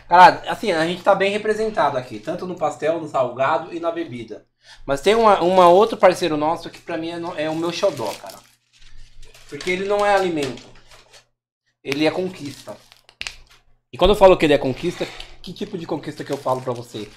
[0.09, 3.91] Cara, assim, a gente tá bem representado aqui, tanto no pastel, no salgado e na
[3.91, 4.45] bebida.
[4.85, 7.73] Mas tem uma, uma outro parceiro nosso que pra mim é, no- é o meu
[7.73, 8.35] xodó, cara.
[9.49, 10.63] Porque ele não é alimento.
[11.83, 12.77] Ele é conquista.
[13.91, 15.07] E quando eu falo que ele é conquista,
[15.41, 17.09] que tipo de conquista que eu falo pra você?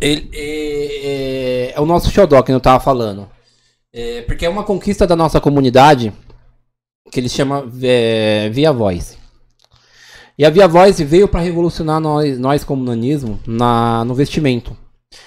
[0.00, 3.30] Ele é, é- é o nosso xodó que eu tava falando.
[3.92, 6.10] É, porque é uma conquista da nossa comunidade
[7.10, 9.16] que ele chama é, Via Voice.
[10.38, 14.76] E a Via Voice veio para revolucionar nós, nós como nanismo na, no vestimento.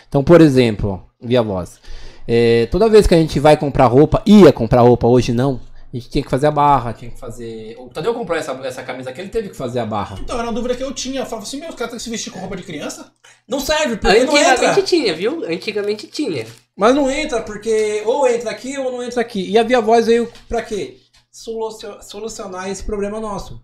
[0.07, 1.79] Então, por exemplo, Via Voz.
[2.27, 5.59] é, toda vez que a gente vai comprar roupa, ia comprar roupa, hoje não,
[5.91, 7.75] a gente tinha que fazer a barra, tinha que fazer.
[7.79, 10.19] O Tadeu comprou essa, essa camisa aqui, ele teve que fazer a barra.
[10.21, 11.21] Então, era uma dúvida que eu tinha.
[11.21, 13.11] Eu falava assim, meu, os caras têm que se vestir com roupa de criança?
[13.47, 14.51] Não serve, porque não entra.
[14.51, 15.43] Antigamente tinha, viu?
[15.43, 16.45] Antigamente tinha.
[16.77, 19.49] Mas não entra, porque ou entra aqui ou não entra aqui.
[19.49, 20.98] E a Via Voz veio pra quê?
[21.31, 23.61] Solucio- Solucionar esse problema nosso.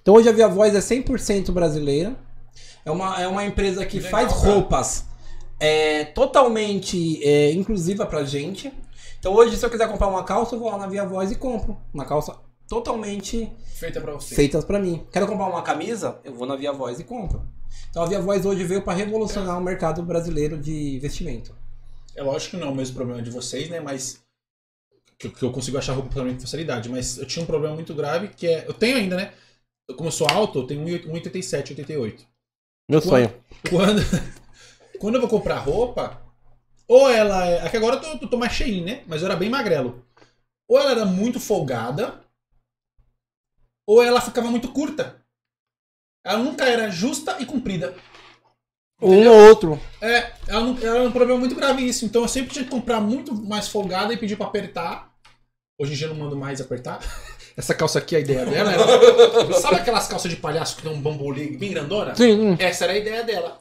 [0.00, 2.16] Então hoje a Via Voz é 100% brasileira.
[2.84, 4.52] É uma, é uma empresa que Legal, faz cara.
[4.52, 5.04] roupas
[5.60, 8.72] é, totalmente é, inclusiva pra gente.
[9.18, 11.36] Então hoje, se eu quiser comprar uma calça, eu vou lá na Via Voz e
[11.36, 11.76] compro.
[11.94, 12.36] Uma calça
[12.68, 14.34] totalmente Feita pra você.
[14.34, 15.06] feitas pra mim.
[15.12, 16.18] Quero comprar uma camisa?
[16.24, 17.42] Eu vou na Via Voz e compro.
[17.90, 21.54] Então a Via Voz hoje veio pra revolucionar o mercado brasileiro de investimento.
[22.16, 23.78] É lógico que não é o mesmo problema de vocês, né?
[23.80, 24.20] Mas.
[25.22, 26.88] Que, que eu consigo achar roupa pra mim com facilidade.
[26.88, 28.66] Mas eu tinha um problema muito grave que é.
[28.66, 29.32] Eu tenho ainda, né?
[29.88, 32.26] Eu, como eu sou alto, eu tenho 1,87, 88.
[32.90, 33.42] Meu Quando- sonho.
[33.70, 34.00] Quando,
[34.98, 36.20] quando eu vou comprar roupa,
[36.88, 37.64] ou ela é.
[37.64, 39.04] Aqui agora eu tô, tô mais cheinho, né?
[39.06, 40.04] Mas eu era bem magrelo.
[40.68, 42.20] Ou ela era muito folgada,
[43.86, 45.22] ou ela ficava muito curta.
[46.24, 47.94] Ela nunca era justa e comprida.
[49.00, 49.80] Um ou outro.
[50.00, 52.04] É, ela, não, ela era um problema muito grave isso.
[52.04, 55.11] Então eu sempre tinha que comprar muito mais folgada e pedir pra apertar.
[55.82, 57.00] Hoje em dia eu não mando mais apertar.
[57.58, 59.52] Essa calça aqui, a ideia dela era.
[59.58, 62.14] Sabe aquelas calças de palhaço que tem um bambolê bem grandona?
[62.14, 62.56] Sim.
[62.60, 63.60] Essa era a ideia dela.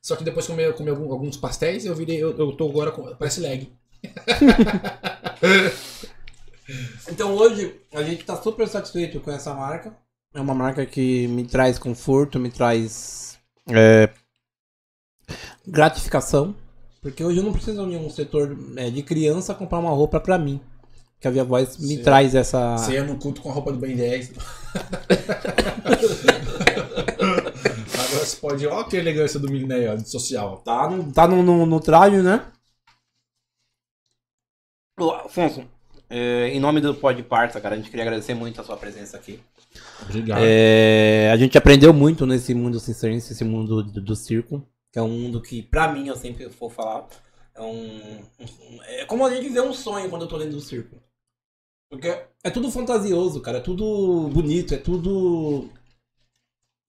[0.00, 2.16] Só que depois que eu comi, alguns pastéis, eu virei.
[2.16, 3.14] Eu, eu tô agora com.
[3.16, 3.70] Parece leg.
[7.10, 9.96] Então hoje a gente tá super satisfeito com essa marca.
[10.34, 14.10] É uma marca que me traz conforto, me traz é,
[15.66, 16.54] gratificação.
[17.00, 20.36] Porque hoje eu não preciso de um setor é, de criança comprar uma roupa pra
[20.36, 20.60] mim.
[21.20, 22.02] Que a Via Voz me Sim.
[22.02, 22.76] traz essa.
[22.76, 24.32] Você ia no culto com a roupa do Ben 10.
[27.18, 28.66] agora você pode.
[28.66, 30.58] Olha que elegância do menino aí, ó, de social.
[30.58, 32.46] Tá no, tá no, no, no traje, né?
[34.98, 35.64] Ô, Afonso,
[36.10, 39.16] é, em nome do Pod Parça, cara, a gente queria agradecer muito a sua presença
[39.16, 39.40] aqui.
[40.02, 40.40] Obrigado.
[40.42, 44.62] É, a gente aprendeu muito nesse mundo circense, esse mundo do, do circo,
[44.92, 47.06] que é um mundo que, pra mim, eu sempre vou falar,
[47.54, 50.60] é um, um- É como a gente vê um sonho quando eu tô dentro do
[50.60, 50.96] circo.
[51.90, 52.08] Porque
[52.44, 55.68] é tudo fantasioso, cara, é tudo bonito, é tudo.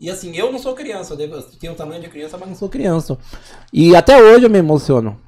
[0.02, 2.70] E assim, eu não sou criança, eu tenho o tamanho de criança, mas não sou
[2.70, 3.18] criança.
[3.72, 5.20] E até hoje eu me emociono.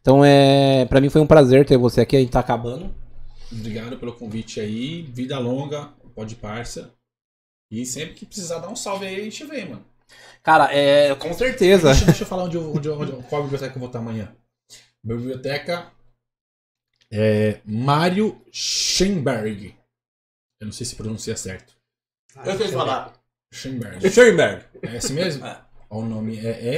[0.00, 0.84] Então é.
[0.86, 2.94] Pra mim foi um prazer ter você aqui, a gente tá acabando.
[3.50, 5.02] Obrigado pelo convite aí.
[5.02, 6.92] Vida longa, pode parça.
[7.70, 9.84] E sempre que precisar dar um salve aí, a gente vem, mano.
[10.42, 11.14] Cara, é.
[11.16, 11.88] Com certeza.
[11.90, 13.98] Deixa, deixa eu falar onde, eu- onde, eu- onde, eu- qual biblioteca eu vou estar
[13.98, 14.34] amanhã.
[15.04, 15.92] Biblioteca
[17.12, 19.74] é Mário Schoenberg.
[20.60, 21.74] Eu não sei se pronuncia certo.
[22.44, 23.12] Eu sei falar.
[23.52, 24.10] Schoenberg.
[24.10, 24.64] Schoenberg.
[24.82, 25.44] É esse mesmo?
[25.46, 25.60] É.
[25.88, 26.76] Ó, O nome é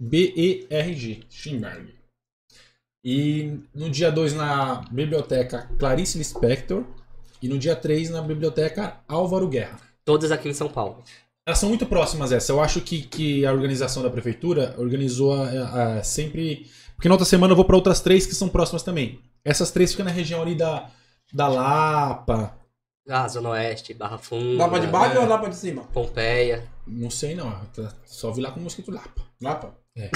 [0.00, 1.20] S-C-H-E-N-B-E-R-G.
[1.30, 1.94] Schoenberg.
[3.04, 6.84] E no dia 2 na biblioteca Clarice Lispector.
[7.40, 9.80] E no dia 3 na biblioteca Álvaro Guerra.
[10.04, 11.02] Todas aqui em São Paulo.
[11.46, 12.52] Elas são muito próximas essa.
[12.52, 16.70] Eu acho que, que a organização da prefeitura organizou a- a- sempre.
[17.02, 19.20] Porque na outra semana eu vou para outras três que são próximas também.
[19.44, 20.88] Essas três ficam na região ali da,
[21.32, 22.56] da Lapa.
[23.08, 25.82] Ah, Zona Oeste, Barra Funda, Lapa de baixo ou lapa de cima?
[25.92, 26.64] Pompeia.
[26.86, 27.60] Não sei não.
[28.04, 29.20] Só vi lá como escrito Lapa.
[29.40, 29.76] Lapa?
[29.98, 30.12] É.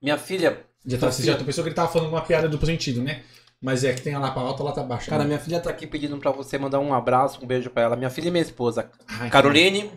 [0.00, 0.64] Minha filha.
[0.86, 3.22] Já tá, você já pensou que ele tava falando uma piada duplo sentido, né?
[3.60, 5.10] Mas é que tem a Lapa alta e a Lapa baixa.
[5.10, 5.28] Cara, né?
[5.28, 7.96] minha filha tá aqui pedindo pra você mandar um abraço, um beijo pra ela.
[7.96, 8.90] Minha filha e minha esposa.
[9.06, 9.92] Ai, Caroline.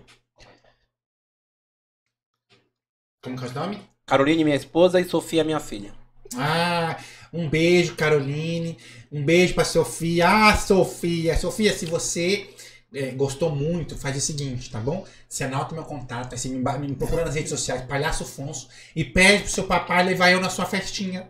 [3.24, 3.82] Como que é o nome?
[4.06, 6.01] Caroline, minha esposa, e Sofia, minha filha.
[6.38, 6.98] Ah,
[7.34, 8.78] um beijo, Caroline.
[9.12, 10.28] Um beijo pra Sofia.
[10.30, 11.38] Ah, Sofia.
[11.38, 12.50] Sofia, se você
[12.94, 15.06] é, gostou muito, faz o seguinte, tá bom?
[15.28, 19.06] Você anota meu contato, aí você me, me procura nas redes sociais, Palhaço Afonso, e
[19.06, 21.30] pede pro seu papai levar eu na sua festinha.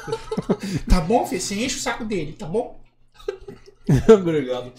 [0.88, 1.40] tá bom, filho?
[1.40, 2.80] Você enche o saco dele, tá bom?
[4.08, 4.72] Obrigado.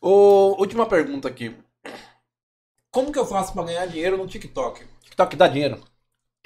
[0.00, 1.54] Ô, última pergunta aqui.
[2.90, 4.84] Como que eu faço pra ganhar dinheiro no TikTok?
[5.02, 5.80] TikTok dá dinheiro.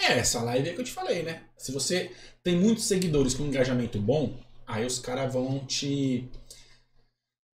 [0.03, 1.45] É, essa live é que eu te falei, né?
[1.57, 2.11] Se você
[2.43, 6.29] tem muitos seguidores com engajamento bom, aí os caras vão te.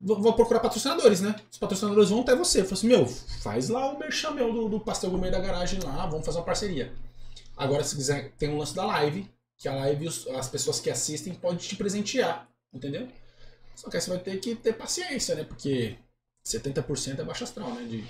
[0.01, 1.37] Vão procurar patrocinadores, né?
[1.51, 2.63] Os patrocinadores vão até você.
[2.63, 6.07] Fala assim, meu, faz lá o merchan meu do, do pastel gourmet da garagem lá,
[6.07, 6.95] vamos fazer uma parceria.
[7.55, 11.35] Agora, se quiser, tem um lance da live, que a live, as pessoas que assistem
[11.35, 13.09] podem te presentear, entendeu?
[13.75, 15.45] Só que aí você vai ter que ter paciência, né?
[15.45, 15.97] Porque
[16.49, 17.83] 70% é baixo astral, né?
[17.85, 18.05] De,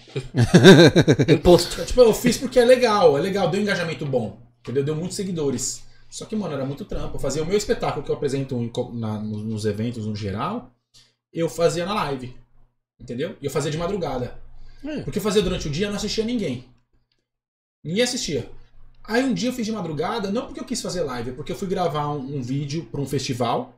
[1.33, 1.85] Imposto.
[1.85, 4.85] Tipo, eu fiz porque é legal, é legal, deu engajamento bom, entendeu?
[4.85, 5.83] Deu muitos seguidores.
[6.11, 7.17] Só que, mano, era muito trampo.
[7.17, 10.71] Eu fazia o meu espetáculo que eu apresento em na- nos eventos no geral,
[11.33, 12.35] eu fazia na live,
[12.99, 13.37] entendeu?
[13.43, 14.39] E eu fazia de madrugada.
[14.83, 15.03] Hum.
[15.03, 16.65] Porque eu fazia durante o dia, eu não assistia ninguém.
[17.85, 18.49] Ninguém assistia.
[19.05, 21.53] Aí um dia eu fiz de madrugada, não porque eu quis fazer live, é porque
[21.53, 23.75] eu fui gravar um, um vídeo pra um festival.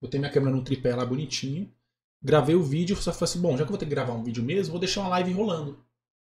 [0.00, 1.70] Botei minha câmera num tripé lá bonitinho.
[2.24, 4.22] Gravei o vídeo, só falei assim, bom, já que eu vou ter que gravar um
[4.24, 5.78] vídeo mesmo, vou deixar uma live rolando.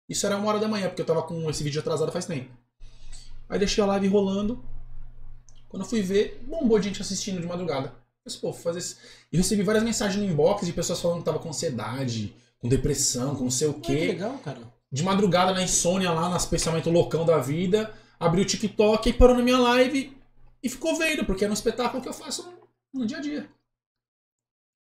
[0.08, 2.50] Isso era uma hora da manhã, porque eu tava com esse vídeo atrasado faz tempo.
[3.50, 4.64] Aí deixei a live rolando.
[5.68, 7.94] Quando eu fui ver, bombou de gente assistindo de madrugada.
[8.24, 8.98] Mas, pô, fazer isso.
[9.32, 13.36] E recebi várias mensagens no inbox de pessoas falando que tava com ansiedade, com depressão,
[13.36, 14.08] com não sei o Que quê.
[14.08, 14.60] legal, cara.
[14.92, 17.94] De madrugada na insônia lá, nos pensamentos loucão da vida.
[18.20, 20.18] Abri o TikTok e parou na minha live
[20.64, 22.44] e ficou vendo, porque era um espetáculo que eu faço
[22.94, 23.50] no, no dia a dia.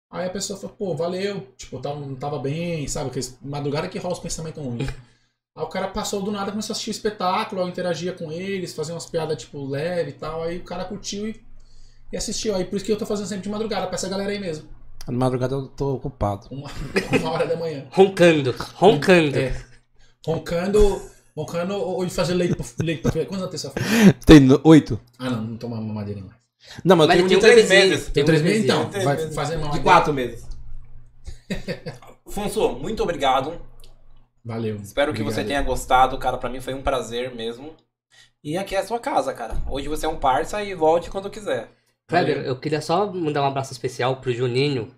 [0.10, 1.48] Aí a pessoa falou, pô, valeu.
[1.58, 3.10] Tipo, eu tava, não tava bem, sabe?
[3.10, 4.88] Que madrugada que rola os pensamentos ruins.
[5.58, 8.74] Aí o cara passou do nada, começou a assistir o espetáculo, eu interagia com eles,
[8.76, 10.44] fazia umas piadas, tipo, leve e tal.
[10.44, 11.42] Aí o cara curtiu e,
[12.14, 12.56] e assistiu.
[12.56, 14.70] Aí por isso que eu tô fazendo sempre de madrugada, pra essa galera aí mesmo.
[15.08, 16.48] Na madrugada eu tô ocupado.
[16.52, 16.70] Uma,
[17.20, 17.88] uma hora da manhã.
[17.92, 19.36] Roncando, roncando.
[19.38, 19.60] É.
[20.26, 21.02] Roncando,
[21.36, 24.14] roncando ou de fazer leite, pra- leite pra Quantos anos tem sua filha?
[24.26, 25.00] Tem oito?
[25.18, 26.34] Ah, não, não toma mamadeira mais.
[26.84, 28.10] Não, mas eu Mas tenho tem um de três bebezinho, meses.
[28.12, 28.90] tem três meses então.
[28.90, 29.36] Três Vai meses.
[29.36, 29.84] fazer De mamadeira.
[29.84, 30.48] quatro meses.
[32.28, 33.60] Afonso, muito obrigado.
[34.44, 34.78] Valeu.
[34.78, 35.48] Espero que você Obrigado.
[35.48, 36.38] tenha gostado, cara.
[36.38, 37.74] Pra mim foi um prazer mesmo.
[38.44, 39.58] E aqui é a sua casa, cara.
[39.70, 41.70] Hoje você é um parça e volte quando quiser.
[42.08, 44.94] Kleber, eu queria só mandar um abraço especial pro Juninho,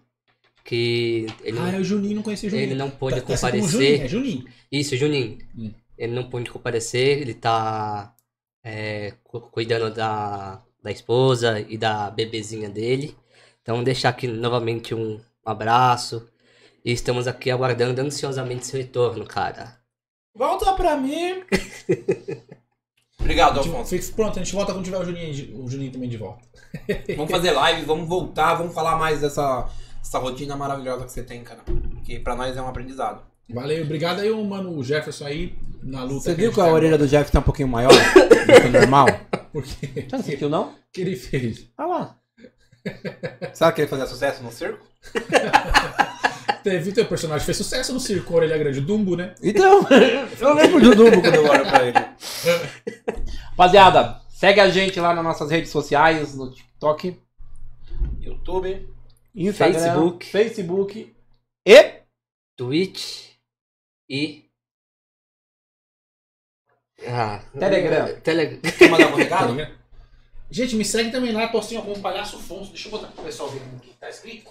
[0.63, 2.67] que ele, Ah, é o Juninho, não conheci o Juninho.
[2.69, 3.67] ele não pôde Tá- comparecer.
[3.69, 4.45] Juninho, é Juninho.
[4.71, 5.37] Isso, Juninho.
[5.57, 5.71] Hum.
[5.97, 8.13] Ele não pôde comparecer, ele tá
[8.63, 13.15] é, cu- cuidando da, da esposa e da bebezinha dele.
[13.61, 16.27] Então, deixar aqui novamente um abraço.
[16.83, 19.77] E estamos aqui aguardando ansiosamente seu retorno, cara.
[20.35, 21.43] Volta pra mim.
[23.19, 23.89] Obrigado, A gente- Afonso.
[23.89, 26.47] fica- Pronto, a gente volta quando tiver o Juninho, o Juninho também de volta.
[27.15, 29.69] Vamos fazer live, vamos voltar, vamos falar mais dessa
[30.01, 31.59] essa rotina maravilhosa que você tem, cara.
[32.05, 33.21] Que pra nós é um aprendizado.
[33.51, 36.21] Valeu, obrigado aí, o mano o Jefferson aí, na luta.
[36.21, 38.67] Você viu a que a gente orelha do Jeff tá um pouquinho maior do que
[38.67, 39.07] o normal?
[39.31, 39.87] tá- Por quê?
[40.07, 40.69] Você não sentiu, não?
[40.69, 41.67] O que ele fez?
[41.75, 42.15] Ah lá.
[43.53, 44.85] Sabe que ele fazia sucesso no circo?
[46.63, 49.33] Teve teu personagem fez sucesso no circo, a orelha grande, o Dumbo, né?
[49.41, 49.79] Então,
[50.39, 51.97] eu lembro do Dumbo quando eu Eu olho pra ele.
[53.51, 57.19] Rapaziada, segue a gente lá nas nossas redes sociais, no TikTok,
[58.19, 58.87] YouTube.
[59.33, 60.25] Instagram, Facebook.
[60.25, 61.15] Facebook
[61.65, 61.91] e
[62.57, 63.28] Twitch
[64.09, 64.45] e.
[67.07, 68.15] Ah, Telegram.
[68.21, 68.59] Telegram.
[68.71, 69.79] Quer mandar um recado?
[70.51, 72.71] Gente, me segue também lá, tô assim, ó, como um palhaço Afonso.
[72.71, 74.49] Deixa eu botar pro pessoal ver o que tá escrito.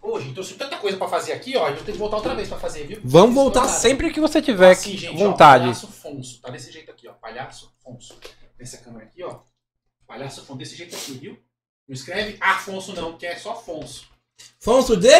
[0.00, 1.68] Ô, gente, trouxe tanta coisa pra fazer aqui, ó.
[1.68, 3.00] Eu tenho que voltar outra vez pra fazer, viu?
[3.04, 3.80] vamos voltar mandaram.
[3.80, 5.64] sempre que você tiver Assim, gente, ó, vontade.
[5.64, 6.40] palhaço Afonso.
[6.40, 7.12] Tá desse jeito aqui, ó.
[7.12, 8.18] Palhaço Afonso.
[8.58, 9.40] Nessa câmera aqui, ó.
[10.06, 11.38] Palhaço Afonso desse jeito aqui, viu?
[11.86, 14.08] Não escreve Afonso não, porque é só Afonso.
[14.58, 15.12] Afonso de?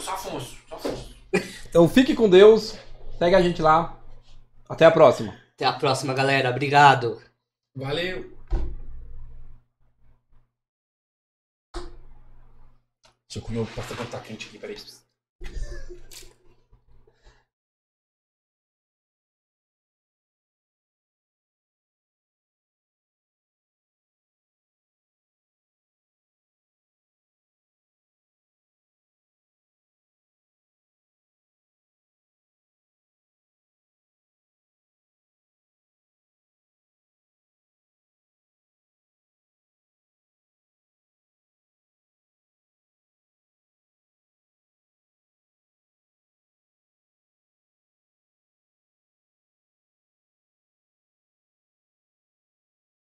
[0.00, 1.13] Só Afonso, só Afonso.
[1.68, 2.78] Então fique com Deus,
[3.18, 4.00] segue a gente lá.
[4.68, 5.36] Até a próxima.
[5.54, 6.50] Até a próxima, galera.
[6.50, 7.20] Obrigado.
[7.74, 8.32] Valeu.
[13.34, 14.76] Deixa eu comer o pasta quando tá quente aqui, peraí.